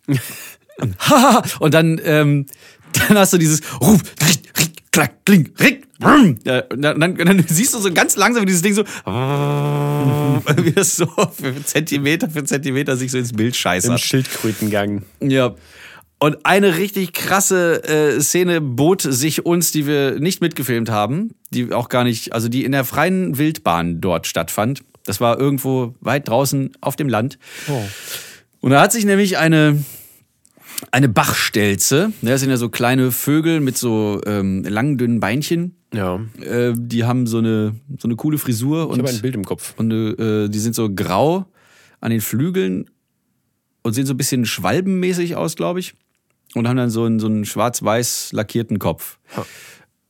und 1.59 1.73
dann, 1.73 1.99
ähm, 2.03 2.45
dann 2.93 3.17
hast 3.17 3.33
du 3.33 3.39
dieses 3.39 3.61
Ruf, 3.81 4.01
rick, 4.21 4.59
rick, 4.59 4.71
klack, 4.91 5.25
kling, 5.25 5.51
rick, 5.59 5.87
brumm. 5.97 6.37
Ja, 6.45 6.59
und 6.71 6.81
dann, 6.83 6.99
dann, 6.99 7.15
dann 7.15 7.45
siehst 7.47 7.73
du 7.73 7.79
so 7.79 7.91
ganz 7.91 8.15
langsam, 8.15 8.45
dieses 8.45 8.61
Ding 8.61 8.75
so, 8.75 8.83
wie 9.05 10.71
das 10.71 10.97
so 10.97 11.07
für 11.07 11.63
Zentimeter 11.65 12.29
für 12.29 12.43
Zentimeter 12.43 12.95
sich 12.95 13.11
so 13.11 13.17
ins 13.17 13.33
Bild 13.33 13.49
Im 13.49 13.53
scheißert. 13.55 13.99
Schildkrötengang. 13.99 15.01
Ja. 15.19 15.55
Und 16.19 16.45
eine 16.47 16.77
richtig 16.77 17.13
krasse 17.13 17.83
äh, 17.83 18.19
Szene 18.21 18.59
bot 18.59 19.01
sich 19.03 19.45
uns, 19.45 19.71
die 19.71 19.85
wir 19.85 20.19
nicht 20.19 20.41
mitgefilmt 20.41 20.89
haben, 20.89 21.35
die 21.51 21.71
auch 21.73 21.89
gar 21.89 22.03
nicht, 22.03 22.33
also 22.33 22.49
die 22.49 22.65
in 22.65 22.71
der 22.71 22.85
freien 22.85 23.37
Wildbahn 23.37 24.01
dort 24.01 24.25
stattfand. 24.25 24.81
Das 25.05 25.21
war 25.21 25.39
irgendwo 25.39 25.93
weit 26.01 26.27
draußen 26.27 26.71
auf 26.81 26.95
dem 26.95 27.07
Land. 27.07 27.37
Und 28.61 28.71
da 28.71 28.81
hat 28.81 28.91
sich 28.91 29.05
nämlich 29.05 29.37
eine, 29.37 29.83
eine 30.91 31.07
Bachstelze, 31.07 32.11
ne, 32.21 32.31
das 32.31 32.41
sind 32.41 32.49
ja 32.49 32.57
so 32.57 32.69
kleine 32.69 33.11
Vögel 33.11 33.59
mit 33.59 33.77
so 33.77 34.19
ähm, 34.25 34.63
langen, 34.63 34.97
dünnen 34.97 35.19
Beinchen, 35.19 35.75
Ja. 35.93 36.19
äh, 36.41 36.73
die 36.75 37.03
haben 37.03 37.27
so 37.27 37.37
eine, 37.37 37.75
so 37.99 38.07
eine 38.07 38.15
coole 38.15 38.39
Frisur 38.39 38.85
Ich 38.85 38.89
und, 38.89 38.99
habe 38.99 39.09
ein 39.09 39.21
Bild 39.21 39.35
im 39.35 39.45
Kopf. 39.45 39.75
und 39.77 39.91
äh, 39.91 40.49
die 40.49 40.59
sind 40.59 40.73
so 40.73 40.89
grau 40.93 41.45
an 42.01 42.09
den 42.09 42.21
Flügeln 42.21 42.89
und 43.83 43.93
sehen 43.93 44.07
so 44.07 44.13
ein 44.15 44.17
bisschen 44.17 44.45
schwalbenmäßig 44.47 45.35
aus, 45.35 45.55
glaube 45.55 45.79
ich. 45.79 45.93
Und 46.57 46.67
haben 46.67 46.77
dann 46.77 46.89
so 46.89 47.03
einen, 47.03 47.19
so 47.19 47.27
einen 47.27 47.45
schwarz-weiß 47.45 48.31
lackierten 48.33 48.79
Kopf. 48.79 49.19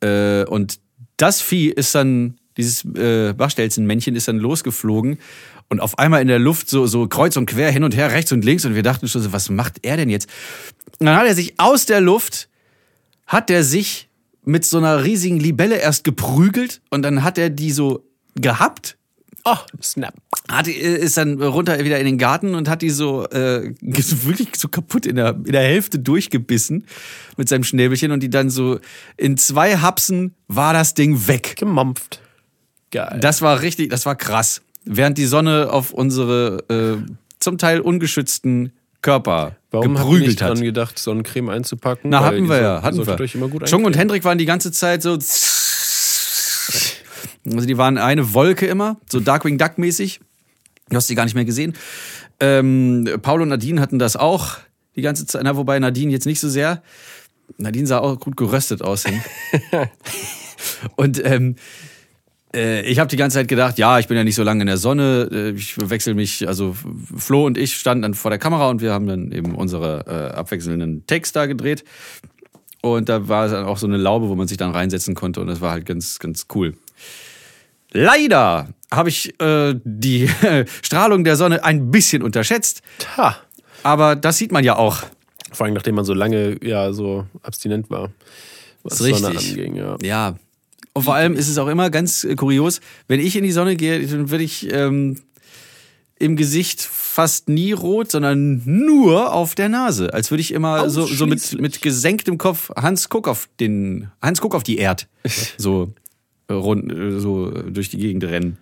Äh, 0.01 0.45
und 0.45 0.79
das 1.17 1.41
Vieh 1.41 1.69
ist 1.69 1.95
dann, 1.95 2.37
dieses 2.57 2.85
äh, 2.95 3.33
Bachstelzenmännchen 3.33 4.15
ist 4.15 4.27
dann 4.27 4.37
losgeflogen 4.37 5.17
und 5.69 5.79
auf 5.81 5.99
einmal 5.99 6.21
in 6.21 6.27
der 6.27 6.39
Luft 6.39 6.69
so, 6.69 6.85
so 6.87 7.07
kreuz 7.07 7.35
und 7.37 7.45
quer 7.45 7.71
hin 7.71 7.83
und 7.83 7.95
her, 7.95 8.11
rechts 8.11 8.31
und 8.31 8.45
links. 8.45 8.65
Und 8.65 8.75
wir 8.75 8.83
dachten 8.83 9.07
schon 9.07 9.21
so, 9.21 9.33
was 9.33 9.49
macht 9.49 9.79
er 9.83 9.97
denn 9.97 10.09
jetzt? 10.09 10.29
Und 10.99 11.05
dann 11.05 11.17
hat 11.17 11.27
er 11.27 11.35
sich 11.35 11.59
aus 11.59 11.85
der 11.85 12.01
Luft, 12.01 12.49
hat 13.25 13.49
er 13.49 13.63
sich 13.63 14.09
mit 14.43 14.65
so 14.65 14.77
einer 14.77 15.03
riesigen 15.03 15.39
Libelle 15.39 15.75
erst 15.75 16.03
geprügelt 16.03 16.81
und 16.89 17.01
dann 17.01 17.23
hat 17.23 17.37
er 17.37 17.49
die 17.49 17.71
so 17.71 18.05
gehabt 18.35 18.96
Oh, 19.49 19.81
snap. 19.81 20.13
hat, 20.49 20.67
ist 20.67 21.15
dann 21.17 21.41
runter 21.41 21.83
wieder 21.83 21.99
in 21.99 22.05
den 22.05 22.17
Garten 22.17 22.53
und 22.53 22.67
hat 22.67 22.81
die 22.81 22.89
so 22.89 23.25
äh, 23.29 23.73
wirklich 23.81 24.49
so 24.57 24.67
kaputt 24.67 25.05
in 25.05 25.15
der, 25.15 25.29
in 25.29 25.51
der 25.53 25.61
Hälfte 25.61 25.99
durchgebissen 25.99 26.85
mit 27.37 27.47
seinem 27.47 27.63
Schnäbelchen 27.63 28.11
und 28.11 28.21
die 28.21 28.29
dann 28.29 28.49
so 28.49 28.79
in 29.15 29.37
zwei 29.37 29.77
Hapsen 29.77 30.35
war 30.47 30.73
das 30.73 30.93
Ding 30.95 31.27
weg. 31.27 31.55
Gemampft. 31.55 32.21
Geil. 32.91 33.19
Das 33.21 33.41
war 33.41 33.61
richtig, 33.61 33.89
das 33.89 34.05
war 34.05 34.15
krass. 34.15 34.61
Während 34.83 35.17
die 35.17 35.25
Sonne 35.25 35.71
auf 35.71 35.91
unsere 35.93 36.63
äh, 36.69 37.11
zum 37.39 37.57
Teil 37.57 37.79
ungeschützten 37.81 38.73
Körper 39.01 39.55
Warum 39.71 39.95
geprügelt 39.95 40.27
nicht 40.27 40.41
hat. 40.41 40.49
dran 40.49 40.61
gedacht, 40.61 40.99
Sonnencreme 40.99 41.49
einzupacken? 41.49 42.09
Na, 42.09 42.23
hatten 42.23 42.49
wir 42.49 42.61
ja, 42.61 42.81
hatten 42.81 43.05
wir. 43.05 43.19
euch 43.19 43.35
immer 43.35 43.47
gut 43.47 43.65
Chung 43.65 43.85
und. 43.85 43.95
Hendrik 43.95 44.23
waren 44.23 44.37
die 44.37 44.45
ganze 44.45 44.71
Zeit 44.71 45.01
so. 45.01 45.17
Also 47.53 47.67
die 47.67 47.77
waren 47.77 47.97
eine 47.97 48.33
Wolke 48.33 48.65
immer, 48.65 48.97
so 49.09 49.19
Darkwing 49.19 49.57
Duck 49.57 49.77
mäßig. 49.77 50.19
Du 50.89 50.95
hast 50.95 51.09
die 51.09 51.15
gar 51.15 51.25
nicht 51.25 51.35
mehr 51.35 51.45
gesehen. 51.45 51.73
Ähm, 52.39 53.09
Paul 53.21 53.41
und 53.41 53.49
Nadine 53.49 53.81
hatten 53.81 53.99
das 53.99 54.15
auch 54.15 54.57
die 54.95 55.01
ganze 55.01 55.25
Zeit. 55.25 55.41
Na, 55.43 55.55
wobei 55.55 55.79
Nadine 55.79 56.11
jetzt 56.11 56.25
nicht 56.25 56.39
so 56.39 56.49
sehr. 56.49 56.81
Nadine 57.57 57.87
sah 57.87 57.99
auch 57.99 58.19
gut 58.19 58.37
geröstet 58.37 58.81
aus. 58.81 59.05
und 60.95 61.23
ähm, 61.25 61.55
äh, 62.53 62.81
ich 62.81 62.99
habe 62.99 63.09
die 63.09 63.15
ganze 63.17 63.35
Zeit 63.35 63.47
gedacht, 63.47 63.77
ja, 63.77 63.99
ich 63.99 64.07
bin 64.07 64.17
ja 64.17 64.23
nicht 64.23 64.35
so 64.35 64.43
lange 64.43 64.61
in 64.61 64.67
der 64.67 64.77
Sonne. 64.77 65.29
äh, 65.31 65.49
Ich 65.51 65.75
wechsle 65.77 66.13
mich, 66.13 66.47
also 66.47 66.75
Flo 67.15 67.45
und 67.45 67.57
ich 67.57 67.75
standen 67.75 68.03
dann 68.03 68.13
vor 68.13 68.31
der 68.31 68.39
Kamera 68.39 68.69
und 68.69 68.81
wir 68.81 68.93
haben 68.93 69.07
dann 69.07 69.31
eben 69.31 69.55
unsere 69.55 70.05
äh, 70.07 70.35
abwechselnden 70.35 71.05
Takes 71.07 71.31
da 71.31 71.45
gedreht. 71.45 71.83
Und 72.81 73.09
da 73.09 73.27
war 73.27 73.47
dann 73.49 73.65
auch 73.65 73.77
so 73.77 73.87
eine 73.87 73.97
Laube, 73.97 74.29
wo 74.29 74.35
man 74.35 74.47
sich 74.47 74.57
dann 74.57 74.71
reinsetzen 74.71 75.15
konnte 75.15 75.41
und 75.41 75.47
das 75.47 75.61
war 75.61 75.71
halt 75.71 75.85
ganz, 75.85 76.19
ganz 76.19 76.47
cool. 76.55 76.75
Leider 77.99 78.69
habe 78.91 79.09
ich 79.09 79.39
äh, 79.41 79.73
die 79.83 80.29
Strahlung 80.83 81.23
der 81.23 81.35
Sonne 81.35 81.63
ein 81.63 81.89
bisschen 81.89 82.21
unterschätzt, 82.21 82.83
Ha. 83.17 83.37
aber 83.81 84.15
das 84.15 84.37
sieht 84.37 84.51
man 84.51 84.63
ja 84.63 84.75
auch. 84.75 85.03
Vor 85.51 85.65
allem, 85.65 85.73
nachdem 85.73 85.95
man 85.95 86.05
so 86.05 86.13
lange 86.13 86.63
ja 86.63 86.93
so 86.93 87.25
abstinent 87.41 87.89
war. 87.89 88.11
Was 88.83 88.99
Ist 88.99 89.05
richtig. 89.07 89.21
Sonne 89.23 89.39
anging, 89.39 89.75
ja. 89.75 89.97
Ja. 90.03 90.35
Und 90.93 91.03
vor 91.03 91.15
allem 91.15 91.33
ist 91.35 91.47
es 91.49 91.57
auch 91.57 91.67
immer 91.67 91.89
ganz 91.89 92.23
äh, 92.23 92.35
kurios, 92.35 92.81
wenn 93.07 93.19
ich 93.19 93.35
in 93.35 93.43
die 93.43 93.51
Sonne 93.51 93.75
gehe, 93.75 94.05
dann 94.05 94.29
werde 94.29 94.43
ich 94.43 94.71
ähm, 94.71 95.17
im 96.19 96.35
Gesicht 96.35 96.81
fast 96.81 97.49
nie 97.49 97.71
rot, 97.71 98.11
sondern 98.11 98.61
nur 98.65 99.33
auf 99.33 99.55
der 99.55 99.69
Nase. 99.69 100.13
Als 100.13 100.29
würde 100.29 100.41
ich 100.41 100.53
immer 100.53 100.89
so, 100.91 101.07
so 101.07 101.25
mit, 101.25 101.59
mit 101.59 101.81
gesenktem 101.81 102.37
Kopf 102.37 102.69
Hans 102.75 103.09
guck 103.09 103.27
auf 103.27 103.49
den 103.59 104.11
Hans 104.21 104.39
guck 104.39 104.53
auf 104.53 104.63
die 104.63 104.77
Erd. 104.77 105.07
So 105.57 105.93
rund, 106.53 106.91
äh, 106.91 107.19
so 107.19 107.51
durch 107.51 107.89
die 107.89 107.97
Gegend 107.97 108.23
rennen. 108.23 108.57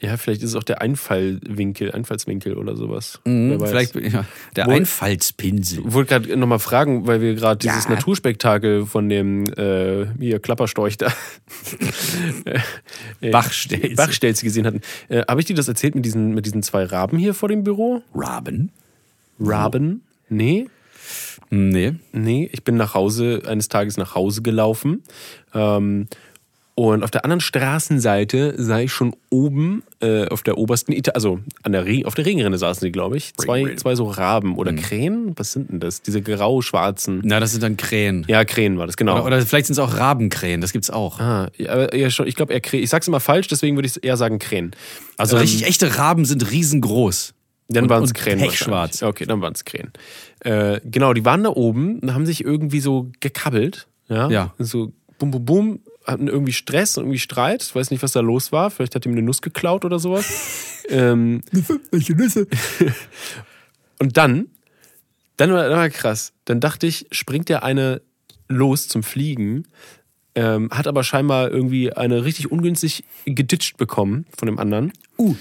Ja, 0.00 0.18
vielleicht 0.18 0.42
ist 0.42 0.50
es 0.50 0.56
auch 0.56 0.64
der 0.64 0.82
Einfallwinkel, 0.82 1.92
Einfallswinkel 1.92 2.58
oder 2.58 2.76
sowas. 2.76 3.20
Weiß. 3.24 3.70
Vielleicht 3.70 3.94
ja, 4.12 4.26
der 4.54 4.66
Wohl- 4.66 4.74
Einfallspinsel. 4.74 5.78
Ich 5.86 5.92
wollte 5.94 6.08
gerade 6.20 6.36
nochmal 6.36 6.58
fragen, 6.58 7.06
weil 7.06 7.22
wir 7.22 7.34
gerade 7.34 7.58
dieses 7.58 7.84
Ja. 7.84 7.90
Naturspektakel 7.92 8.84
von 8.84 9.08
dem 9.08 9.44
äh, 9.56 10.06
hier 10.18 10.40
Klapperstorch 10.40 10.98
da 10.98 11.06
äh, 13.20 13.30
Bachstelze. 13.30 13.94
Bachstelze 13.94 14.44
gesehen 14.44 14.66
hatten. 14.66 14.80
Äh, 15.08 15.22
Habe 15.28 15.40
ich 15.40 15.46
dir 15.46 15.56
das 15.56 15.68
erzählt 15.68 15.94
mit 15.94 16.04
diesen, 16.04 16.34
mit 16.34 16.44
diesen 16.44 16.62
zwei 16.62 16.84
Raben 16.84 17.16
hier 17.16 17.32
vor 17.32 17.48
dem 17.48 17.64
Büro? 17.64 18.02
Raben? 18.14 18.70
Raben? 19.40 20.02
Nee. 20.28 20.66
Nee. 21.50 21.94
Nee, 22.12 22.48
ich 22.52 22.64
bin 22.64 22.76
nach 22.76 22.94
Hause, 22.94 23.42
eines 23.46 23.68
Tages 23.68 23.96
nach 23.96 24.14
Hause 24.14 24.42
gelaufen. 24.42 25.02
Ähm, 25.54 26.08
und 26.76 27.04
auf 27.04 27.10
der 27.12 27.24
anderen 27.24 27.40
Straßenseite 27.40 28.54
sah 28.56 28.80
ich 28.80 28.92
schon 28.92 29.14
oben 29.30 29.84
äh, 30.00 30.26
auf 30.26 30.42
der 30.42 30.58
obersten 30.58 30.92
Etage, 30.92 31.14
also 31.14 31.38
an 31.62 31.70
der 31.72 31.86
Re 31.86 32.02
auf 32.04 32.14
der 32.14 32.26
Regenrinne 32.26 32.58
saßen 32.58 32.84
die, 32.84 32.90
glaube 32.90 33.16
ich, 33.16 33.32
zwei, 33.36 33.76
zwei 33.76 33.94
so 33.94 34.04
Raben 34.06 34.56
oder 34.56 34.72
Krähen. 34.72 35.34
Was 35.36 35.52
sind 35.52 35.70
denn 35.70 35.78
das? 35.78 36.02
Diese 36.02 36.20
grau-schwarzen. 36.20 37.22
Na, 37.24 37.38
das 37.38 37.52
sind 37.52 37.62
dann 37.62 37.76
Krähen. 37.76 38.24
Ja, 38.28 38.44
Krähen 38.44 38.76
war 38.76 38.86
das, 38.86 38.96
genau. 38.96 39.14
Oder, 39.14 39.26
oder 39.26 39.42
vielleicht 39.42 39.66
sind 39.66 39.74
es 39.74 39.78
auch 39.78 39.96
Rabenkrähen, 39.96 40.60
das 40.60 40.72
gibt's 40.72 40.90
auch. 40.90 41.20
ah, 41.20 41.48
ja, 41.56 41.70
aber 41.72 41.94
ja, 41.94 42.10
schon, 42.10 42.26
ich 42.26 42.34
glaube 42.34 42.52
eher 42.52 42.60
Krähen. 42.60 42.82
Ich 42.82 42.90
sag's 42.90 43.06
immer 43.06 43.20
falsch, 43.20 43.46
deswegen 43.46 43.76
würde 43.76 43.86
ich 43.86 44.02
eher 44.02 44.16
sagen 44.16 44.40
Krähen. 44.40 44.72
Also 45.16 45.36
Ähm, 45.36 45.42
richtig 45.42 45.66
echte 45.66 45.96
Raben 45.96 46.24
sind 46.24 46.50
riesengroß. 46.50 47.34
Dann 47.68 47.88
waren 47.88 48.04
es 48.04 48.12
Krähen. 48.14 48.40
pechschwarz. 48.40 49.02
Okay, 49.02 49.26
dann 49.26 49.40
waren 49.40 49.54
es 49.54 49.64
Krähen. 49.64 49.92
Äh, 50.40 50.80
genau, 50.84 51.14
die 51.14 51.24
waren 51.24 51.44
da 51.44 51.50
oben 51.50 52.00
und 52.00 52.12
haben 52.14 52.26
sich 52.26 52.44
irgendwie 52.44 52.80
so 52.80 53.10
gekabbelt. 53.20 53.86
Ja. 54.08 54.28
Ja. 54.28 54.54
So 54.58 54.92
bum, 55.18 55.30
bum, 55.30 55.44
bum, 55.44 55.80
hatten 56.04 56.28
irgendwie 56.28 56.52
Stress 56.52 56.96
und 56.98 57.04
irgendwie 57.04 57.18
Streit. 57.18 57.62
Ich 57.62 57.74
weiß 57.74 57.90
nicht, 57.90 58.02
was 58.02 58.12
da 58.12 58.20
los 58.20 58.52
war. 58.52 58.70
Vielleicht 58.70 58.94
hat 58.94 59.06
ihm 59.06 59.12
eine 59.12 59.22
Nuss 59.22 59.42
geklaut 59.42 59.84
oder 59.84 59.98
sowas. 59.98 60.26
ähm, 60.88 61.42
Welche 61.90 62.14
Nüsse? 62.14 62.46
und 63.98 64.16
dann, 64.16 64.48
dann 65.36 65.52
war, 65.52 65.68
dann 65.68 65.78
war 65.78 65.90
krass. 65.90 66.32
Dann 66.44 66.60
dachte 66.60 66.86
ich, 66.86 67.06
springt 67.10 67.48
der 67.48 67.62
eine 67.62 68.02
los 68.48 68.88
zum 68.88 69.02
Fliegen, 69.02 69.66
ähm, 70.34 70.68
hat 70.70 70.86
aber 70.86 71.04
scheinbar 71.04 71.50
irgendwie 71.50 71.92
eine 71.92 72.24
richtig 72.24 72.50
ungünstig 72.50 73.04
geditscht 73.24 73.76
bekommen 73.76 74.26
von 74.36 74.46
dem 74.46 74.58
anderen. 74.58 74.92
Uh. 75.18 75.36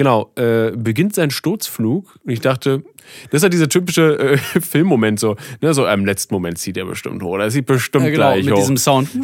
Genau, 0.00 0.32
äh, 0.36 0.70
beginnt 0.70 1.14
sein 1.14 1.30
Sturzflug 1.30 2.16
und 2.24 2.30
ich 2.32 2.40
dachte, 2.40 2.82
das 3.24 3.40
ist 3.40 3.42
halt 3.42 3.52
dieser 3.52 3.68
typische 3.68 4.18
äh, 4.18 4.38
Filmmoment 4.62 5.20
so, 5.20 5.36
ne, 5.60 5.74
so 5.74 5.86
im 5.86 6.06
letzten 6.06 6.32
Moment 6.32 6.56
zieht 6.56 6.78
er 6.78 6.86
bestimmt 6.86 7.22
hoch, 7.22 7.36
er 7.36 7.50
sieht 7.50 7.66
bestimmt 7.66 8.06
Ja, 8.06 8.10
genau, 8.10 8.32
gleich 8.32 8.44
mit 8.46 8.54
hoch. 8.54 8.60
diesem 8.60 8.78
Sound. 8.78 9.12
genau, 9.12 9.22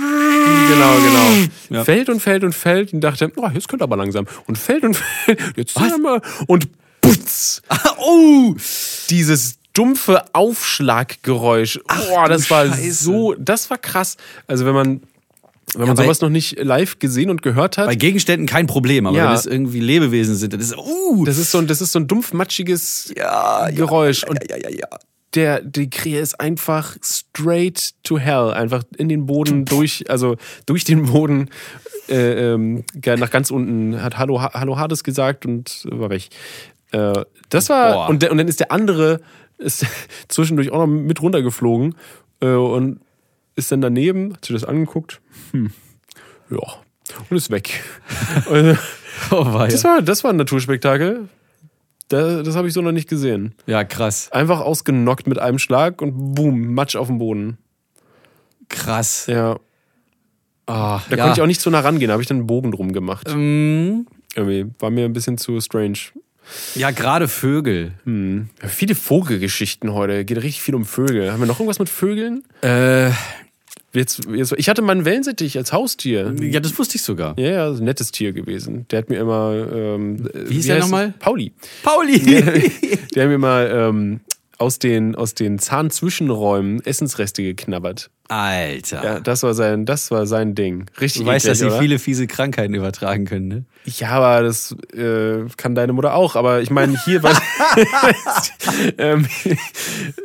genau. 0.69 1.49
Ja. 1.71 1.83
Fällt 1.83 2.11
und 2.11 2.21
fällt 2.21 2.45
und 2.45 2.53
fällt 2.55 2.93
und 2.93 3.01
dachte, 3.01 3.33
oh, 3.37 3.49
jetzt 3.55 3.69
könnte 3.69 3.85
er 3.85 3.87
aber 3.87 3.97
langsam 3.97 4.27
und 4.49 4.59
fällt 4.59 4.85
und 4.85 4.95
fällt, 5.25 5.41
jetzt 5.57 5.79
zieht 5.79 5.93
er 5.93 5.97
mal 5.99 6.21
und 6.47 6.69
putz, 7.01 7.63
oh! 7.99 8.55
dieses 9.09 9.57
dumpfe 9.73 10.25
Aufschlaggeräusch. 10.35 11.81
Boah, 12.11 12.29
das 12.29 12.51
war 12.51 12.67
Scheiße. 12.67 12.93
so, 12.93 13.35
das 13.39 13.71
war 13.71 13.79
krass. 13.79 14.19
Also 14.47 14.67
wenn 14.67 14.75
man 14.75 15.01
Wenn 15.77 15.87
man 15.89 15.97
bei- 15.97 16.05
sowas 16.05 16.21
noch 16.21 16.29
nicht 16.31 16.59
live 16.63 16.99
gesehen 16.99 17.31
und 17.31 17.43
gehört 17.43 17.79
hat, 17.79 17.87
Bei 17.87 17.95
Gegenständen 17.95 18.47
kein 18.47 18.67
Problem, 18.67 19.07
aber 19.07 19.17
Ja. 19.17 19.27
wenn 19.29 19.35
es 19.35 19.47
irgendwie 19.47 19.81
Lebewesen 19.81 20.35
sind, 20.37 20.53
dann 20.53 20.61
ist 20.61 20.77
uh, 20.77 21.25
das 21.25 21.39
ist 21.39 21.51
so 21.51 21.59
ein, 21.59 21.67
das 21.67 21.81
ist 21.81 21.93
so 21.93 21.99
ein 21.99 22.07
dumpf 22.07 22.33
matschiges 22.33 23.13
ja, 23.17 23.69
Geräusch. 23.71 24.25
Und 24.25 24.39
ja, 24.51 24.57
ja, 24.57 24.71
ja. 24.71 24.89
der, 25.35 25.61
die 25.63 25.91
Krähe 25.91 26.21
ist 26.21 26.41
einfach 26.41 26.97
straight 27.03 27.91
to 28.03 28.19
hell, 28.19 28.51
einfach 28.53 28.83
in 28.97 29.09
den 29.09 29.27
Boden 29.27 29.65
durch, 29.65 30.05
also 30.09 30.37
durch 30.67 30.85
den 30.85 31.05
Boden 31.07 31.51
äh, 32.09 32.53
ähm, 32.53 32.85
nach 33.05 33.31
ganz 33.31 33.51
unten 33.51 34.01
hat 34.03 34.17
Hallo, 34.19 34.41
Ha- 34.41 34.53
Hallo 34.55 34.79
Hades 34.79 35.03
gesagt 35.05 35.45
und 35.45 35.87
war 35.91 36.09
weg. 36.11 36.29
Äh, 36.93 37.13
das 37.49 37.69
war 37.69 38.09
und, 38.09 38.23
der, 38.23 38.31
und 38.31 38.39
dann 38.39 38.49
ist 38.49 38.61
der 38.61 38.71
andere 38.73 39.21
ist 39.59 39.85
zwischendurch 40.29 40.71
auch 40.71 40.79
noch 40.81 40.87
mit 40.87 41.21
runtergeflogen 41.21 41.97
äh, 42.41 42.47
und 42.47 43.01
ist 43.57 43.73
dann 43.73 43.81
daneben, 43.81 44.35
hat 44.35 44.45
sich 44.45 44.55
das 44.55 44.65
angeguckt, 44.65 45.21
hm, 45.53 45.71
ja 46.51 46.59
und 47.31 47.37
ist 47.37 47.51
weg. 47.51 47.83
Und 48.51 48.79
Oh, 49.31 49.45
war 49.53 49.67
das 49.69 49.83
war 49.85 50.03
das 50.03 50.23
war 50.25 50.31
ein 50.33 50.37
Naturspektakel. 50.37 51.29
Das, 52.09 52.45
das 52.45 52.55
habe 52.55 52.69
ich 52.69 52.75
so 52.75 52.83
noch 52.83 52.93
nicht 52.93 53.09
gesehen. 53.09 53.55
ja, 53.67 53.83
krass. 53.83 54.31
Einfach 54.31 54.61
ausgenockt 54.61 55.27
mit 55.27 55.39
einem 55.39 55.59
Schlag 55.59 56.01
und 56.03 56.35
boom, 56.35 56.75
Matsch 56.75 56.95
auf 56.97 57.07
dem 57.09 57.19
Boden. 57.19 57.59
Krass. 58.69 59.27
Ja. 59.27 59.59
Ah, 60.67 61.01
Da 61.09 61.17
ja. 61.17 61.23
konnte 61.25 61.39
ich 61.39 61.43
auch 61.43 61.47
nicht 61.47 61.61
so 61.61 61.71
nah 61.71 61.81
rangehen, 61.81 62.09
da 62.09 62.13
habe 62.13 62.23
ich 62.23 62.29
dann 62.29 62.39
einen 62.39 62.47
Bogen 62.47 62.73
drum 62.73 62.93
gemacht. 62.93 63.29
Ähm, 63.31 64.07
Irgendwie 64.35 64.67
war 64.81 64.91
mir 64.91 65.05
ein 65.05 65.13
bisschen 65.13 65.39
zu 65.39 65.61
strange. 65.61 65.99
ja, 66.75 66.91
gerade 66.91 67.29
Vögel. 67.29 67.93
Hm. 68.05 68.51
Ja, 68.63 68.69
viele 68.69 68.95
Vogelgeschichten 68.95 69.93
heute. 69.95 70.25
Geht 70.25 70.39
richtig 70.39 70.63
viel 70.63 70.75
um 70.75 70.85
Vögel. 70.85 71.33
Haben 71.33 71.41
wir 71.41 71.47
noch 71.47 71.59
irgendwas 71.61 71.79
mit 71.79 71.89
Vögeln? 71.89 72.43
Äh, 72.63 73.11
Jetzt, 73.97 74.27
jetzt, 74.33 74.55
ich 74.57 74.69
hatte 74.69 74.83
meinen 74.83 75.05
Wellensittich 75.05 75.57
als 75.57 75.73
Haustier. 75.73 76.35
ja, 76.41 76.61
das 76.61 76.79
wusste 76.79 76.97
ich 76.97 77.03
sogar. 77.03 77.35
Ja, 77.39 77.49
ja, 77.49 77.71
ein 77.71 77.85
nettes 77.85 78.13
Tier 78.13 78.33
gewesen. 78.33 78.87
Der 78.91 78.99
hat 78.99 79.09
mir 79.09 79.19
immer. 79.19 79.55
Ähm, 79.73 80.29
Wie 80.35 80.55
hieß 80.55 80.67
der 80.67 80.77
heißt 80.77 80.85
nochmal? 80.85 81.15
Pauli. 81.19 81.53
Pauli! 81.83 82.21
Der 83.15 83.25
hat 83.25 83.31
mir 83.31 83.39
mal 83.39 83.71
ähm, 83.73 84.21
aus, 84.59 84.79
den, 84.79 85.15
aus 85.15 85.35
den 85.35 85.59
Zahnzwischenräumen 85.59 86.85
Essensreste 86.85 87.43
geknabbert. 87.43 88.11
Alter. 88.29 89.05
Ja, 89.05 89.21
das 89.21 89.45
war 89.45 89.55
sein, 89.55 89.87
das 89.87 90.11
war 90.11 90.27
sein 90.27 90.57
Ding. 90.57 90.87
Richtig 91.01 91.23
du 91.23 91.29
weißt, 91.29 91.45
eklig, 91.47 91.51
dass 91.53 91.59
sie 91.61 91.67
oder? 91.67 91.79
viele 91.79 91.99
fiese 92.01 92.27
Krankheiten 92.27 92.75
übertragen 92.75 93.25
können, 93.25 93.47
ne? 93.47 93.65
Ja, 93.85 94.09
aber 94.11 94.43
das 94.43 94.75
äh, 94.95 95.45
kann 95.57 95.77
deine 95.77 95.93
Mutter 95.93 96.13
auch. 96.15 96.35
Aber 96.35 96.61
ich 96.61 96.71
meine, 96.71 96.99
hier 97.05 97.23
war. 97.23 97.41
ähm, 98.99 99.27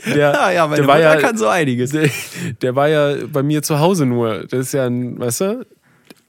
der, 0.08 0.32
der 0.32 0.88
war 0.88 1.00
ja, 1.00 1.38
so 1.38 1.48
einiges. 1.48 1.92
der, 1.92 2.10
der 2.62 2.76
war 2.76 2.90
ja 2.90 3.16
bei 3.32 3.44
mir 3.44 3.62
zu 3.62 3.80
Hause 3.80 4.08
nur. 4.08 4.46
Das 4.50 4.60
ist 4.62 4.74
ja 4.74 4.86
ein, 4.88 5.20
weißt 5.20 5.42
du? 5.42 5.66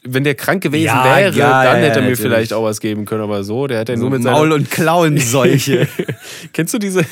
Wenn 0.05 0.25
der 0.25 0.35
krank 0.35 0.63
gewesen 0.63 0.87
Ja, 0.87 1.05
wäre, 1.05 1.33
ja, 1.35 1.63
dann 1.65 1.77
ja, 1.81 1.87
hätte 1.87 2.01
er 2.01 2.03
mir 2.03 2.11
natürlich. 2.11 2.19
vielleicht 2.21 2.53
auch 2.53 2.65
was 2.65 2.81
geben 2.81 3.05
können. 3.07 3.23
Aber 3.23 3.45
so, 3.45 3.67
der 3.67 3.79
hat 3.81 3.89
ja 3.89 3.97
So 3.97 4.03
nur 4.03 4.11
mit 4.11 4.23
Maul- 4.25 4.41
seiner. 4.43 4.55
und 4.57 4.71
Klauenseuche. 4.71 5.89
Kennst 6.53 6.75
du 6.75 6.79
diese. 6.79 7.05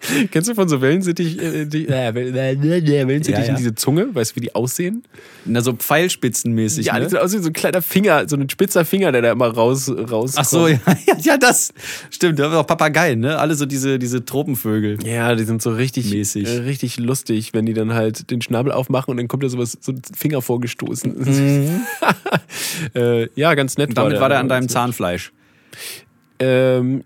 Kennst 0.30 0.48
du 0.48 0.54
von 0.54 0.68
so 0.68 0.80
Wellensittich, 0.80 1.40
äh, 1.40 1.64
die, 1.66 1.88
äh, 1.88 2.14
Wellensittichen 2.14 3.42
Ja, 3.42 3.48
ja. 3.48 3.54
diese 3.56 3.74
Zunge? 3.74 4.14
Weißt 4.14 4.32
du, 4.32 4.36
wie 4.36 4.40
die 4.40 4.54
aussehen? 4.54 5.02
Na, 5.44 5.60
so 5.60 5.72
pfeilspitzenmäßig, 5.72 6.86
Ja, 6.86 6.94
ne? 6.94 7.00
das 7.00 7.10
sieht 7.10 7.20
aus 7.20 7.32
wie 7.32 7.38
so 7.38 7.48
ein 7.48 7.52
kleiner 7.52 7.82
Finger, 7.82 8.28
so 8.28 8.36
ein 8.36 8.48
spitzer 8.48 8.84
Finger, 8.84 9.12
der 9.12 9.22
da 9.22 9.32
immer 9.32 9.48
raus, 9.48 9.90
raus 9.90 10.34
Ach 10.36 10.44
so, 10.44 10.68
ja, 10.68 10.78
ja, 11.20 11.36
das 11.38 11.72
stimmt. 12.10 12.38
Da 12.38 12.44
haben 12.44 12.54
auch 12.54 12.66
Papageien, 12.66 13.20
ne? 13.20 13.38
Alle 13.38 13.54
so 13.54 13.66
diese, 13.66 13.98
diese 13.98 14.24
Tropenvögel. 14.24 14.98
Ja, 15.04 15.34
die 15.34 15.44
sind 15.44 15.62
so 15.62 15.70
richtig, 15.70 16.10
Mäßig. 16.10 16.46
äh, 16.48 16.58
richtig 16.60 16.98
lustig, 16.98 17.54
wenn 17.54 17.66
die 17.66 17.74
dann 17.74 17.94
halt 17.94 18.30
den 18.30 18.42
Schnabel 18.42 18.72
aufmachen 18.72 19.10
und 19.12 19.16
dann 19.16 19.28
kommt 19.28 19.42
da 19.42 19.48
sowas, 19.48 19.76
so 19.80 19.92
ein 19.92 20.02
Finger 20.16 20.42
vorgestoßen. 20.42 21.16
äh, 22.94 23.28
ja, 23.34 23.54
ganz 23.54 23.76
nett. 23.78 23.90
Und 23.90 23.98
damit 23.98 24.20
war 24.20 24.28
der 24.28 24.40
an 24.40 24.48
deinem 24.48 24.68
Zahnfleisch. 24.68 25.32
Ähm, 26.38 27.04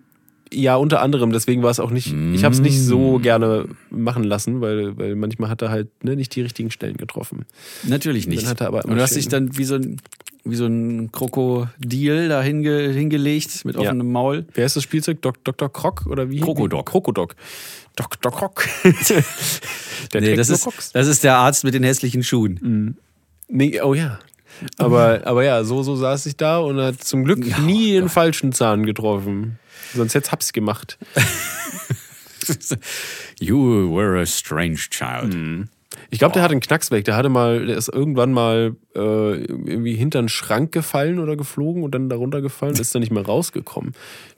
ja, 0.53 0.76
unter 0.76 1.01
anderem. 1.01 1.32
Deswegen 1.32 1.62
war 1.62 1.70
es 1.70 1.78
auch 1.80 1.90
nicht. 1.90 2.14
Ich 2.32 2.44
habe 2.44 2.55
es 2.55 2.61
nicht 2.61 2.80
so 2.80 3.18
gerne 3.18 3.66
machen 3.90 4.24
lassen, 4.24 4.61
weil, 4.61 4.96
weil 4.98 5.14
manchmal 5.14 5.48
hat 5.51 5.62
er 5.62 5.70
halt 5.70 5.88
ne, 6.05 6.16
nicht 6.16 6.34
die 6.34 6.42
richtigen 6.42 6.70
Stellen 6.70 6.96
getroffen. 6.96 7.46
Natürlich 7.84 8.26
nicht. 8.26 8.42
Dann 8.42 8.51
hat 8.51 8.61
er 8.61 8.66
aber 8.68 8.84
Und 8.84 8.96
du 8.96 9.01
hast 9.03 9.14
dich 9.14 9.28
dann 9.28 9.57
wie 9.57 9.64
so 9.64 9.76
ein, 9.76 9.96
wie 10.44 10.57
so 10.57 10.66
ein 10.66 11.12
Krokodil 11.12 12.28
da 12.28 12.42
hinge, 12.42 12.88
hingelegt 12.88 13.64
mit 13.64 13.76
Ja. 13.76 13.82
offenem 13.82 14.11
Maul. 14.11 14.46
Wer 14.55 14.66
ist 14.66 14.74
das 14.76 14.82
Spielzeug? 14.82 15.22
Dok 15.22 15.44
Dr. 15.44 15.72
Krok 15.72 16.07
oder 16.07 16.30
wie? 16.30 16.40
Krokodok. 16.40 16.86
Krokodok. 16.86 17.36
Dr. 17.94 18.32
Krok. 18.32 18.64
der 20.12 20.20
Nee, 20.20 20.34
das 20.34 20.48
ist, 20.51 20.64
Crocs. 20.64 20.92
das 20.92 21.07
ist 21.07 21.22
der 21.22 21.36
Arzt 21.36 21.62
mit 21.64 21.74
den 21.74 21.84
hässlichen 21.84 22.22
Schuhen. 22.24 22.96
Nee, 23.48 23.80
oh 23.82 23.94
ja. 23.94 24.18
Aber, 24.78 25.20
aber 25.24 25.44
ja, 25.44 25.62
so, 25.64 25.82
so 25.84 25.94
saß 25.94 26.26
ich 26.26 26.36
da 26.36 26.59
und 26.59 26.78
hat 26.80 27.03
zum 27.05 27.24
Glück 27.24 27.61
nie 27.61 27.92
den 27.92 28.09
falschen 28.09 28.53
Zahn 28.53 28.84
getroffen. 28.84 29.59
Sonst 29.95 30.14
hätte 30.14 30.30
hab's 30.32 30.53
gemacht. 30.53 30.99
You 33.41 33.95
were 33.95 34.20
a 34.20 34.26
strange 34.26 34.88
child. 34.91 35.68
Ich 36.11 36.18
glaube, 36.18 36.32
der 36.32 36.43
hat 36.43 36.51
einen 36.51 36.61
Knacks 36.61 36.91
weg. 36.91 37.05
Der 37.05 37.16
hatte 37.16 37.28
mal, 37.28 37.66
der 37.66 37.76
ist 37.76 37.88
irgendwann 37.88 38.32
mal 38.32 38.76
äh, 38.95 39.45
irgendwie 39.45 39.95
hinter 39.95 40.18
einen 40.18 40.28
Schrank 40.28 40.72
gefallen 40.72 41.18
oder 41.18 41.36
geflogen 41.36 41.82
und 41.82 41.95
dann 41.95 42.09
darunter 42.09 42.41
gefallen, 42.41 42.74
ist 42.76 42.95
dann 42.95 43.01
nicht 43.01 43.12
mehr 43.12 43.24
rausgekommen. 43.24 43.93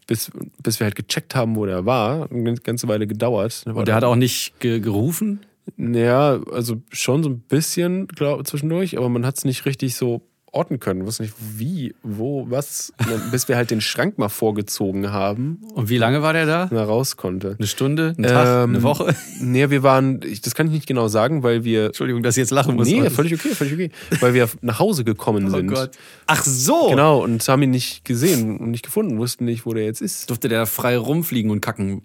Bis, 0.07 0.31
bis 0.63 0.81
wir 0.81 0.85
halt 0.85 0.97
gecheckt 0.97 1.35
haben, 1.35 1.57
wo 1.57 1.65
der 1.65 1.87
war. 1.87 2.31
Eine 2.31 2.55
ganze 2.55 2.89
Weile 2.89 3.07
gedauert. 3.07 3.65
Und 3.67 3.89
der 3.89 3.95
hat 3.95 4.05
auch 4.05 4.17
nicht 4.17 4.59
ge 4.61 4.81
gerufen? 4.81 5.41
Ja, 5.77 6.41
also 6.51 6.83
schon 6.91 7.23
so 7.23 7.31
ein 7.31 7.41
bisschen 7.41 8.09
glaub, 8.09 8.47
zwischendurch, 8.47 8.99
aber 8.99 9.09
man 9.09 9.25
hat 9.25 9.39
es 9.39 9.45
nicht 9.45 9.65
richtig 9.65 9.95
so 9.95 10.23
orten 10.53 10.79
können. 10.79 11.05
Wusste 11.07 11.25
nicht, 11.25 11.35
wie, 11.39 11.95
wo, 12.03 12.47
was. 12.49 12.93
Bis 13.31 13.49
wir 13.49 13.57
halt 13.57 13.71
den 13.71 13.81
Schrank 13.81 14.19
mal 14.19 14.29
vorgezogen 14.29 15.11
haben 15.11 15.59
Und 15.75 15.89
wie 15.89 15.99
lange 15.99 16.23
war 16.23 16.33
der 16.33 16.47
da? 16.47 16.65
und 16.65 16.77
er 16.77 16.85
raus 16.85 17.17
konnte. 17.17 17.57
Eine 17.59 17.67
Stunde? 17.67 18.15
Ein 18.17 18.23
Tag? 18.25 18.65
Ähm, 18.65 18.71
eine 18.75 18.83
Woche? 18.83 19.15
Nee, 19.41 19.71
wir 19.71 19.83
waren, 19.83 20.21
ich, 20.25 20.41
das 20.41 20.55
kann 20.55 20.67
ich 20.67 20.73
nicht 20.73 20.87
genau 20.87 21.09
sagen, 21.09 21.43
weil 21.43 21.65
wir. 21.65 21.87
Entschuldigung, 21.87 22.23
dass 22.23 22.37
ich 22.37 22.43
jetzt 22.43 22.51
lachen 22.53 22.77
muss. 22.77 22.87
Nee, 22.87 23.11
völlig 23.11 23.35
okay, 23.35 23.55
völlig 23.55 23.73
okay. 23.75 23.91
Weil 24.21 24.35
wir 24.35 24.49
nach 24.61 24.79
Hause 24.79 25.05
gekommen 25.05 25.47
Oh 25.49 25.57
sind. 25.57 25.67
Gott. 25.69 25.91
Ach 26.27 26.45
so. 26.45 26.91
Genau, 26.91 27.23
und 27.23 27.47
haben 27.49 27.63
ihn 27.63 27.71
nicht 27.71 28.05
gesehen 28.05 28.59
und 28.59 28.71
nicht 28.71 28.85
gefunden, 28.85 29.19
wussten 29.19 29.45
nicht, 29.47 29.67
wo 29.67 29.75
der 29.75 29.85
jetzt 29.85 30.01
ist. 30.01 30.31
Durfte 30.31 30.49
der 30.49 30.67
frei 30.67 30.97
rumfliegen 30.97 31.51
und 31.51 31.61
kacken. 31.61 32.03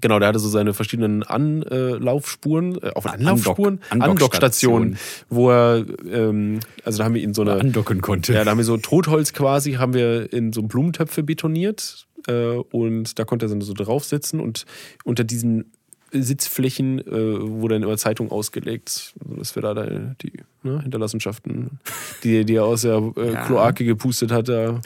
Genau, 0.00 0.18
der 0.18 0.28
hatte 0.28 0.38
so 0.38 0.48
seine 0.48 0.72
verschiedenen 0.74 1.22
Anlaufspuren, 1.22 2.78
äh, 2.82 2.90
auf 2.94 3.04
Anlaufspuren, 3.06 3.80
Andock- 3.90 4.10
Andockstationen, 4.10 4.96
wo 5.28 5.50
er, 5.50 5.84
ähm, 6.10 6.60
also 6.84 6.98
da 6.98 7.04
haben 7.04 7.14
wir 7.14 7.22
ihn 7.22 7.34
so 7.34 7.42
eine, 7.42 7.52
Andocken 7.54 8.00
konnte. 8.00 8.32
ja, 8.32 8.44
da 8.44 8.52
haben 8.52 8.58
wir 8.58 8.64
so 8.64 8.76
Totholz 8.78 9.32
quasi, 9.32 9.72
haben 9.74 9.92
wir 9.94 10.32
in 10.32 10.52
so 10.52 10.62
Blumentöpfe 10.62 11.22
betoniert 11.22 12.06
äh, 12.26 12.32
und 12.54 13.18
da 13.18 13.24
konnte 13.24 13.46
er 13.46 13.48
dann 13.50 13.60
so 13.60 13.74
drauf 13.74 14.04
sitzen 14.04 14.40
und 14.40 14.64
unter 15.04 15.24
diesen 15.24 15.72
Sitzflächen 16.14 16.98
äh, 17.06 17.40
wurde 17.40 17.74
dann 17.76 17.82
immer 17.84 17.96
Zeitung 17.96 18.30
ausgelegt, 18.30 19.14
dass 19.24 19.54
wir 19.56 19.62
da, 19.62 19.74
da 19.74 20.14
die 20.22 20.32
ne, 20.62 20.80
Hinterlassenschaften, 20.82 21.80
die, 22.22 22.44
die 22.44 22.54
er 22.54 22.64
aus 22.64 22.82
der 22.82 23.12
äh, 23.16 23.32
Ja. 23.32 23.44
Kloake 23.46 23.84
gepustet 23.84 24.30
hat, 24.30 24.48
da 24.48 24.80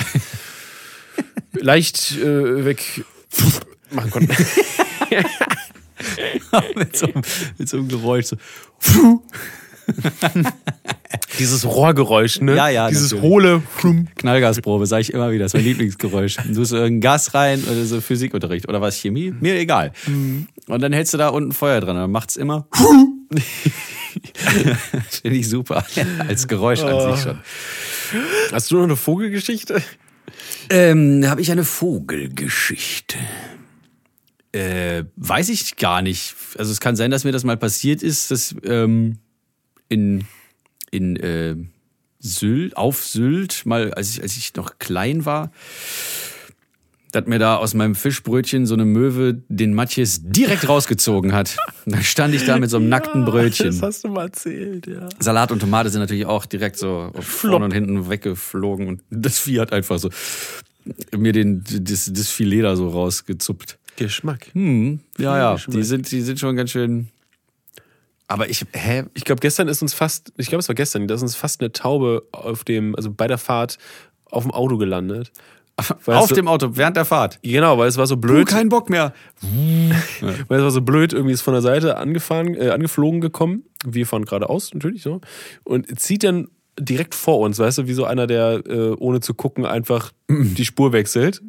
leicht 1.53 2.17
äh, 2.19 2.65
weg 2.65 3.05
machen 3.91 4.11
konnten. 4.11 4.31
mit, 6.77 6.97
so, 6.97 7.09
mit 7.59 7.69
so 7.69 7.79
einem 7.79 7.89
Geräusch. 7.89 8.27
So. 8.27 8.37
Dieses 11.39 11.65
Rohrgeräusch, 11.65 12.41
ne? 12.41 12.57
Ja, 12.57 12.69
ja, 12.69 12.89
Dieses 12.89 13.13
natürlich. 13.13 13.31
hohle. 13.31 13.63
Knallgasprobe, 14.17 14.87
sage 14.87 15.03
ich 15.03 15.13
immer 15.13 15.31
wieder. 15.31 15.45
Das 15.45 15.55
ist 15.55 15.59
mein 15.59 15.65
Lieblingsgeräusch. 15.65 16.37
Du 16.49 16.61
hast 16.61 16.73
irgendein 16.73 17.01
Gas 17.01 17.35
rein 17.35 17.63
oder 17.65 17.85
so 17.85 18.01
Physikunterricht 18.01 18.69
oder 18.69 18.81
was, 18.81 18.97
Chemie? 18.97 19.33
Mir 19.39 19.57
egal. 19.57 19.93
Und 20.07 20.83
dann 20.83 20.93
hältst 20.93 21.15
du 21.15 21.19
da 21.19 21.29
unten 21.29 21.53
Feuer 21.53 21.81
dran. 21.81 21.97
Dann 21.97 22.11
macht's 22.11 22.37
immer. 22.37 22.67
Finde 25.23 25.39
ich 25.39 25.49
super. 25.49 25.85
Als 26.27 26.49
Geräusch 26.49 26.83
an 26.83 27.15
sich 27.15 27.23
schon. 27.23 27.39
Hast 28.53 28.71
du 28.71 28.77
noch 28.77 28.85
eine 28.85 28.97
Vogelgeschichte? 28.97 29.83
Ähm, 30.71 31.25
habe 31.27 31.41
ich 31.41 31.53
eine 31.53 31.65
Vogelgeschichte? 31.65 33.19
Äh, 34.57 35.05
weiß 35.17 35.51
ich 35.51 35.77
gar 35.77 36.01
nicht. 36.01 36.35
Also 36.57 36.73
es 36.73 36.81
kann 36.81 36.97
sein, 36.97 37.11
dass 37.11 37.25
mir 37.25 37.33
das 37.33 37.45
mal 37.45 37.59
passiert 37.59 38.03
ist, 38.03 38.31
dass 38.31 38.55
ähm, 38.65 39.19
in, 39.91 40.25
in 40.91 41.17
äh, 41.17 41.57
Sylt, 42.21 42.75
auf 42.75 43.05
Sylt, 43.05 43.67
mal 43.67 43.93
als 43.93 44.13
ich, 44.13 44.23
als 44.23 44.35
ich 44.39 44.55
noch 44.55 44.79
klein 44.79 45.27
war, 45.27 45.53
dass 47.13 47.27
mir 47.27 47.39
da 47.39 47.57
aus 47.57 47.75
meinem 47.75 47.95
Fischbrötchen 47.95 48.65
so 48.65 48.73
eine 48.73 48.87
Möwe 48.87 49.43
den 49.49 49.75
Matjes 49.75 50.23
direkt 50.23 50.67
rausgezogen 50.69 51.35
hat. 51.35 51.59
Und 51.85 51.95
dann 51.95 52.03
stand 52.03 52.35
ich 52.35 52.47
da 52.47 52.59
mit 52.59 52.71
so 52.71 52.79
einem 52.79 52.89
nackten 52.89 53.27
Brötchen. 53.27 53.67
Das 53.67 53.83
hast 53.83 54.05
du 54.05 54.09
mal 54.09 54.25
erzählt, 54.25 54.87
ja. 54.87 55.07
Salat 55.19 55.53
und 55.53 55.61
Tomate 55.61 55.91
sind 55.91 56.01
natürlich 56.01 56.25
auch 56.25 56.47
direkt 56.47 56.79
so 56.79 57.13
vorne 57.21 57.67
und 57.67 57.75
hinten 57.75 58.09
weggeflogen 58.09 58.89
und 58.89 59.03
das 59.11 59.39
Vieh 59.39 59.61
hat 59.61 59.75
einfach 59.75 59.99
so 59.99 60.09
mir 61.15 61.33
den, 61.33 61.63
das, 61.63 62.11
das 62.11 62.31
Filet 62.31 62.63
da 62.63 62.75
so 62.75 62.89
rausgezuppt. 62.89 63.79
Geschmack. 63.97 64.49
Hm, 64.53 65.01
ja, 65.19 65.37
ja, 65.39 65.53
Geschmack. 65.55 65.77
die 65.77 65.83
sind, 65.83 66.11
die 66.11 66.21
sind 66.23 66.39
schon 66.39 66.57
ganz 66.57 66.71
schön. 66.71 67.09
Aber 68.29 68.49
ich, 68.49 68.65
hä? 68.73 69.05
Ich 69.15 69.25
glaube, 69.25 69.41
gestern 69.41 69.69
ist 69.69 69.83
uns 69.83 69.95
fast, 69.95 70.33
ich 70.37 70.49
glaube, 70.49 70.61
es 70.61 70.69
war 70.69 70.75
gestern, 70.75 71.07
da 71.07 71.15
ist 71.15 71.23
uns 71.23 71.37
fast 71.37 71.61
eine 71.61 71.71
Taube 71.73 72.25
auf 72.33 72.65
dem, 72.65 72.95
also 72.97 73.11
bei 73.11 73.27
der 73.29 73.39
Fahrt 73.39 73.79
auf 74.31 74.43
dem 74.43 74.53
Auto 74.53 74.77
gelandet. 74.79 75.31
Weil 76.07 76.17
Auf 76.17 76.31
es, 76.31 76.35
dem 76.35 76.49
Auto, 76.49 76.71
während 76.73 76.97
der 76.97 77.05
Fahrt. 77.05 77.39
Genau, 77.43 77.77
weil 77.77 77.87
es 77.87 77.99
war 77.99 78.07
so 78.07 78.15
Du, 78.15 78.23
blöd. 78.23 78.47
kein 78.49 78.71
Bock 78.71 78.89
mehr. 78.89 79.13
Weil 80.49 80.59
es 80.59 80.65
war 80.65 80.71
so 80.71 80.81
blöd, 80.81 81.13
irgendwie 81.13 81.35
ist 81.35 81.43
von 81.43 81.53
der 81.53 81.61
Seite 81.61 81.99
angefahren, 81.99 82.55
äh, 82.55 82.71
angeflogen 82.71 83.21
gekommen. 83.21 83.63
Wir 83.85 84.07
fahren 84.07 84.25
geradeaus, 84.25 84.73
natürlich 84.73 85.03
so. 85.03 85.21
Und 85.65 86.01
zieht 86.01 86.25
dann 86.25 86.49
direkt 86.81 87.15
vor 87.15 87.41
uns, 87.41 87.59
weißt 87.59 87.77
du, 87.79 87.87
wie 87.87 87.93
so 87.93 88.07
einer, 88.07 88.27
der 88.27 88.63
äh, 88.67 88.93
ohne 88.93 89.21
zu 89.21 89.35
gucken 89.35 89.67
einfach 89.67 90.13
die 90.31 90.65
Spur 90.65 90.93
wechselt. 90.95 91.43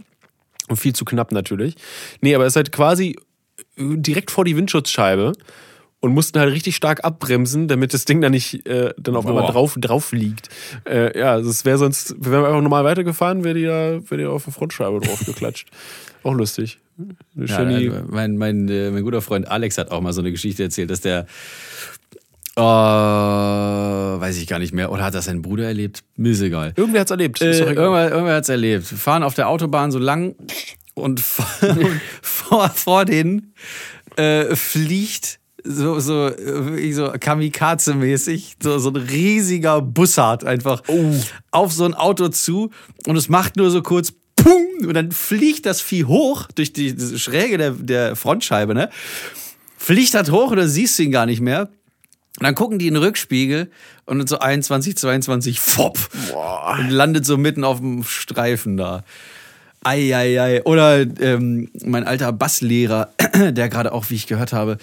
Und 0.68 0.78
viel 0.78 0.94
zu 0.94 1.06
knapp 1.06 1.32
natürlich. 1.32 1.76
Nee, 2.22 2.36
aber 2.36 2.46
es 2.46 2.54
ist 2.54 2.58
halt 2.58 2.72
quasi 2.72 3.16
äh, 3.78 3.96
direkt 3.98 4.32
vor 4.32 4.46
die 4.46 4.56
Windschutzscheibe 4.56 5.34
und 6.00 6.14
mussten 6.14 6.40
halt 6.40 6.54
richtig 6.54 6.76
stark 6.76 7.04
abbremsen, 7.04 7.68
damit 7.68 7.94
das 7.94 8.06
Ding 8.06 8.22
dann 8.22 8.32
nicht 8.32 8.68
äh, 8.68 8.94
dann 8.98 9.16
auf 9.16 9.26
einmal 9.26 9.52
drauf, 9.52 9.76
drauf 9.80 10.12
liegt. 10.12 10.50
Äh, 10.88 11.18
ja, 11.18 11.40
das 11.40 11.66
wäre 11.66 11.78
sonst, 11.78 12.16
wären 12.20 12.44
wir 12.44 12.48
einfach 12.48 12.62
normal 12.62 12.84
weitergefahren, 12.84 13.44
wäre 13.44 13.56
die 13.56 13.66
da, 13.66 14.10
wäre 14.10 14.18
die 14.18 14.26
auf 14.26 14.44
der 14.44 14.54
Frontscheibe 14.54 15.00
drauf 15.00 15.26
geklatscht. 15.26 15.70
Auch 16.24 16.34
lustig. 16.34 16.80
Ja, 17.36 17.62
äh, 17.62 18.04
mein, 18.08 18.38
mein, 18.38 18.68
äh, 18.70 18.90
mein 18.92 19.04
guter 19.04 19.22
Freund 19.22 19.48
Alex 19.48 19.78
hat 19.78 19.92
auch 19.92 20.02
mal 20.02 20.14
so 20.14 20.22
eine 20.22 20.32
Geschichte 20.32 20.64
erzählt, 20.64 20.90
dass 20.90 21.00
der, 21.00 21.28
äh, 22.58 24.20
weiß 24.20 24.38
ich 24.38 24.48
gar 24.48 24.60
nicht 24.60 24.74
mehr, 24.74 24.92
oder 24.92 25.04
hat 25.04 25.14
das 25.14 25.26
sein 25.26 25.42
Bruder 25.42 25.66
erlebt? 25.66 26.04
Mir 26.16 26.32
ist 26.32 26.42
egal. 26.42 26.74
Irgendwer 26.76 27.02
hat's 27.02 27.12
erlebt. 27.12 27.42
Äh, 27.42 27.60
irgendwer 27.60 28.10
irgendwer 28.12 28.36
hat 28.36 28.44
es 28.44 28.50
erlebt. 28.50 28.90
Wir 28.90 28.98
fahren 28.98 29.24
auf 29.24 29.36
der 29.36 29.48
Autobahn 29.50 29.92
so 29.92 30.00
lang 30.00 30.36
und 30.96 31.20
vor, 32.22 32.70
vor 32.70 33.06
denen 33.06 33.54
äh, 34.16 34.56
fliegt 34.56 35.40
so, 35.64 36.00
so, 36.00 36.30
so 36.30 37.06
Kamikaze-mäßig 37.12 38.56
so, 38.62 38.80
so 38.80 38.90
ein 38.90 38.96
riesiger 38.96 39.82
Bussard 39.82 40.46
einfach 40.46 40.82
auf 41.52 41.74
so 41.74 41.86
ein 41.86 41.94
Auto 41.94 42.30
zu 42.30 42.72
und 43.06 43.18
es 43.18 43.30
macht 43.30 43.58
nur 43.58 43.70
so 43.70 43.82
kurz 43.82 44.14
Pum! 44.36 44.88
Und 44.88 44.94
dann 44.94 45.12
fliegt 45.12 45.66
das 45.66 45.82
Vieh 45.82 46.06
hoch 46.06 46.48
durch 46.56 46.72
die 46.72 46.96
Schräge 47.18 47.58
der, 47.58 47.72
der 47.72 48.16
Frontscheibe, 48.16 48.74
ne? 48.74 48.90
Fliegt 49.78 50.14
das 50.14 50.32
hoch 50.32 50.52
und 50.52 50.58
dann 50.58 50.70
siehst 50.70 50.98
du 50.98 51.04
ihn 51.04 51.12
gar 51.12 51.26
nicht 51.26 51.42
mehr. 51.42 51.70
Und 52.40 52.44
dann 52.44 52.56
gucken 52.56 52.78
die 52.78 52.88
in 52.88 52.94
den 52.94 53.04
Rückspiegel 53.04 53.72
und 54.06 54.30
so 54.30 54.40
21, 54.40 54.96
22, 54.96 55.60
fopp. 55.60 55.98
Und 56.78 56.90
landet 56.92 57.26
so 57.26 57.38
mitten 57.38 57.64
auf 57.64 57.80
dem 57.80 58.04
Streifen 58.04 58.78
da. 58.78 59.04
Eieiei. 59.84 60.40
Ei, 60.40 60.58
ei. 60.58 60.64
Oder 60.64 61.02
ähm, 61.20 61.70
mein 61.84 62.06
alter 62.06 62.32
Basslehrer, 62.32 63.10
der 63.52 63.70
gerade 63.70 63.92
auch, 63.92 64.10
wie 64.10 64.16
ich 64.16 64.28
gehört 64.28 64.54
habe, 64.54 64.78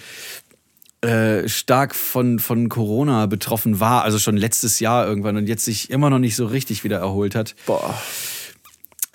äh, 1.01 1.47
stark 1.47 1.95
von, 1.95 2.39
von 2.39 2.67
Corona 2.67 3.27
betroffen 3.27 3.79
war, 3.79 4.03
also 4.03 4.17
schon 4.19 4.37
letztes 4.37 4.79
Jahr 4.79 5.05
irgendwann 5.07 5.37
und 5.37 5.47
jetzt 5.47 5.63
sich 5.63 5.89
immer 5.89 6.09
noch 6.09 6.19
nicht 6.19 6.35
so 6.35 6.45
richtig 6.47 6.83
wieder 6.83 6.97
erholt 6.97 7.35
hat. 7.35 7.55
Boah. 7.67 7.95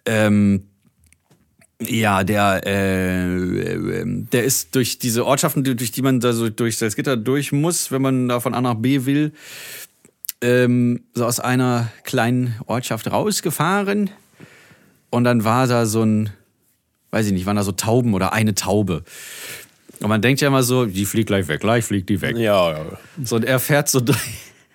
Ähm, 0.07 0.70
ja, 1.81 2.25
der, 2.25 2.63
äh, 2.67 3.25
äh, 3.25 4.05
der 4.07 4.45
ist 4.45 4.75
durch 4.75 4.99
diese 4.99 5.25
Ortschaften, 5.25 5.65
durch 5.65 5.93
die 5.93 6.03
man 6.03 6.21
da 6.21 6.33
so 6.33 6.51
durch 6.51 6.77
Salzgitter 6.77 7.17
durch 7.17 7.53
muss, 7.53 7.91
wenn 7.91 8.03
man 8.03 8.29
da 8.29 8.41
von 8.41 8.55
A 8.55 8.61
nach 8.61 8.75
B 8.75 9.07
will, 9.07 9.33
ähm, 10.43 11.05
so 11.15 11.25
aus 11.25 11.41
einer 11.41 11.91
kleinen 12.05 12.55
Ortschaft 12.67 13.11
rausgefahren. 13.11 14.11
Und 15.11 15.25
dann 15.25 15.45
war 15.45 15.67
da 15.67 15.87
so 15.87 16.03
ein, 16.03 16.31
weiß 17.11 17.27
ich 17.27 17.33
nicht, 17.33 17.47
waren 17.47 17.57
da 17.57 17.63
so 17.63 17.73
Tauben 17.73 18.15
oder 18.15 18.33
eine 18.33 18.55
Taube. 18.55 19.03
Und 20.01 20.09
man 20.09 20.23
denkt 20.23 20.41
ja 20.41 20.49
immer 20.49 20.63
so, 20.63 20.87
die 20.87 21.05
fliegt 21.05 21.29
gleich 21.29 21.49
weg, 21.49 21.61
gleich 21.61 21.85
fliegt 21.85 22.09
die 22.09 22.21
weg. 22.21 22.37
Ja, 22.37 22.73
ja. 22.73 22.99
So, 23.23 23.37
und 23.37 23.45
er 23.45 23.59
fährt 23.59 23.89
so, 23.89 24.03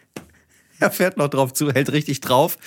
er 0.79 0.91
fährt 0.91 1.17
noch 1.17 1.29
drauf 1.29 1.53
zu, 1.53 1.71
hält 1.71 1.91
richtig 1.91 2.21
drauf. 2.21 2.57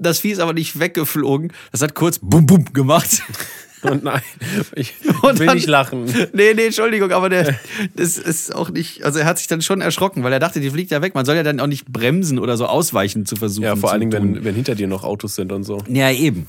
Das 0.00 0.20
Vieh 0.20 0.30
ist 0.32 0.38
aber 0.40 0.52
nicht 0.52 0.78
weggeflogen. 0.80 1.52
Das 1.72 1.82
hat 1.82 1.94
kurz 1.94 2.18
bum 2.20 2.46
bum 2.46 2.64
gemacht. 2.72 3.22
Und 3.82 4.04
nein, 4.04 4.20
ich 4.74 4.94
Und 5.22 5.38
will 5.38 5.46
dann- 5.46 5.56
nicht 5.56 5.68
lachen. 5.68 6.04
Nee, 6.32 6.54
nee, 6.54 6.66
Entschuldigung, 6.66 7.12
aber 7.12 7.28
der, 7.28 7.54
das 7.96 8.18
ist 8.18 8.54
auch 8.54 8.70
nicht, 8.70 9.04
also 9.04 9.18
er 9.18 9.24
hat 9.26 9.38
sich 9.38 9.46
dann 9.46 9.62
schon 9.62 9.80
erschrocken, 9.80 10.22
weil 10.22 10.32
er 10.32 10.38
dachte, 10.38 10.60
die 10.60 10.70
fliegt 10.70 10.90
ja 10.90 11.00
weg. 11.02 11.14
Man 11.14 11.24
soll 11.24 11.36
ja 11.36 11.42
dann 11.42 11.60
auch 11.60 11.66
nicht 11.66 11.86
bremsen 11.86 12.38
oder 12.38 12.56
so 12.56 12.66
ausweichen 12.66 13.24
zu 13.26 13.36
versuchen. 13.36 13.64
Ja, 13.64 13.76
vor 13.76 13.90
allen 13.92 14.00
Dingen, 14.00 14.12
wenn, 14.12 14.44
wenn 14.44 14.54
hinter 14.54 14.74
dir 14.74 14.86
noch 14.86 15.04
Autos 15.04 15.34
sind 15.34 15.52
und 15.52 15.64
so. 15.64 15.82
Ja, 15.88 16.10
eben. 16.10 16.46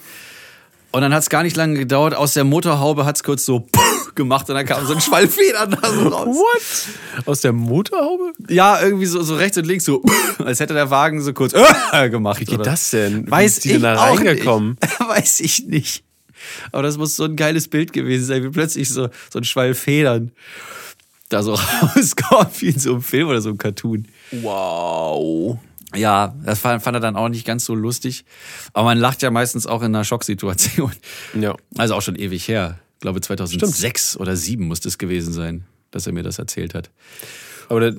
Und 0.92 1.02
dann 1.02 1.14
hat 1.14 1.24
es 1.24 1.30
gar 1.30 1.44
nicht 1.44 1.56
lange 1.56 1.78
gedauert. 1.80 2.14
Aus 2.16 2.34
der 2.34 2.44
Motorhaube 2.44 3.06
hat 3.06 3.16
es 3.16 3.24
kurz 3.24 3.46
so 3.46 3.66
gemacht 4.16 4.50
und 4.50 4.56
dann 4.56 4.66
kam 4.66 4.86
so 4.86 4.94
ein 4.94 5.00
Schwall 5.02 5.28
Federn 5.28 5.72
da 5.82 5.89
so 5.89 6.08
raus. 6.10 6.28
What? 6.28 7.26
Aus 7.28 7.42
der 7.42 7.54
Motorhaube? 7.54 8.34
Ja, 8.50 8.82
irgendwie 8.82 9.06
so, 9.06 9.24
so 9.24 9.36
rechts 9.36 9.58
und 9.58 9.66
links 9.66 9.86
so, 9.86 10.04
als 10.44 10.60
hätte 10.60 10.74
der 10.74 10.89
Wagen 10.89 11.22
so 11.22 11.32
kurz 11.34 11.54
gemacht. 11.92 12.42
Wie 12.42 12.46
geht 12.46 12.56
oder- 12.56 12.64
das 12.72 12.89
denn? 12.89 13.28
Wie 13.28 13.32
Weiß 13.32 13.52
ist 13.54 13.64
die 13.64 13.70
ich 13.70 13.74
denn 13.76 13.84
da 13.84 13.96
reingekommen? 13.96 14.78
Nicht. 14.82 15.00
Weiß 15.00 15.39
ich 15.39 15.66
nicht. 15.66 16.04
Aber 16.72 16.84
das 16.84 16.98
muss 16.98 17.16
so 17.16 17.24
ein 17.24 17.36
geiles 17.36 17.68
Bild 17.68 17.94
gewesen 17.94 18.26
sein, 18.26 18.44
wie 18.44 18.50
plötzlich 18.50 18.89
so, 18.89 19.10
so 19.32 19.39
ein 19.39 19.44
Schwall 19.46 19.74
Federn 19.76 20.32
da 21.30 21.42
so 21.44 21.54
rauskommt, 21.54 22.62
wie 22.62 22.70
in 22.70 22.80
so 22.80 22.92
einem 22.92 23.02
Film 23.02 23.30
oder 23.30 23.42
so 23.42 23.50
einem 23.50 23.58
Cartoon. 23.58 24.08
Wow. 24.32 25.58
Ja, 25.96 26.34
das 26.46 26.60
fand, 26.60 26.82
fand 26.82 26.98
er 26.98 27.02
dann 27.02 27.16
auch 27.16 27.30
nicht 27.30 27.46
ganz 27.46 27.66
so 27.66 27.76
lustig. 27.76 28.26
Aber 28.74 28.86
man 28.86 28.98
lacht 28.98 29.22
ja 29.22 29.32
meistens 29.32 29.68
auch 29.68 29.82
in 29.82 29.88
einer 29.94 30.04
Schocksituation. 30.04 30.92
Ja. 31.39 31.56
Also 31.78 31.96
auch 31.96 32.02
schon 32.02 32.16
ewig 32.16 32.48
her. 32.48 32.80
Ich 32.96 33.02
glaube 33.02 33.20
2006 33.22 34.16
oder 34.18 34.32
2007 34.34 34.68
muss 34.68 34.80
das 34.80 34.98
gewesen 34.98 35.34
sein, 35.34 35.66
dass 35.92 36.08
er 36.08 36.14
mir 36.14 36.24
das 36.24 36.39
erzählt 36.39 36.74
hat. 36.74 36.89
Aber 37.68 37.92
da, 37.92 37.98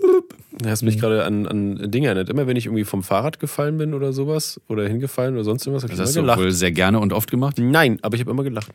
hast 0.67 0.83
mich 0.83 0.99
gerade 1.01 1.25
an, 1.25 1.47
an 1.47 1.91
Dinge 1.91 2.09
erinnert. 2.09 2.29
Immer 2.29 2.47
wenn 2.47 2.57
ich 2.57 2.67
irgendwie 2.67 2.85
vom 2.85 3.03
Fahrrad 3.03 3.41
gefallen 3.41 3.79
bin 3.79 3.95
oder 3.95 4.13
sowas 4.13 4.61
oder 4.69 4.87
hingefallen 4.87 5.35
oder 5.35 5.45
sonst 5.45 5.67
irgendwas, 5.67 5.85
habe 5.85 5.95
ich 5.95 5.99
Das 5.99 6.09
hast 6.11 6.17
immer 6.17 6.23
du 6.23 6.27
gelacht. 6.27 6.39
wohl 6.41 6.53
sehr 6.53 6.73
gerne 6.73 7.01
und 7.01 7.13
oft 7.13 7.31
gemacht. 7.31 7.57
Nein, 7.59 7.99
aber 8.03 8.15
ich 8.15 8.21
habe 8.21 8.31
immer 8.31 8.45
gelacht. 8.45 8.71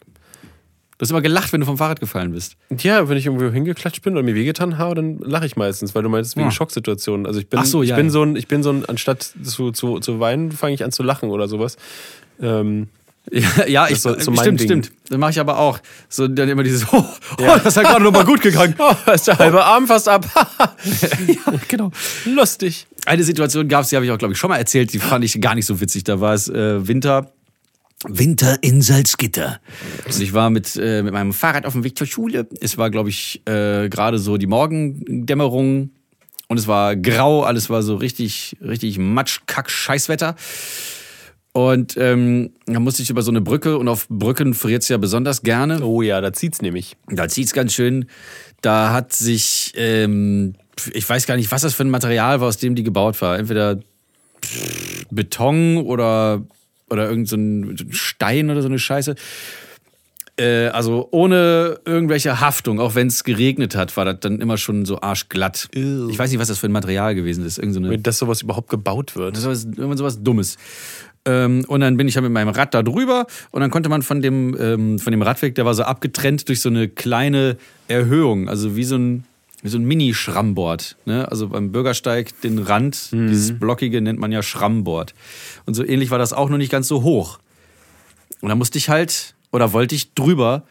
Du 0.98 1.04
hast 1.04 1.12
immer 1.12 1.22
gelacht, 1.22 1.54
wenn 1.54 1.60
du 1.60 1.68
vom 1.68 1.78
Fahrrad 1.78 2.00
gefallen 2.00 2.32
bist. 2.32 2.56
Ja, 2.80 3.08
wenn 3.08 3.18
ich 3.18 3.28
irgendwo 3.28 3.52
hingeklatscht 3.52 4.02
bin 4.02 4.14
oder 4.14 4.24
mir 4.24 4.34
wehgetan 4.34 4.80
habe, 4.80 4.96
dann 4.96 5.20
lache 5.20 5.46
ich 5.46 5.56
meistens, 5.56 5.94
weil 5.94 6.02
du 6.02 6.10
meinst 6.10 6.36
wegen 6.36 6.48
Ja. 6.48 6.52
Schocksituationen. 6.52 7.28
Also 7.28 7.40
ich 7.40 7.48
bin, 7.48 7.60
Ach 7.60 7.66
so, 7.66 7.84
ich 7.84 7.90
ja, 7.90 7.96
bin 7.96 8.08
ja. 8.08 8.12
so 8.12 8.24
ein, 8.24 8.36
ich 8.36 8.48
bin 8.48 8.64
so 8.64 8.72
ein, 8.72 8.84
anstatt 8.86 9.22
zu, 9.44 9.72
zu, 9.72 10.00
zu 10.00 10.20
weinen, 10.20 10.52
fange 10.52 10.74
ich 10.74 10.84
an 10.84 10.92
zu 10.92 11.04
lachen 11.04 11.30
oder 11.30 11.48
sowas. 11.48 11.78
Ähm, 12.42 12.88
Ja, 13.30 13.66
ja 13.68 13.88
ich, 13.90 14.00
so- 14.02 14.18
so 14.18 14.32
mein 14.32 14.40
stimmt, 14.46 14.60
Ding. 14.62 14.68
stimmt. 14.68 14.92
Das 15.10 15.18
mache 15.18 15.32
ich 15.32 15.40
aber 15.40 15.60
auch. 15.60 15.80
So 16.10 16.28
dann 16.28 16.48
immer 16.50 16.64
dieses, 16.64 16.88
oh, 16.94 17.04
oh 17.04 17.36
das 17.38 17.66
ist 17.66 17.76
ja 17.76 17.84
gerade 17.84 18.02
noch 18.04 18.12
mal 18.12 18.24
gut 18.26 18.42
gegangen. 18.42 18.74
oh, 18.80 19.12
ist 19.12 19.28
der 19.28 19.38
halbe 19.38 19.64
Arm 19.64 19.86
fast 19.86 20.08
ab. 20.10 20.26
ja, 21.28 21.54
genau. 21.68 21.92
Lustig. 22.26 22.88
Eine 23.06 23.24
Situation 23.24 23.68
gab 23.68 23.84
es, 23.84 23.90
die 23.90 23.98
habe 23.98 24.06
ich 24.06 24.12
auch, 24.12 24.18
glaube 24.18 24.34
ich, 24.34 24.40
schon 24.40 24.50
mal 24.50 24.58
erzählt, 24.58 24.94
die 24.94 25.00
fand 25.00 25.24
ich 25.26 25.40
gar 25.42 25.56
nicht 25.56 25.66
so 25.66 25.80
witzig. 25.80 26.06
Da 26.06 26.20
war 26.22 26.34
es 26.34 26.48
äh, 26.50 26.88
Winter. 26.88 27.32
Winter 28.06 28.60
in 28.62 28.82
Salzgitter. 28.82 29.60
Und 30.06 30.22
ich 30.22 30.34
war 30.34 30.50
mit, 30.50 30.76
äh, 30.76 31.02
mit 31.02 31.14
meinem 31.14 31.34
Fahrrad 31.34 31.66
auf 31.66 31.74
dem 31.74 31.84
Weg 31.84 31.98
zur 31.98 32.08
Schule. 32.08 32.48
Es 32.62 32.78
war, 32.78 32.92
glaube 32.92 33.10
ich, 33.10 33.42
äh, 33.46 33.90
gerade 33.90 34.20
so 34.20 34.38
die 34.38 34.48
Morgendämmerung. 34.48 35.92
Und 36.48 36.58
es 36.58 36.68
war 36.68 36.96
grau, 36.96 37.44
alles 37.44 37.70
war 37.70 37.82
so 37.82 37.96
richtig, 37.96 38.56
richtig 38.62 39.00
Matsch, 39.00 39.42
Kack, 39.48 39.70
Scheißwetter. 39.70 40.36
Und 41.52 41.98
ähm, 41.98 42.52
da 42.68 42.80
musste 42.80 43.02
ich 43.02 43.10
über 43.10 43.24
so 43.24 43.32
eine 43.32 43.42
Brücke 43.42 43.80
und 43.80 43.88
auf 43.88 44.08
Brücken 44.10 44.54
friert's 44.54 44.90
ja 44.90 44.98
besonders 44.98 45.42
gerne. 45.42 45.84
Oh 45.84 46.04
ja, 46.04 46.22
da 46.22 46.32
zieht's 46.32 46.62
nämlich. 46.62 46.96
Da 47.10 47.28
zieht's 47.28 47.52
ganz 47.52 47.74
schön. 47.74 48.06
Da 48.62 48.94
hat 48.94 49.12
sich, 49.12 49.74
ähm, 49.76 50.54
ich 50.94 51.10
weiß 51.10 51.26
gar 51.26 51.36
nicht, 51.36 51.52
was 51.52 51.64
das 51.64 51.74
für 51.74 51.84
ein 51.84 51.90
Material 51.90 52.40
war, 52.42 52.48
aus 52.48 52.58
dem 52.58 52.76
die 52.76 52.84
gebaut 52.84 53.20
war. 53.22 53.40
Entweder 53.40 53.80
Beton 55.10 55.78
oder, 55.78 56.44
oder 56.90 57.10
irgend 57.10 57.28
so 57.28 57.36
ein 57.36 57.78
Stein 57.92 58.50
oder 58.50 58.62
so 58.62 58.68
eine 58.68 58.80
Scheiße. 58.80 59.16
Äh, 60.40 60.68
also 60.68 61.08
ohne 61.12 61.80
irgendwelche 61.86 62.40
Haftung, 62.40 62.80
auch 62.80 62.96
wenn 62.96 63.08
es 63.08 63.24
geregnet 63.24 63.76
hat, 63.76 63.98
war 63.98 64.06
das 64.06 64.20
dann 64.20 64.40
immer 64.40 64.58
schon 64.58 64.86
so 64.86 65.02
arschglatt. 65.02 65.68
Ew. 65.76 66.10
Ich 66.10 66.20
weiß 66.20 66.30
nicht, 66.30 66.40
was 66.40 66.48
das 66.48 66.60
für 66.60 66.68
ein 66.68 66.72
Material 66.72 67.16
gewesen 67.16 67.46
ist. 67.46 67.58
Irgend 67.58 67.74
so 67.74 67.80
eine, 67.80 67.98
Dass 67.98 68.20
sowas 68.20 68.42
überhaupt 68.42 68.70
gebaut 68.70 69.16
wird. 69.16 69.36
das 69.36 69.46
war 69.46 69.54
irgendwann 69.54 69.98
sowas 69.98 70.22
Dummes. 70.22 70.58
Ähm, 71.26 71.66
und 71.68 71.82
dann 71.82 71.98
bin 71.98 72.08
ich 72.08 72.16
ja 72.16 72.22
mit 72.22 72.32
meinem 72.32 72.50
Rad 72.50 72.74
da 72.74 72.84
drüber 72.84 73.26
und 73.52 73.62
dann 73.62 73.72
konnte 73.72 73.90
man 73.90 74.02
von 74.02 74.22
dem, 74.22 74.56
ähm, 74.60 75.00
von 75.00 75.12
dem 75.12 75.22
Radweg, 75.22 75.56
der 75.56 75.66
war 75.66 75.74
so 75.74 75.84
abgetrennt 75.84 76.48
durch 76.48 76.62
so 76.62 76.70
eine 76.70 76.88
kleine 76.88 77.58
Erhöhung, 77.88 78.48
also 78.48 78.76
wie 78.78 78.86
so 78.86 78.96
ein, 78.96 79.26
wie 79.64 79.70
so 79.70 79.78
ein 79.78 79.86
Mini-Schrammbord. 79.86 80.98
Ne? 81.06 81.30
Also 81.30 81.50
beim 81.50 81.72
Bürgersteig 81.72 82.40
den 82.42 82.60
Rand, 82.60 83.10
dieses 83.12 83.58
Blockige 83.58 84.02
nennt 84.02 84.20
man 84.20 84.32
ja 84.32 84.44
Schrammbord. 84.44 85.14
Und 85.66 85.74
so 85.74 85.84
ähnlich 85.84 86.12
war 86.12 86.20
das 86.20 86.32
auch 86.34 86.50
nur 86.50 86.58
nicht 86.58 86.72
ganz 86.72 86.88
so 86.88 87.02
hoch. 87.04 87.40
Und 88.42 88.50
da 88.50 88.56
musste 88.56 88.78
ich 88.78 88.90
halt, 88.90 89.34
oder 89.52 89.74
wollte 89.74 89.96
ich 89.96 90.14
drüber, 90.14 90.64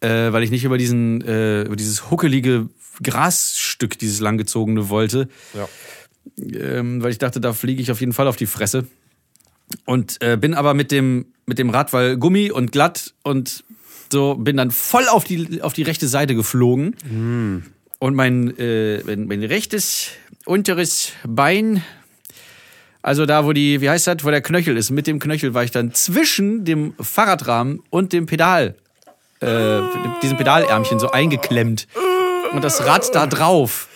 äh, 0.00 0.32
weil 0.32 0.42
ich 0.42 0.50
nicht 0.50 0.64
über 0.64 0.78
diesen, 0.78 1.20
äh, 1.22 1.62
über 1.62 1.76
dieses 1.76 2.10
huckelige 2.10 2.68
Grasstück, 3.02 3.98
dieses 3.98 4.20
langgezogene 4.20 4.88
wollte, 4.88 5.28
Ja. 5.54 5.68
ähm, 6.38 7.02
weil 7.02 7.10
ich 7.10 7.18
dachte, 7.18 7.40
da 7.40 7.52
fliege 7.52 7.82
ich 7.82 7.90
auf 7.90 8.00
jeden 8.00 8.12
Fall 8.14 8.28
auf 8.28 8.36
die 8.36 8.46
Fresse. 8.46 8.86
Und 9.84 10.20
äh, 10.22 10.36
bin 10.36 10.54
aber 10.54 10.72
mit 10.74 10.90
dem, 10.90 11.26
mit 11.46 11.58
dem 11.58 11.70
Rad, 11.70 11.92
weil 11.92 12.16
Gummi 12.16 12.50
und 12.50 12.72
glatt 12.72 13.12
und 13.22 13.62
so, 14.12 14.34
bin 14.34 14.56
dann 14.56 14.70
voll 14.70 15.06
auf 15.08 15.22
die, 15.24 15.62
auf 15.62 15.72
die 15.74 15.82
rechte 15.82 16.08
Seite 16.08 16.34
geflogen. 16.34 16.96
Und 18.00 18.14
mein, 18.14 18.58
äh, 18.58 19.02
mein, 19.04 19.26
mein 19.26 19.44
rechtes 19.44 20.08
unteres 20.46 21.12
Bein, 21.22 21.84
also 23.02 23.26
da, 23.26 23.44
wo 23.44 23.52
die, 23.52 23.82
wie 23.82 23.90
heißt 23.90 24.06
das, 24.06 24.24
wo 24.24 24.30
der 24.30 24.40
Knöchel 24.40 24.76
ist, 24.78 24.90
mit 24.90 25.06
dem 25.06 25.18
Knöchel 25.18 25.52
war 25.52 25.64
ich 25.64 25.70
dann 25.70 25.92
zwischen 25.92 26.64
dem 26.64 26.94
Fahrradrahmen 26.98 27.82
und 27.90 28.14
dem 28.14 28.24
Pedal, 28.24 28.74
äh, 29.40 29.80
diesem 30.22 30.38
Pedalärmchen 30.38 30.98
so 30.98 31.10
eingeklemmt. 31.10 31.86
Und 32.52 32.64
das 32.64 32.86
Rad 32.86 33.14
da 33.14 33.26
drauf. 33.26 33.88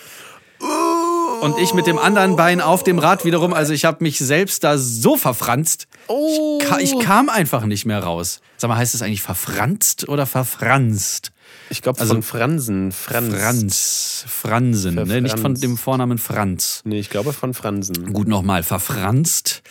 Und 1.41 1.57
ich 1.59 1.73
mit 1.73 1.87
dem 1.87 1.97
anderen 1.97 2.35
Bein 2.35 2.61
auf 2.61 2.83
dem 2.83 2.99
Rad 2.99 3.25
wiederum, 3.25 3.53
also 3.53 3.73
ich 3.73 3.85
habe 3.85 4.03
mich 4.03 4.19
selbst 4.19 4.63
da 4.63 4.77
so 4.77 5.17
verfranst. 5.17 5.87
Oh. 6.07 6.59
Ich, 6.79 6.93
ich 6.93 6.99
kam 6.99 7.29
einfach 7.29 7.65
nicht 7.65 7.85
mehr 7.85 8.03
raus. 8.03 8.39
Sag 8.57 8.69
mal, 8.69 8.77
heißt 8.77 8.93
es 8.93 9.01
eigentlich 9.01 9.23
verfranst 9.23 10.07
oder 10.07 10.27
verfranst? 10.27 11.31
Ich 11.69 11.81
glaube 11.81 11.99
Also- 11.99 12.13
von 12.13 12.23
Fransen. 12.23 12.91
Franz. 12.91 13.35
Franz. 13.35 14.25
Fransen, 14.27 14.95
ne? 14.95 15.21
nicht 15.21 15.39
von 15.39 15.55
dem 15.55 15.77
Vornamen 15.77 16.17
Franz. 16.17 16.81
Nee, 16.85 16.99
ich 16.99 17.09
glaube 17.09 17.33
von 17.33 17.53
Fransen. 17.53 18.13
Gut 18.13 18.27
nochmal, 18.27 18.63
verfranst. 18.63 19.63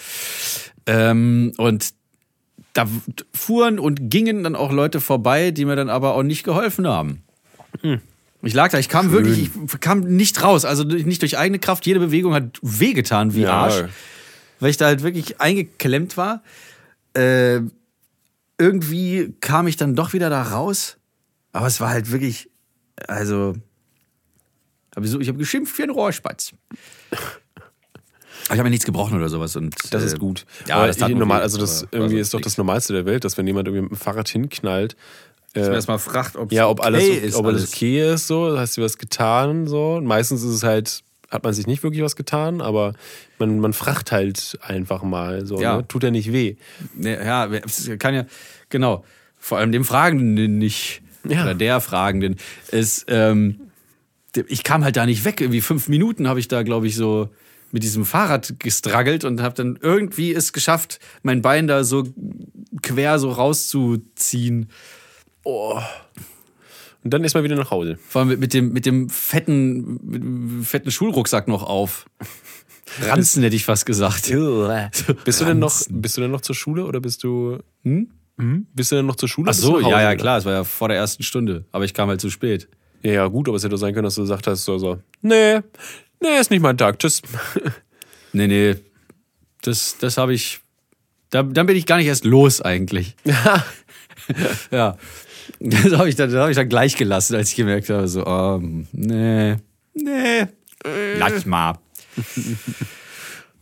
Ähm, 0.86 1.53
und 1.57 1.95
da 2.72 2.86
fuhren 3.32 3.78
und 3.78 4.11
gingen 4.11 4.42
dann 4.42 4.57
auch 4.57 4.72
Leute 4.72 5.01
vorbei, 5.01 5.53
die 5.53 5.64
mir 5.64 5.76
dann 5.76 5.88
aber 5.88 6.14
auch 6.14 6.22
nicht 6.24 6.42
geholfen 6.42 6.86
haben. 6.88 7.22
Ich 8.42 8.53
lag 8.55 8.70
da, 8.72 8.78
ich 8.78 8.88
kam 8.88 9.12
wirklich, 9.12 9.51
ich 9.72 9.80
kam 9.80 10.01
nicht 10.01 10.42
raus. 10.42 10.64
Also 10.64 10.82
nicht 10.84 11.22
durch 11.22 11.38
eigene 11.38 11.59
Kraft. 11.61 11.86
Jede 11.86 12.01
Bewegung 12.01 12.34
hat 12.34 12.59
wehgetan 12.62 13.34
wie 13.34 13.42
Ja. 13.42 13.53
Arsch. 13.53 13.84
Weil 14.61 14.70
ich 14.70 14.76
da 14.76 14.86
halt 14.86 15.03
wirklich 15.03 15.40
eingeklemmt 15.40 16.16
war. 16.16 16.42
Äh, 17.16 17.61
irgendwie 18.59 19.34
kam 19.40 19.66
ich 19.68 19.76
dann 19.76 19.95
doch 19.95 20.12
wieder 20.12 20.30
da 20.30 20.42
raus. 20.42 20.97
Aber 21.55 21.66
es 21.68 21.80
war 21.80 21.88
halt 21.90 22.11
wirklich, 22.12 22.50
also, 23.09 23.55
hab 24.94 25.05
ich 25.05 25.11
so- 25.11 25.20
ich 25.20 25.28
habe 25.28 25.38
geschimpft 25.38 25.78
wie 25.78 25.84
ein 25.84 25.90
Rohrspatz. 25.90 26.52
Aber 27.11 27.20
ich 28.46 28.50
habe 28.50 28.64
mir 28.64 28.70
nichts 28.70 28.84
gebrochen 28.84 29.16
oder 29.16 29.28
sowas. 29.28 29.57
Und, 29.57 29.74
Das 29.90 30.02
äh, 30.02 30.07
ist 30.07 30.18
gut. 30.18 30.44
Ja, 30.68 30.76
aber 30.76 30.88
das 30.88 30.98
ich- 30.98 31.09
normal, 31.09 31.40
also 31.40 31.57
das 31.59 31.84
aber 31.84 31.92
irgendwie 31.96 32.16
war 32.16 32.20
ist 32.20 32.34
doch 32.34 32.40
das 32.40 32.59
Normalste 32.59 32.92
der 32.92 33.07
Welt, 33.07 33.24
dass 33.24 33.38
wenn 33.38 33.46
jemand 33.46 33.68
irgendwie 33.68 33.82
mit 33.82 33.92
dem 33.92 33.96
Fahrrad 33.96 34.28
hinknallt, 34.28 34.96
Dass 35.55 35.62
man 35.64 35.72
äh, 35.72 35.76
erstmal 35.76 35.98
fragt, 35.98 36.36
ob 36.36 36.52
ja, 36.52 36.68
ob 36.68 36.84
alles, 36.84 37.02
okay 37.05 37.18
ist. 37.18 37.34
ob 37.36 37.46
alles 37.46 37.72
okay 37.72 38.12
ist, 38.14 38.26
so, 38.26 38.59
hast 38.59 38.76
du 38.76 38.82
was 38.82 38.98
getan, 38.98 39.66
so. 39.66 39.94
Und 39.94 40.05
meistens 40.07 40.42
ist 40.42 40.50
es 40.52 40.62
halt, 40.64 41.02
hat 41.30 41.44
man 41.44 41.55
sich 41.55 41.66
nicht 41.68 41.82
wirklich 41.84 42.02
was 42.02 42.16
getan, 42.16 42.61
aber 42.61 42.92
man, 43.38 43.61
man 43.61 43.72
fragt 43.72 44.11
halt 44.12 44.59
einfach 44.61 45.02
mal, 45.05 45.46
so, 45.46 45.61
Ja. 45.61 45.76
ne? 45.78 45.88
tut 45.88 46.02
ja 46.02 46.11
nicht 46.11 46.32
weh. 46.32 46.57
Nee, 46.94 47.14
ja, 47.14 47.46
es 47.46 47.88
kann 48.00 48.14
ja, 48.14 48.26
genau. 48.68 49.05
Vor 49.38 49.59
allem 49.59 49.70
dem 49.72 49.84
Fragenden 49.84 50.59
nicht. 50.59 51.02
Ja. 51.28 51.42
Oder 51.42 51.54
der 51.54 51.80
Fragenden. 51.80 52.36
Ist, 52.70 53.06
ähm, 53.08 53.60
ich 54.48 54.62
kam 54.62 54.84
halt 54.84 54.96
da 54.96 55.06
nicht 55.06 55.24
weg. 55.24 55.40
Irgendwie 55.40 55.60
fünf 55.60 55.88
Minuten 55.88 56.28
habe 56.28 56.40
ich 56.40 56.48
da, 56.48 56.62
glaube 56.62 56.86
ich, 56.86 56.96
so 56.96 57.30
mit 57.72 57.82
diesem 57.82 58.04
Fahrrad 58.04 58.60
gestruggelt 58.60 59.24
und 59.24 59.42
habe 59.42 59.54
dann 59.54 59.78
irgendwie 59.80 60.32
es 60.32 60.52
geschafft, 60.52 61.00
mein 61.22 61.42
Bein 61.42 61.66
da 61.66 61.82
so 61.82 62.04
quer 62.82 63.18
so 63.18 63.30
rauszuziehen. 63.30 64.70
Und 67.02 67.12
dann 67.12 67.24
ist 67.24 67.34
man 67.34 67.44
wieder 67.44 67.56
nach 67.56 67.70
Hause. 67.70 67.98
Vor 68.08 68.20
allem 68.20 68.28
mit, 68.28 68.40
mit 68.40 68.54
dem, 68.54 68.72
mit 68.72 68.86
dem 68.86 69.08
fetten, 69.10 70.00
mit 70.04 70.22
dem 70.22 70.64
fetten 70.64 70.90
Schulrucksack 70.90 71.48
noch 71.48 71.62
auf. 71.62 72.06
Ranzen 73.02 73.42
hätte 73.42 73.56
ich 73.56 73.64
fast 73.64 73.86
gesagt. 73.86 74.30
Bist 75.24 75.40
du 75.40 75.44
denn 75.44 75.58
noch, 75.58 75.82
bist 75.88 76.16
du 76.16 76.20
denn 76.20 76.30
noch 76.30 76.40
zur 76.42 76.54
Schule 76.54 76.84
oder 76.84 77.00
bist 77.00 77.24
du, 77.24 77.58
hm? 77.82 78.08
Bist 78.37 78.91
du 78.93 78.97
denn 78.97 79.07
noch 79.07 79.16
zur 79.16 79.28
Schule? 79.28 79.51
Ach 79.51 79.55
so, 79.55 79.78
ja, 79.80 80.01
ja, 80.03 80.16
klar. 80.16 80.39
Es 80.39 80.45
war 80.45 80.53
ja 80.53 80.64
vor 80.64 80.89
der 80.89 80.97
ersten 80.97 81.22
Stunde. 81.22 81.64
Aber 81.72 81.85
ich 81.85 81.95
kam 81.95 82.09
halt 82.09 82.20
zu 82.20 82.30
spät. 82.30 82.68
Ja, 83.03 83.12
ja, 83.12 83.26
gut, 83.28 83.47
aber 83.49 83.57
es 83.57 83.64
hätte 83.64 83.76
sein 83.76 83.93
können, 83.95 84.05
dass 84.05 84.14
du 84.16 84.22
gesagt 84.22 84.47
hast, 84.47 84.64
so, 84.64 84.78
so, 84.78 84.99
nee, 85.20 85.61
nee, 86.20 86.39
ist 86.41 86.51
nicht 86.51 86.61
mein 86.62 86.76
Tag, 86.78 86.99
tschüss. 86.99 87.22
Nee, 88.32 88.49
nee. 88.49 88.74
Das, 89.62 89.97
das 90.01 90.16
habe 90.18 90.35
ich. 90.35 90.61
Da, 91.30 91.45
dann 91.45 91.66
bin 91.66 91.76
ich 91.76 91.87
gar 91.87 91.99
nicht 91.99 92.07
erst 92.09 92.24
los 92.24 92.61
eigentlich. 92.61 93.14
ja. 94.72 94.97
Das 95.61 95.93
habe 95.93 96.09
ich, 96.09 96.16
dann- 96.16 96.32
das 96.32 96.41
hab 96.43 96.51
ich 96.51 96.57
dann 96.57 96.68
gleich 96.68 96.97
gelassen, 96.97 97.37
als 97.37 97.51
ich 97.51 97.57
gemerkt 97.57 97.91
habe, 97.91 98.09
so, 98.09 98.26
ähm, 98.26 98.89
nee, 98.93 99.57
nee, 99.95 100.47
lass 101.18 101.47
mal. 101.47 101.78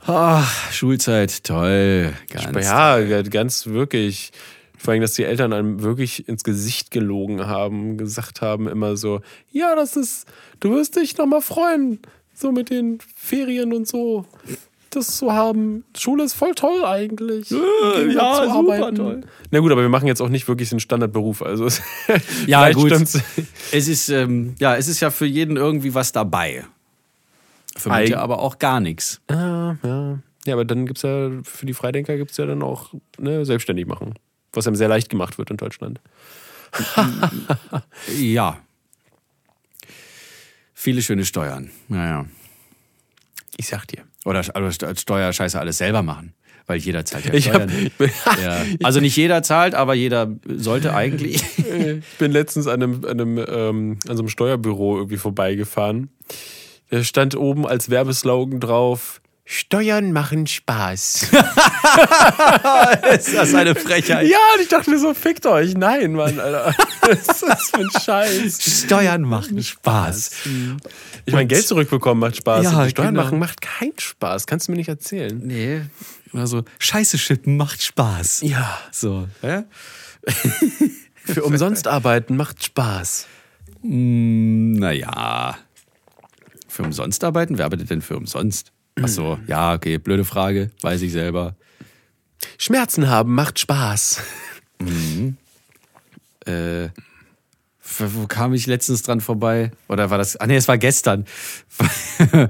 Ah, 0.04 0.44
Schulzeit, 0.72 1.44
toll. 1.44 2.12
Ganz 2.30 2.66
ja, 2.66 3.22
ganz 3.22 3.66
wirklich. 3.66 4.32
Vor 4.82 4.92
allem, 4.92 5.00
dass 5.02 5.14
die 5.14 5.22
Eltern 5.24 5.52
einem 5.52 5.82
wirklich 5.82 6.28
ins 6.28 6.42
Gesicht 6.42 6.90
gelogen 6.90 7.46
haben, 7.46 7.96
gesagt 7.98 8.40
haben 8.42 8.66
immer 8.66 8.96
so, 8.96 9.20
ja, 9.52 9.76
das 9.76 9.96
ist, 9.96 10.26
du 10.60 10.70
wirst 10.72 10.96
dich 10.96 11.16
nochmal 11.18 11.40
freuen, 11.40 12.00
so 12.34 12.50
mit 12.50 12.68
den 12.70 12.98
Ferien 13.14 13.72
und 13.72 13.86
so. 13.86 14.24
Das 14.90 15.16
zu 15.16 15.32
haben. 15.32 15.84
Schule 15.96 16.24
ist 16.24 16.34
voll 16.34 16.54
toll 16.54 16.84
eigentlich. 16.84 17.48
Ja, 17.50 17.56
zu 17.56 18.50
super 18.50 18.74
arbeiten. 18.74 18.96
toll. 18.96 19.20
Na 19.50 19.60
gut, 19.60 19.72
aber 19.72 19.80
wir 19.82 19.88
machen 19.88 20.06
jetzt 20.06 20.20
auch 20.20 20.28
nicht 20.28 20.48
wirklich 20.48 20.68
den 20.68 20.80
Standardberuf. 20.80 21.40
Also 21.42 21.64
es- 21.64 21.80
Ja, 22.46 22.70
gut. 22.72 22.88
stimmt's. 22.90 23.18
Es 23.72 23.88
ist, 23.88 24.08
ähm, 24.10 24.54
ja, 24.58 24.76
es 24.76 24.88
ist 24.88 25.00
ja 25.00 25.10
für 25.10 25.24
jeden 25.26 25.56
irgendwie 25.56 25.94
was 25.94 26.12
dabei. 26.12 26.64
Für 27.76 27.88
manche 27.88 28.18
aber 28.18 28.40
auch 28.40 28.58
gar 28.58 28.80
nichts. 28.80 29.20
Ja, 29.30 29.78
ja. 29.82 30.18
Ja, 30.44 30.54
aber 30.54 30.64
dann 30.64 30.84
gibt's 30.86 31.02
ja, 31.02 31.30
für 31.44 31.64
die 31.66 31.72
Freidenker 31.72 32.16
gibt's 32.16 32.36
ja 32.36 32.44
dann 32.46 32.62
auch 32.62 32.92
ne, 33.18 33.46
selbstständig 33.46 33.86
machen. 33.86 34.14
Was 34.52 34.66
einem 34.66 34.76
sehr 34.76 34.88
leicht 34.88 35.08
gemacht 35.08 35.38
wird 35.38 35.50
in 35.50 35.56
Deutschland. 35.56 36.00
Ja. 38.18 38.58
Viele 40.74 41.02
schöne 41.02 41.24
Steuern. 41.24 41.70
Naja. 41.88 42.26
Ich 43.56 43.68
sag 43.68 43.86
dir. 43.86 44.04
Oder 44.24 44.44
also 44.54 44.86
als 44.86 45.02
Steuerscheiße 45.02 45.60
alles 45.60 45.78
selber 45.78 46.02
machen. 46.02 46.34
Weil 46.66 46.78
jeder 46.78 47.04
zahlt 47.04 47.26
ja 47.26 47.32
hab, 47.32 47.40
Steuern. 47.40 47.90
bin, 47.98 48.10
ja. 48.42 48.64
Also 48.82 49.00
nicht 49.00 49.16
jeder 49.16 49.42
zahlt, 49.42 49.74
aber 49.74 49.94
jeder 49.94 50.32
sollte 50.46 50.94
eigentlich. 50.94 51.42
ich 51.58 52.18
bin 52.18 52.30
letztens 52.32 52.66
an 52.66 52.82
einem, 52.82 53.04
an, 53.04 53.20
einem, 53.20 53.38
ähm, 53.38 53.98
an 54.08 54.16
so 54.16 54.22
einem 54.22 54.28
Steuerbüro 54.28 54.96
irgendwie 54.96 55.16
vorbeigefahren. 55.16 56.10
Da 56.90 57.02
stand 57.02 57.36
oben 57.36 57.66
als 57.66 57.90
Werbeslogan 57.90 58.60
drauf: 58.60 59.21
Steuern 59.44 60.12
machen 60.12 60.46
Spaß. 60.46 61.22
ist 63.14 63.34
das 63.34 63.54
eine 63.54 63.74
Frechheit? 63.74 64.28
ja, 64.28 64.38
und 64.54 64.62
ich 64.62 64.68
dachte 64.68 64.88
mir 64.90 64.98
so: 64.98 65.14
Fickt 65.14 65.46
euch. 65.46 65.74
Nein, 65.74 66.12
Mann, 66.12 66.38
Alter. 66.38 66.74
Was 67.00 67.18
ist 67.18 67.42
das 67.42 67.70
für 67.70 67.80
ein 67.80 67.90
Scheiß? 67.90 68.84
Steuern 68.84 69.22
machen 69.22 69.62
Spaß. 69.62 70.30
Ich 71.26 71.32
meine, 71.32 71.48
Geld 71.48 71.66
zurückbekommen 71.66 72.20
macht 72.20 72.36
Spaß. 72.36 72.64
Ja, 72.64 72.88
Steuern 72.88 73.14
genau. 73.14 73.24
machen 73.24 73.38
macht 73.40 73.60
keinen 73.60 73.98
Spaß. 73.98 74.46
Kannst 74.46 74.68
du 74.68 74.72
mir 74.72 74.78
nicht 74.78 74.88
erzählen. 74.88 75.38
Nee. 75.42 75.82
Also, 76.32 76.62
Scheiße 76.78 77.18
schippen 77.18 77.56
macht 77.56 77.82
Spaß. 77.82 78.42
Ja. 78.42 78.78
So. 78.92 79.28
Hä? 79.40 79.64
Für 81.24 81.44
umsonst 81.44 81.86
arbeiten 81.88 82.36
macht 82.36 82.64
Spaß. 82.64 83.26
Hm, 83.82 84.72
naja. 84.72 85.58
Für 86.68 86.84
umsonst 86.84 87.22
arbeiten? 87.22 87.58
Wer 87.58 87.66
arbeitet 87.66 87.90
denn 87.90 88.02
für 88.02 88.16
umsonst? 88.16 88.72
Ach 89.00 89.08
so, 89.08 89.38
ja, 89.46 89.74
okay, 89.74 89.98
blöde 89.98 90.24
Frage, 90.24 90.70
weiß 90.82 91.02
ich 91.02 91.12
selber. 91.12 91.56
Schmerzen 92.58 93.08
haben 93.08 93.34
macht 93.34 93.58
Spaß. 93.58 94.20
Äh, 96.46 96.88
wo 97.98 98.14
wo 98.14 98.26
kam 98.26 98.52
ich 98.54 98.66
letztens 98.66 99.02
dran 99.02 99.20
vorbei? 99.20 99.70
Oder 99.88 100.10
war 100.10 100.18
das? 100.18 100.36
Ah 100.36 100.46
nee, 100.46 100.56
es 100.56 100.68
war 100.68 100.78
gestern. 100.78 101.26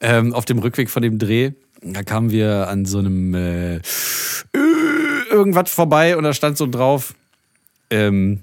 ähm, 0.00 0.34
auf 0.34 0.44
dem 0.44 0.58
Rückweg 0.58 0.90
von 0.90 1.02
dem 1.02 1.18
Dreh. 1.18 1.52
Da 1.82 2.02
kamen 2.02 2.30
wir 2.30 2.68
an 2.68 2.86
so 2.86 2.98
einem 2.98 3.34
äh, 3.34 3.80
irgendwas 5.30 5.70
vorbei 5.70 6.16
und 6.16 6.24
da 6.24 6.32
stand 6.32 6.56
so 6.56 6.66
drauf. 6.66 7.14
Ähm, 7.90 8.42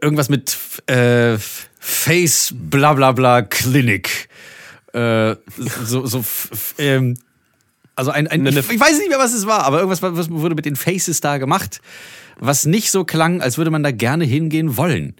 irgendwas 0.00 0.28
mit 0.28 0.56
äh, 0.86 1.36
Face 1.78 2.54
bla 2.54 2.94
bla 2.94 3.12
bla 3.12 3.42
Clinic. 3.42 4.27
Äh, 4.92 5.36
so, 5.84 6.06
so 6.06 6.24
ähm, 6.78 7.16
also 7.94 8.10
ein, 8.10 8.28
ein 8.28 8.46
ich, 8.46 8.56
ich 8.56 8.80
weiß 8.80 8.98
nicht 8.98 9.08
mehr, 9.08 9.18
was 9.18 9.34
es 9.34 9.46
war, 9.46 9.64
aber 9.64 9.78
irgendwas 9.78 10.02
was 10.02 10.30
wurde 10.30 10.54
mit 10.54 10.64
den 10.64 10.76
Faces 10.76 11.20
da 11.20 11.38
gemacht, 11.38 11.80
was 12.38 12.64
nicht 12.64 12.90
so 12.90 13.04
klang, 13.04 13.42
als 13.42 13.58
würde 13.58 13.70
man 13.70 13.82
da 13.82 13.90
gerne 13.90 14.24
hingehen 14.24 14.76
wollen. 14.76 15.16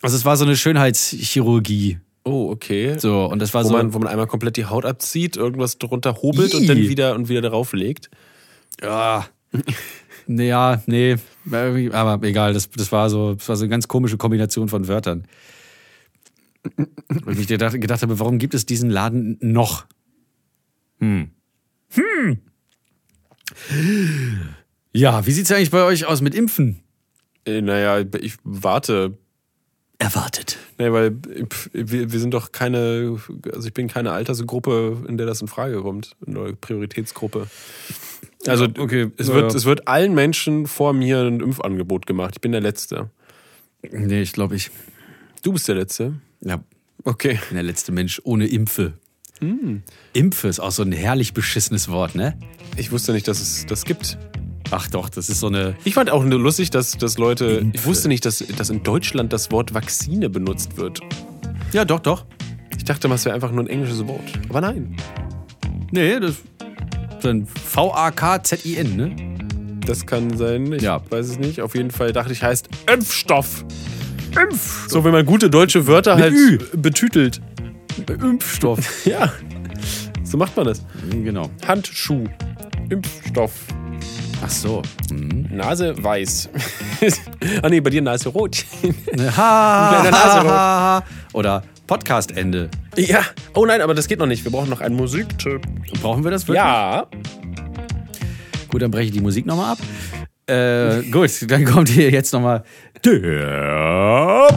Also 0.00 0.16
es 0.16 0.24
war 0.24 0.36
so 0.36 0.44
eine 0.44 0.56
Schönheitschirurgie. 0.56 1.98
Oh, 2.24 2.50
okay. 2.50 2.98
So, 2.98 3.24
und 3.26 3.40
das 3.40 3.54
war 3.54 3.64
Wo, 3.64 3.68
so. 3.68 3.74
man, 3.74 3.94
wo 3.94 3.98
man 3.98 4.08
einmal 4.08 4.26
komplett 4.26 4.56
die 4.56 4.66
Haut 4.66 4.84
abzieht, 4.84 5.36
irgendwas 5.36 5.78
drunter 5.78 6.16
hobelt 6.22 6.54
Ih. 6.54 6.58
und 6.58 6.68
dann 6.68 6.78
wieder 6.78 7.14
und 7.14 7.28
wieder 7.28 7.42
darauf 7.42 7.72
legt. 7.72 8.10
Ja. 8.82 9.26
Naja, 10.30 10.82
nee, 10.84 11.16
aber 11.50 12.26
egal, 12.26 12.52
das, 12.52 12.68
das, 12.70 12.92
war 12.92 13.08
so, 13.08 13.32
das 13.32 13.48
war 13.48 13.56
so 13.56 13.64
eine 13.64 13.70
ganz 13.70 13.88
komische 13.88 14.18
Kombination 14.18 14.68
von 14.68 14.86
Wörtern. 14.86 15.24
Und 17.24 17.38
ich 17.38 17.46
gedacht, 17.46 17.80
gedacht 17.80 18.02
habe, 18.02 18.18
warum 18.18 18.38
gibt 18.38 18.54
es 18.54 18.66
diesen 18.66 18.90
Laden 18.90 19.38
noch? 19.40 19.86
Hm. 21.00 21.30
Hm. 21.90 22.38
Ja, 24.92 25.26
wie 25.26 25.32
sieht's 25.32 25.50
eigentlich 25.52 25.70
bei 25.70 25.84
euch 25.84 26.06
aus 26.06 26.20
mit 26.20 26.34
Impfen? 26.34 26.80
Äh, 27.44 27.60
naja, 27.60 28.04
ich 28.20 28.36
warte. 28.44 29.16
erwartet. 29.98 30.58
Nee, 30.78 30.92
weil 30.92 31.12
pff, 31.12 31.70
wir, 31.72 32.12
wir 32.12 32.20
sind 32.20 32.32
doch 32.32 32.52
keine, 32.52 33.18
also 33.52 33.66
ich 33.66 33.74
bin 33.74 33.88
keine 33.88 34.12
Altersgruppe, 34.12 35.04
in 35.08 35.16
der 35.16 35.26
das 35.26 35.40
in 35.40 35.48
Frage 35.48 35.80
kommt. 35.82 36.16
Eine 36.26 36.52
Prioritätsgruppe. 36.54 37.48
Also 38.46 38.66
okay, 38.78 39.10
es, 39.16 39.28
ja, 39.28 39.34
wird, 39.34 39.52
ja. 39.52 39.56
es 39.56 39.64
wird 39.64 39.88
allen 39.88 40.14
Menschen 40.14 40.66
vor 40.66 40.92
mir 40.92 41.20
ein 41.22 41.40
Impfangebot 41.40 42.06
gemacht. 42.06 42.34
Ich 42.36 42.40
bin 42.40 42.52
der 42.52 42.60
Letzte. 42.60 43.10
Nee, 43.90 44.22
ich 44.22 44.32
glaube 44.32 44.54
ich. 44.54 44.70
Du 45.42 45.52
bist 45.52 45.66
der 45.68 45.74
Letzte? 45.74 46.14
Ja, 46.44 46.62
Okay. 47.04 47.38
der 47.52 47.62
letzte 47.62 47.92
Mensch 47.92 48.20
ohne 48.24 48.46
Impfe. 48.46 48.94
Impfe 50.14 50.48
ist 50.48 50.58
auch 50.58 50.72
so 50.72 50.82
ein 50.82 50.90
herrlich 50.90 51.32
beschissenes 51.32 51.88
Wort, 51.88 52.16
ne? 52.16 52.36
Ich 52.76 52.90
wusste 52.90 53.12
nicht, 53.12 53.28
dass 53.28 53.40
es 53.40 53.66
das 53.66 53.84
gibt. 53.84 54.18
Ach 54.70 54.88
doch, 54.88 55.08
das 55.08 55.28
ist 55.28 55.38
so 55.40 55.46
eine. 55.46 55.76
Ich 55.84 55.94
fand 55.94 56.10
auch 56.10 56.24
nur 56.24 56.40
lustig, 56.40 56.70
dass, 56.70 56.92
dass 56.98 57.18
Leute. 57.18 57.46
Ich 57.58 57.60
Impfe. 57.60 57.84
wusste 57.86 58.08
nicht, 58.08 58.24
dass, 58.24 58.38
dass 58.56 58.68
in 58.70 58.82
Deutschland 58.82 59.32
das 59.32 59.50
Wort 59.52 59.74
Vakzine 59.74 60.28
benutzt 60.28 60.76
wird. 60.76 61.00
Ja, 61.72 61.84
doch, 61.84 62.00
doch. 62.00 62.26
Ich 62.76 62.84
dachte, 62.84 63.08
das 63.08 63.24
wäre 63.24 63.34
einfach 63.34 63.52
nur 63.52 63.62
ein 63.64 63.68
englisches 63.68 64.06
Wort. 64.08 64.24
Aber 64.48 64.60
nein. 64.60 64.96
Nee, 65.92 66.18
das 66.20 66.32
ist 67.18 67.26
ein 67.26 67.46
V-A-K-Z-I-N, 67.46 68.96
ne? 68.96 69.16
Das 69.86 70.04
kann 70.04 70.36
sein. 70.36 70.72
Ich 70.72 70.82
Ja. 70.82 71.00
weiß 71.08 71.26
es 71.28 71.38
nicht. 71.38 71.60
Auf 71.62 71.74
jeden 71.74 71.90
Fall 71.90 72.12
dachte 72.12 72.32
ich, 72.32 72.42
heißt 72.42 72.68
Impfstoff. 72.92 73.64
Impf. 74.36 74.88
So, 74.88 75.04
wenn 75.04 75.12
man 75.12 75.24
gute 75.26 75.50
deutsche 75.50 75.86
Wörter 75.86 76.14
Mit 76.16 76.24
halt 76.24 76.34
Ü. 76.34 76.58
betütelt. 76.76 77.40
Impfstoff. 78.08 79.06
Ja. 79.06 79.32
So 80.22 80.36
macht 80.36 80.56
man 80.56 80.66
das. 80.66 80.84
genau. 81.10 81.50
Handschuh. 81.66 82.24
Impfstoff. 82.90 83.52
Ach 84.44 84.50
so. 84.50 84.82
Mhm. 85.10 85.48
Nase 85.50 85.94
weiß. 86.02 86.48
ah 87.62 87.68
nee, 87.68 87.80
bei 87.80 87.90
dir 87.90 88.02
Nase 88.02 88.28
rot. 88.28 88.64
Ha, 89.36 90.02
Nasenrot. 90.04 90.50
ha, 90.50 91.02
ha. 91.02 91.04
Oder 91.32 91.62
Podcast-Ende. 91.86 92.68
ja. 92.96 93.22
Oh 93.54 93.66
nein, 93.66 93.80
aber 93.80 93.94
das 93.94 94.06
geht 94.06 94.18
noch 94.18 94.26
nicht. 94.26 94.44
Wir 94.44 94.52
brauchen 94.52 94.70
noch 94.70 94.80
einen 94.80 94.94
Musiktipp. 94.94 95.62
Brauchen 96.02 96.22
wir 96.22 96.30
das 96.30 96.46
wirklich? 96.46 96.58
Ja. 96.64 97.06
Gut, 98.68 98.82
dann 98.82 98.90
breche 98.90 99.06
ich 99.06 99.12
die 99.12 99.20
Musik 99.20 99.46
nochmal 99.46 99.72
ab. 99.72 99.78
Äh, 100.46 101.02
gut, 101.10 101.30
dann 101.50 101.64
kommt 101.64 101.88
hier 101.88 102.10
jetzt 102.10 102.32
nochmal 102.32 102.62
der 103.04 104.48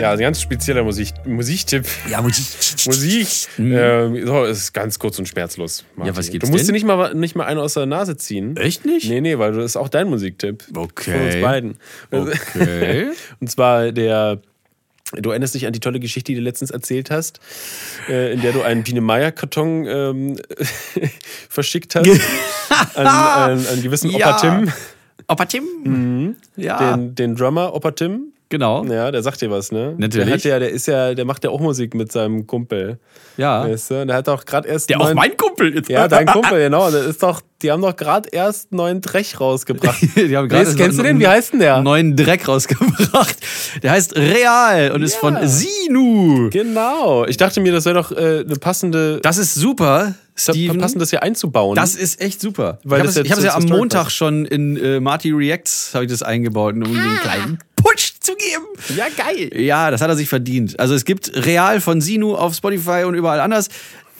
Ja, 0.00 0.10
ein 0.12 0.18
ganz 0.18 0.40
spezieller 0.40 0.82
Musik 0.82 1.12
Musiktipp. 1.24 1.86
ja, 2.10 2.20
Musik. 2.20 2.44
Musik. 2.86 3.28
Ähm, 3.58 4.26
so, 4.26 4.44
ist 4.44 4.72
ganz 4.74 4.98
kurz 4.98 5.18
und 5.18 5.26
schmerzlos. 5.26 5.84
Martin. 5.96 6.12
Ja, 6.12 6.18
was 6.18 6.30
gibt's 6.30 6.46
Du 6.46 6.52
musst 6.52 6.64
denn? 6.68 6.74
dir 6.74 6.84
nicht 6.84 6.86
mal, 6.86 7.14
nicht 7.14 7.36
mal 7.36 7.44
einen 7.46 7.60
aus 7.60 7.74
der 7.74 7.86
Nase 7.86 8.16
ziehen. 8.16 8.56
Echt 8.56 8.84
nicht? 8.84 9.08
Nee, 9.08 9.20
nee, 9.22 9.38
weil 9.38 9.52
das 9.52 9.64
ist 9.64 9.76
auch 9.76 9.88
dein 9.88 10.08
Musiktipp. 10.08 10.64
Okay. 10.76 11.12
Von 11.12 11.20
uns 11.26 11.40
beiden. 11.40 11.76
Okay. 12.10 13.06
Und 13.40 13.50
zwar 13.50 13.92
der. 13.92 14.40
Du 15.20 15.30
erinnerst 15.30 15.54
dich 15.54 15.66
an 15.66 15.72
die 15.72 15.80
tolle 15.80 16.00
Geschichte, 16.00 16.32
die 16.32 16.36
du 16.36 16.42
letztens 16.42 16.70
erzählt 16.70 17.10
hast, 17.10 17.40
äh, 18.08 18.32
in 18.32 18.40
der 18.42 18.52
du 18.52 18.62
einen 18.62 18.82
Biene 18.82 19.00
Meier-Karton 19.00 19.86
ähm, 19.86 20.36
verschickt 21.48 21.94
hast 21.94 22.08
an, 22.94 23.06
an 23.06 23.66
einen 23.66 23.82
gewissen 23.82 24.10
Opa 24.10 24.18
Ja. 24.18 24.36
Tim, 24.36 24.72
Opa 25.28 25.44
Tim? 25.46 26.36
Ja. 26.56 26.96
den, 26.96 27.14
den 27.14 27.36
Drummer 27.36 27.74
Opa 27.74 27.92
Tim. 27.92 28.33
Genau. 28.48 28.84
Ja, 28.84 29.10
der 29.10 29.22
sagt 29.22 29.40
dir 29.40 29.50
was, 29.50 29.72
ne? 29.72 29.94
Natürlich. 29.98 30.26
Der, 30.26 30.34
hat 30.34 30.44
ja, 30.44 30.58
der 30.58 30.70
ist 30.70 30.86
ja, 30.86 31.14
der 31.14 31.24
macht 31.24 31.44
ja 31.44 31.50
auch 31.50 31.60
Musik 31.60 31.94
mit 31.94 32.12
seinem 32.12 32.46
Kumpel. 32.46 32.98
Ja. 33.36 33.68
Weißt 33.68 33.90
du? 33.90 34.00
Und 34.02 34.08
Der 34.08 34.16
hat 34.16 34.28
auch 34.28 34.44
gerade 34.44 34.68
erst. 34.68 34.88
Der 34.90 35.00
auch 35.00 35.04
neuen- 35.06 35.16
mein 35.16 35.36
Kumpel 35.36 35.74
jetzt. 35.74 35.88
Ja, 35.88 36.06
dein 36.08 36.26
Kumpel, 36.26 36.58
genau. 36.58 36.90
Das 36.90 37.04
ist 37.06 37.22
doch, 37.22 37.40
die 37.62 37.70
haben 37.72 37.82
doch 37.82 37.96
gerade 37.96 38.28
erst 38.30 38.72
neuen 38.72 39.00
Drech 39.00 39.40
rausgebracht. 39.40 40.00
Die 40.16 40.36
haben 40.36 40.50
Weißt, 40.50 40.76
kennst 40.76 40.98
du 40.98 41.02
den? 41.02 41.18
Wie 41.18 41.26
heißt 41.26 41.52
denn 41.54 41.60
der? 41.60 41.80
Neuen 41.82 42.14
Dreck 42.16 42.46
rausgebracht. 42.46 43.36
Der 43.82 43.90
heißt 43.92 44.16
Real 44.16 44.92
und 44.92 45.02
ist 45.02 45.14
Ja. 45.14 45.20
von 45.20 45.38
Sinu. 45.48 46.50
Genau. 46.50 47.24
Ich 47.26 47.36
dachte 47.36 47.60
mir, 47.60 47.72
das 47.72 47.84
wäre 47.86 47.94
doch 47.96 48.12
äh, 48.12 48.44
eine 48.46 48.56
passende, 48.60 49.20
Das 49.22 49.38
ist 49.38 49.54
super, 49.54 50.14
Steven. 50.36 50.78
passend, 50.78 51.00
das 51.02 51.10
hier 51.10 51.22
einzubauen. 51.22 51.74
Das 51.76 51.94
ist 51.94 52.20
echt 52.20 52.40
super. 52.40 52.78
Weil 52.84 53.06
ich 53.08 53.16
habe 53.16 53.28
es 53.40 53.44
ja 53.44 53.54
am 53.54 53.64
Montag 53.64 54.10
schon 54.10 54.44
in 54.44 54.76
äh, 54.76 55.00
Marty 55.00 55.30
Reacts 55.32 55.90
habe 55.94 56.04
ich 56.04 56.10
das 56.10 56.22
eingebaut, 56.22 56.74
um 56.74 56.82
den 56.84 57.16
kleinen 57.22 57.58
Push 58.24 58.32
zu 58.32 58.36
geben. 58.36 58.96
ja 58.96 59.06
geil. 59.16 59.50
Ja, 59.60 59.90
das 59.90 60.00
hat 60.00 60.08
er 60.08 60.16
sich 60.16 60.28
verdient. 60.28 60.78
Also 60.80 60.94
es 60.94 61.04
gibt 61.04 61.30
Real 61.46 61.80
von 61.80 62.00
Sinu 62.00 62.34
auf 62.34 62.54
Spotify 62.54 63.04
und 63.04 63.14
überall 63.14 63.40
anders. 63.40 63.68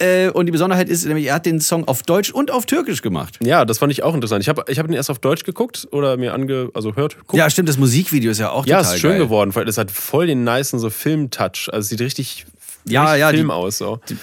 Äh, 0.01 0.31
und 0.31 0.47
die 0.47 0.53
Besonderheit 0.53 0.89
ist 0.89 1.05
nämlich, 1.07 1.27
er 1.27 1.35
hat 1.35 1.47
den 1.47 1.61
Song 1.61 1.87
auf 1.87 2.03
Deutsch 2.03 2.31
und 2.33 2.51
auf 2.51 2.67
Türkisch 2.67 3.01
gemacht. 3.01 3.39
Ja, 3.41 3.65
das 3.65 3.79
fand 3.79 3.93
ich 3.93 4.03
auch 4.03 4.15
interessant. 4.15 4.43
Ich 4.43 4.49
habe 4.49 4.65
ich 4.67 4.79
hab 4.81 4.89
ihn 4.89 4.93
erst 4.93 5.09
auf 5.09 5.21
Deutsch 5.21 5.45
geguckt 5.45 5.87
oder 5.93 6.17
mir 6.17 6.35
ange, 6.35 6.71
also 6.75 6.97
hört. 6.97 7.17
Guckt. 7.19 7.35
Ja, 7.35 7.49
stimmt, 7.49 7.69
das 7.69 7.79
Musikvideo 7.79 8.33
ist 8.33 8.41
ja 8.41 8.51
auch 8.51 8.67
ja, 8.67 8.79
total 8.79 8.95
ist 8.95 9.01
schön 9.01 9.11
geil. 9.11 9.21
geworden, 9.21 9.55
weil 9.55 9.65
das 9.65 9.79
hat 9.79 9.93
voll 9.93 10.27
den 10.27 10.43
nicen 10.43 10.81
so 10.81 10.91
Film-Touch. 10.91 11.69
Also 11.73 11.89
sieht 11.89 12.01
richtig, 12.01 12.45
Ja, 12.87 13.17
ja, 13.17 13.31
die- 13.33 13.39
Film 13.39 13.51
aus. 13.51 13.79
So. 13.79 13.99
Die- 14.09 14.17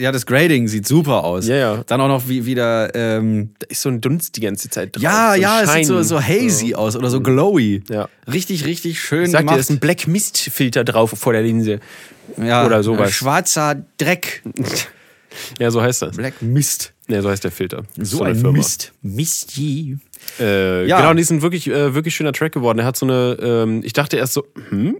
Ja, 0.00 0.12
das 0.12 0.24
Grading 0.26 0.68
sieht 0.68 0.86
super 0.86 1.24
aus. 1.24 1.46
Ja, 1.48 1.56
ja. 1.56 1.84
Dann 1.86 2.00
auch 2.00 2.08
noch 2.08 2.28
wie, 2.28 2.46
wieder, 2.46 2.94
ähm, 2.94 3.50
Da 3.58 3.66
ist 3.68 3.82
so 3.82 3.88
ein 3.88 4.00
Dunst 4.00 4.36
die 4.36 4.40
ganze 4.40 4.70
Zeit 4.70 4.94
drauf. 4.94 5.02
ja, 5.02 5.32
so 5.34 5.40
ja, 5.40 5.62
es 5.62 5.72
sieht 5.72 5.86
so, 5.86 6.02
so 6.02 6.20
hazy 6.20 6.74
aus 6.74 6.94
oder 6.96 7.10
so 7.10 7.20
glowy. 7.20 7.82
Ja. 7.90 8.08
Richtig, 8.32 8.64
richtig 8.66 9.00
schön 9.00 9.24
Ich 9.24 9.30
sag 9.32 9.40
gemacht. 9.40 9.56
da 9.56 9.60
ist 9.60 9.70
ein 9.70 9.80
Black 9.80 10.06
Mist 10.06 10.38
Filter 10.38 10.84
drauf 10.84 11.12
vor 11.16 11.32
der 11.32 11.42
Linse. 11.42 11.80
ja, 12.36 12.64
oder 12.64 12.82
sowas. 12.82 13.12
Schwarzer 13.12 13.76
Dreck. 13.98 14.42
Ja, 15.58 15.72
so 15.72 15.82
heißt 15.82 16.00
das. 16.02 16.16
Black 16.16 16.40
Mist. 16.42 16.92
Ja, 17.08 17.20
so 17.20 17.28
heißt 17.28 17.42
der 17.42 17.50
Filter. 17.50 17.82
Ist 17.96 18.12
So 18.12 18.22
eine 18.22 18.34
ein 18.36 18.40
Firma. 18.40 18.56
Mist. 18.56 18.92
Misty. 19.02 19.98
Äh, 20.38 20.86
Ja. 20.86 20.98
Genau, 20.98 21.10
und 21.10 21.16
die 21.16 21.24
sind 21.24 21.42
wirklich, 21.42 21.66
äh, 21.68 21.92
wirklich 21.92 22.14
schöner 22.14 22.32
Track 22.32 22.52
geworden. 22.52 22.78
Er 22.78 22.84
hat 22.84 22.96
so 22.96 23.04
eine, 23.04 23.36
ähm, 23.42 23.80
ich 23.84 23.92
dachte 23.94 24.16
erst 24.16 24.34
so, 24.34 24.46
hm, 24.70 24.98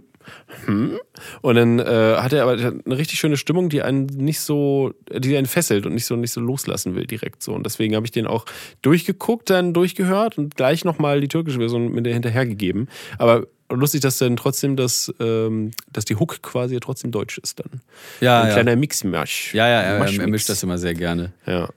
hm. 0.65 0.99
Und 1.41 1.55
dann 1.55 1.79
äh, 1.79 2.15
hat 2.17 2.33
er 2.33 2.43
aber 2.43 2.53
eine 2.53 2.97
richtig 2.97 3.19
schöne 3.19 3.37
Stimmung, 3.37 3.69
die 3.69 3.81
einen 3.81 4.05
nicht 4.05 4.39
so, 4.39 4.93
die 5.11 5.35
einen 5.37 5.47
fesselt 5.47 5.85
und 5.85 5.93
nicht 5.93 6.05
so, 6.05 6.15
nicht 6.15 6.31
so 6.31 6.41
loslassen 6.41 6.95
will 6.95 7.05
direkt 7.07 7.43
so. 7.43 7.53
Und 7.53 7.65
deswegen 7.65 7.95
habe 7.95 8.05
ich 8.05 8.11
den 8.11 8.27
auch 8.27 8.45
durchgeguckt, 8.81 9.49
dann 9.49 9.73
durchgehört 9.73 10.37
und 10.37 10.55
gleich 10.55 10.85
nochmal 10.85 11.21
die 11.21 11.27
türkische 11.27 11.59
Version 11.59 11.91
mit 11.91 12.05
der 12.05 12.13
hinterhergegeben. 12.13 12.89
Aber 13.17 13.47
lustig, 13.71 14.01
dass 14.01 14.17
dann 14.17 14.35
trotzdem 14.37 14.75
das, 14.75 15.13
ähm, 15.19 15.71
dass 15.91 16.05
die 16.05 16.15
Hook 16.15 16.41
quasi 16.41 16.75
ja 16.75 16.79
trotzdem 16.79 17.11
deutsch 17.11 17.37
ist 17.37 17.59
dann. 17.59 17.81
Ja, 18.21 18.41
Ein 18.41 18.47
ja. 18.47 18.53
kleiner 18.53 18.75
Mix-Mash. 18.75 19.53
Ja, 19.53 19.67
ja, 19.67 19.81
er, 19.81 20.05
er 20.05 20.27
mischt 20.27 20.49
das 20.49 20.61
immer 20.63 20.77
sehr 20.77 20.93
gerne. 20.93 21.33
Ja. 21.45 21.69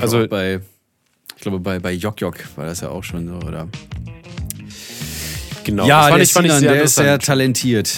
Also 0.00 0.18
Also- 0.18 0.28
bei, 0.28 0.60
ich 1.36 1.42
glaube 1.42 1.60
bei, 1.60 1.78
bei 1.78 1.92
Jok 1.92 2.20
Jok 2.20 2.36
war 2.56 2.66
das 2.66 2.80
ja 2.80 2.88
auch 2.90 3.02
schon 3.04 3.26
so, 3.28 3.46
oder? 3.46 3.68
Genau. 5.64 5.86
ja, 5.86 6.08
der 6.10 6.18
ich, 6.20 6.32
Sinan, 6.32 6.62
der 6.62 6.82
ist 6.82 6.94
sehr 6.96 7.18
talentiert. 7.18 7.92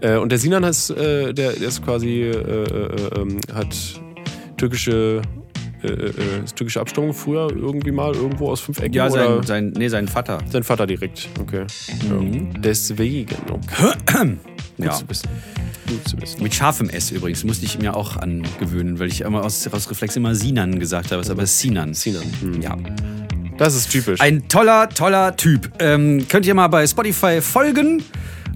Äh, 0.00 0.16
und 0.16 0.30
der 0.32 0.38
Sinan 0.38 0.64
ist, 0.64 0.90
äh, 0.90 1.32
der, 1.32 1.52
der 1.52 1.68
ist 1.68 1.84
quasi, 1.84 2.22
äh, 2.22 2.30
äh, 2.30 3.20
ähm, 3.20 3.38
hat 3.54 3.76
türkische, 4.56 5.22
äh, 5.82 5.88
türkische 6.54 6.80
Abstammung 6.80 7.12
früher 7.14 7.50
irgendwie 7.50 7.92
mal 7.92 8.14
irgendwo 8.14 8.50
aus 8.50 8.60
fünf 8.60 8.80
Ecken 8.80 8.94
Ja, 8.94 9.06
oder 9.08 9.36
sein, 9.36 9.42
sein, 9.46 9.72
nee, 9.76 9.88
sein 9.88 10.08
Vater. 10.08 10.38
sein 10.50 10.62
Vater 10.62 10.86
direkt. 10.86 11.28
Okay. 11.40 11.66
Ja. 12.08 12.50
Deswegen. 12.58 13.36
Okay. 13.50 13.92
Gut 14.76 14.86
Ja. 14.86 14.92
zu 14.92 15.08
wissen. 15.08 15.28
Gut 15.88 16.08
zu 16.08 16.20
wissen. 16.20 16.42
Mit 16.42 16.54
scharfem 16.54 16.88
S 16.88 17.10
übrigens, 17.10 17.44
musste 17.44 17.64
ich 17.66 17.78
mir 17.78 17.94
auch 17.96 18.16
angewöhnen, 18.16 18.98
weil 18.98 19.08
ich 19.08 19.20
immer 19.20 19.44
aus, 19.44 19.68
aus 19.68 19.90
Reflex 19.90 20.16
immer 20.16 20.34
Sinan 20.34 20.78
gesagt 20.78 21.10
habe, 21.12 21.20
ist 21.20 21.30
aber 21.30 21.46
Sinan. 21.46 21.94
Sinan. 21.94 22.24
Hm. 22.40 22.62
Ja. 22.62 22.76
Das 23.58 23.74
ist 23.74 23.90
typisch. 23.90 24.20
Ein 24.20 24.48
toller, 24.48 24.88
toller 24.88 25.36
Typ. 25.36 25.70
Ähm, 25.78 26.26
könnt 26.28 26.46
ihr 26.46 26.54
mal 26.54 26.68
bei 26.68 26.86
Spotify 26.86 27.40
folgen 27.40 28.02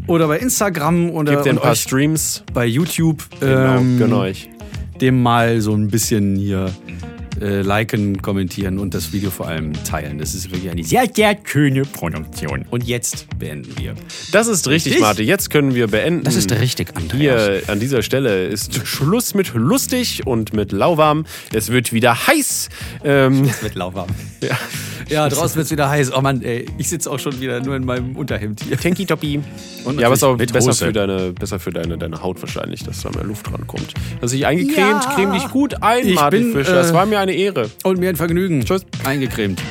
oder 0.06 0.26
bei 0.28 0.38
Instagram 0.38 1.10
oder 1.10 1.36
Gebt 1.36 1.48
ein 1.48 1.56
paar 1.58 1.74
Streams. 1.76 2.42
bei 2.52 2.66
YouTube 2.66 3.22
Genau, 3.40 3.76
ähm, 3.78 3.98
gönn 3.98 4.12
euch. 4.12 4.48
dem 5.00 5.22
mal 5.22 5.60
so 5.60 5.74
ein 5.74 5.88
bisschen 5.88 6.36
hier 6.36 6.70
äh, 7.40 7.60
liken, 7.60 8.22
kommentieren 8.22 8.78
und 8.78 8.94
das 8.94 9.12
Video 9.12 9.30
vor 9.30 9.46
allem 9.46 9.72
teilen. 9.84 10.18
Das 10.18 10.34
ist 10.34 10.50
wirklich 10.50 10.70
eine 10.70 10.82
sehr, 10.82 11.04
sehr 11.14 11.36
schöne 11.44 11.82
Produktion. 11.82 12.64
Und 12.70 12.84
jetzt 12.84 13.26
beenden 13.38 13.76
wir. 13.78 13.94
Das 14.32 14.46
ist 14.48 14.66
richtig, 14.68 14.92
Richtig? 14.92 15.02
Martin. 15.02 15.26
Jetzt 15.26 15.50
können 15.50 15.74
wir 15.74 15.86
beenden. 15.88 16.24
Das 16.24 16.34
ist 16.34 16.50
richtig, 16.50 16.96
Andreas. 16.96 17.42
Hier 17.42 17.62
an 17.66 17.78
dieser 17.78 18.00
Stelle 18.02 18.46
ist 18.46 18.86
Schluss 18.86 19.34
mit 19.34 19.52
lustig 19.52 20.26
und 20.26 20.54
mit 20.54 20.72
lauwarm. 20.72 21.26
Es 21.52 21.68
wird 21.70 21.92
wieder 21.92 22.26
heiß. 22.26 22.70
Ähm, 23.04 23.44
Es 23.50 23.62
wird 23.62 23.74
lauwarm. 23.74 24.08
Ja. 24.48 24.58
Ja, 25.08 25.28
draußen 25.28 25.54
wird 25.54 25.66
es 25.66 25.70
wieder 25.70 25.88
heiß. 25.88 26.12
Oh 26.16 26.20
Mann, 26.20 26.42
ey, 26.42 26.66
ich 26.78 26.88
sitze 26.88 27.08
auch 27.08 27.18
schon 27.20 27.40
wieder 27.40 27.60
nur 27.60 27.76
in 27.76 27.84
meinem 27.84 28.16
Unterhemd 28.16 28.60
hier. 28.66 28.76
Tanky 28.76 29.06
Toppy. 29.06 29.40
Und 29.84 30.00
Ja, 30.00 30.06
aber 30.06 30.14
es 30.14 30.18
ist 30.18 30.24
auch 30.24 30.36
besser 30.36 30.58
Hose. 30.70 30.86
für, 30.86 30.92
deine, 30.92 31.32
besser 31.32 31.60
für 31.60 31.70
deine, 31.70 31.96
deine 31.96 32.20
Haut 32.22 32.42
wahrscheinlich, 32.42 32.82
dass 32.82 33.02
da 33.02 33.10
mehr 33.10 33.22
Luft 33.22 33.46
rankommt. 33.52 33.94
Hast 34.20 34.32
dich 34.34 34.44
eingecremt, 34.44 35.04
Ja. 35.04 35.12
creme 35.14 35.32
dich 35.34 35.48
gut 35.50 35.80
ein, 35.80 36.08
Ich 36.08 36.16
Martin 36.16 36.52
bin, 36.52 36.64
Fischer. 36.64 36.80
Es 36.80 36.90
äh, 36.90 36.94
war 36.94 37.06
mir 37.06 37.20
eine 37.20 37.34
Ehre. 37.34 37.70
Und 37.84 38.00
mir 38.00 38.08
ein 38.08 38.16
Vergnügen. 38.16 38.64
Tschüss. 38.64 38.84
Eingecremt. 39.04 39.62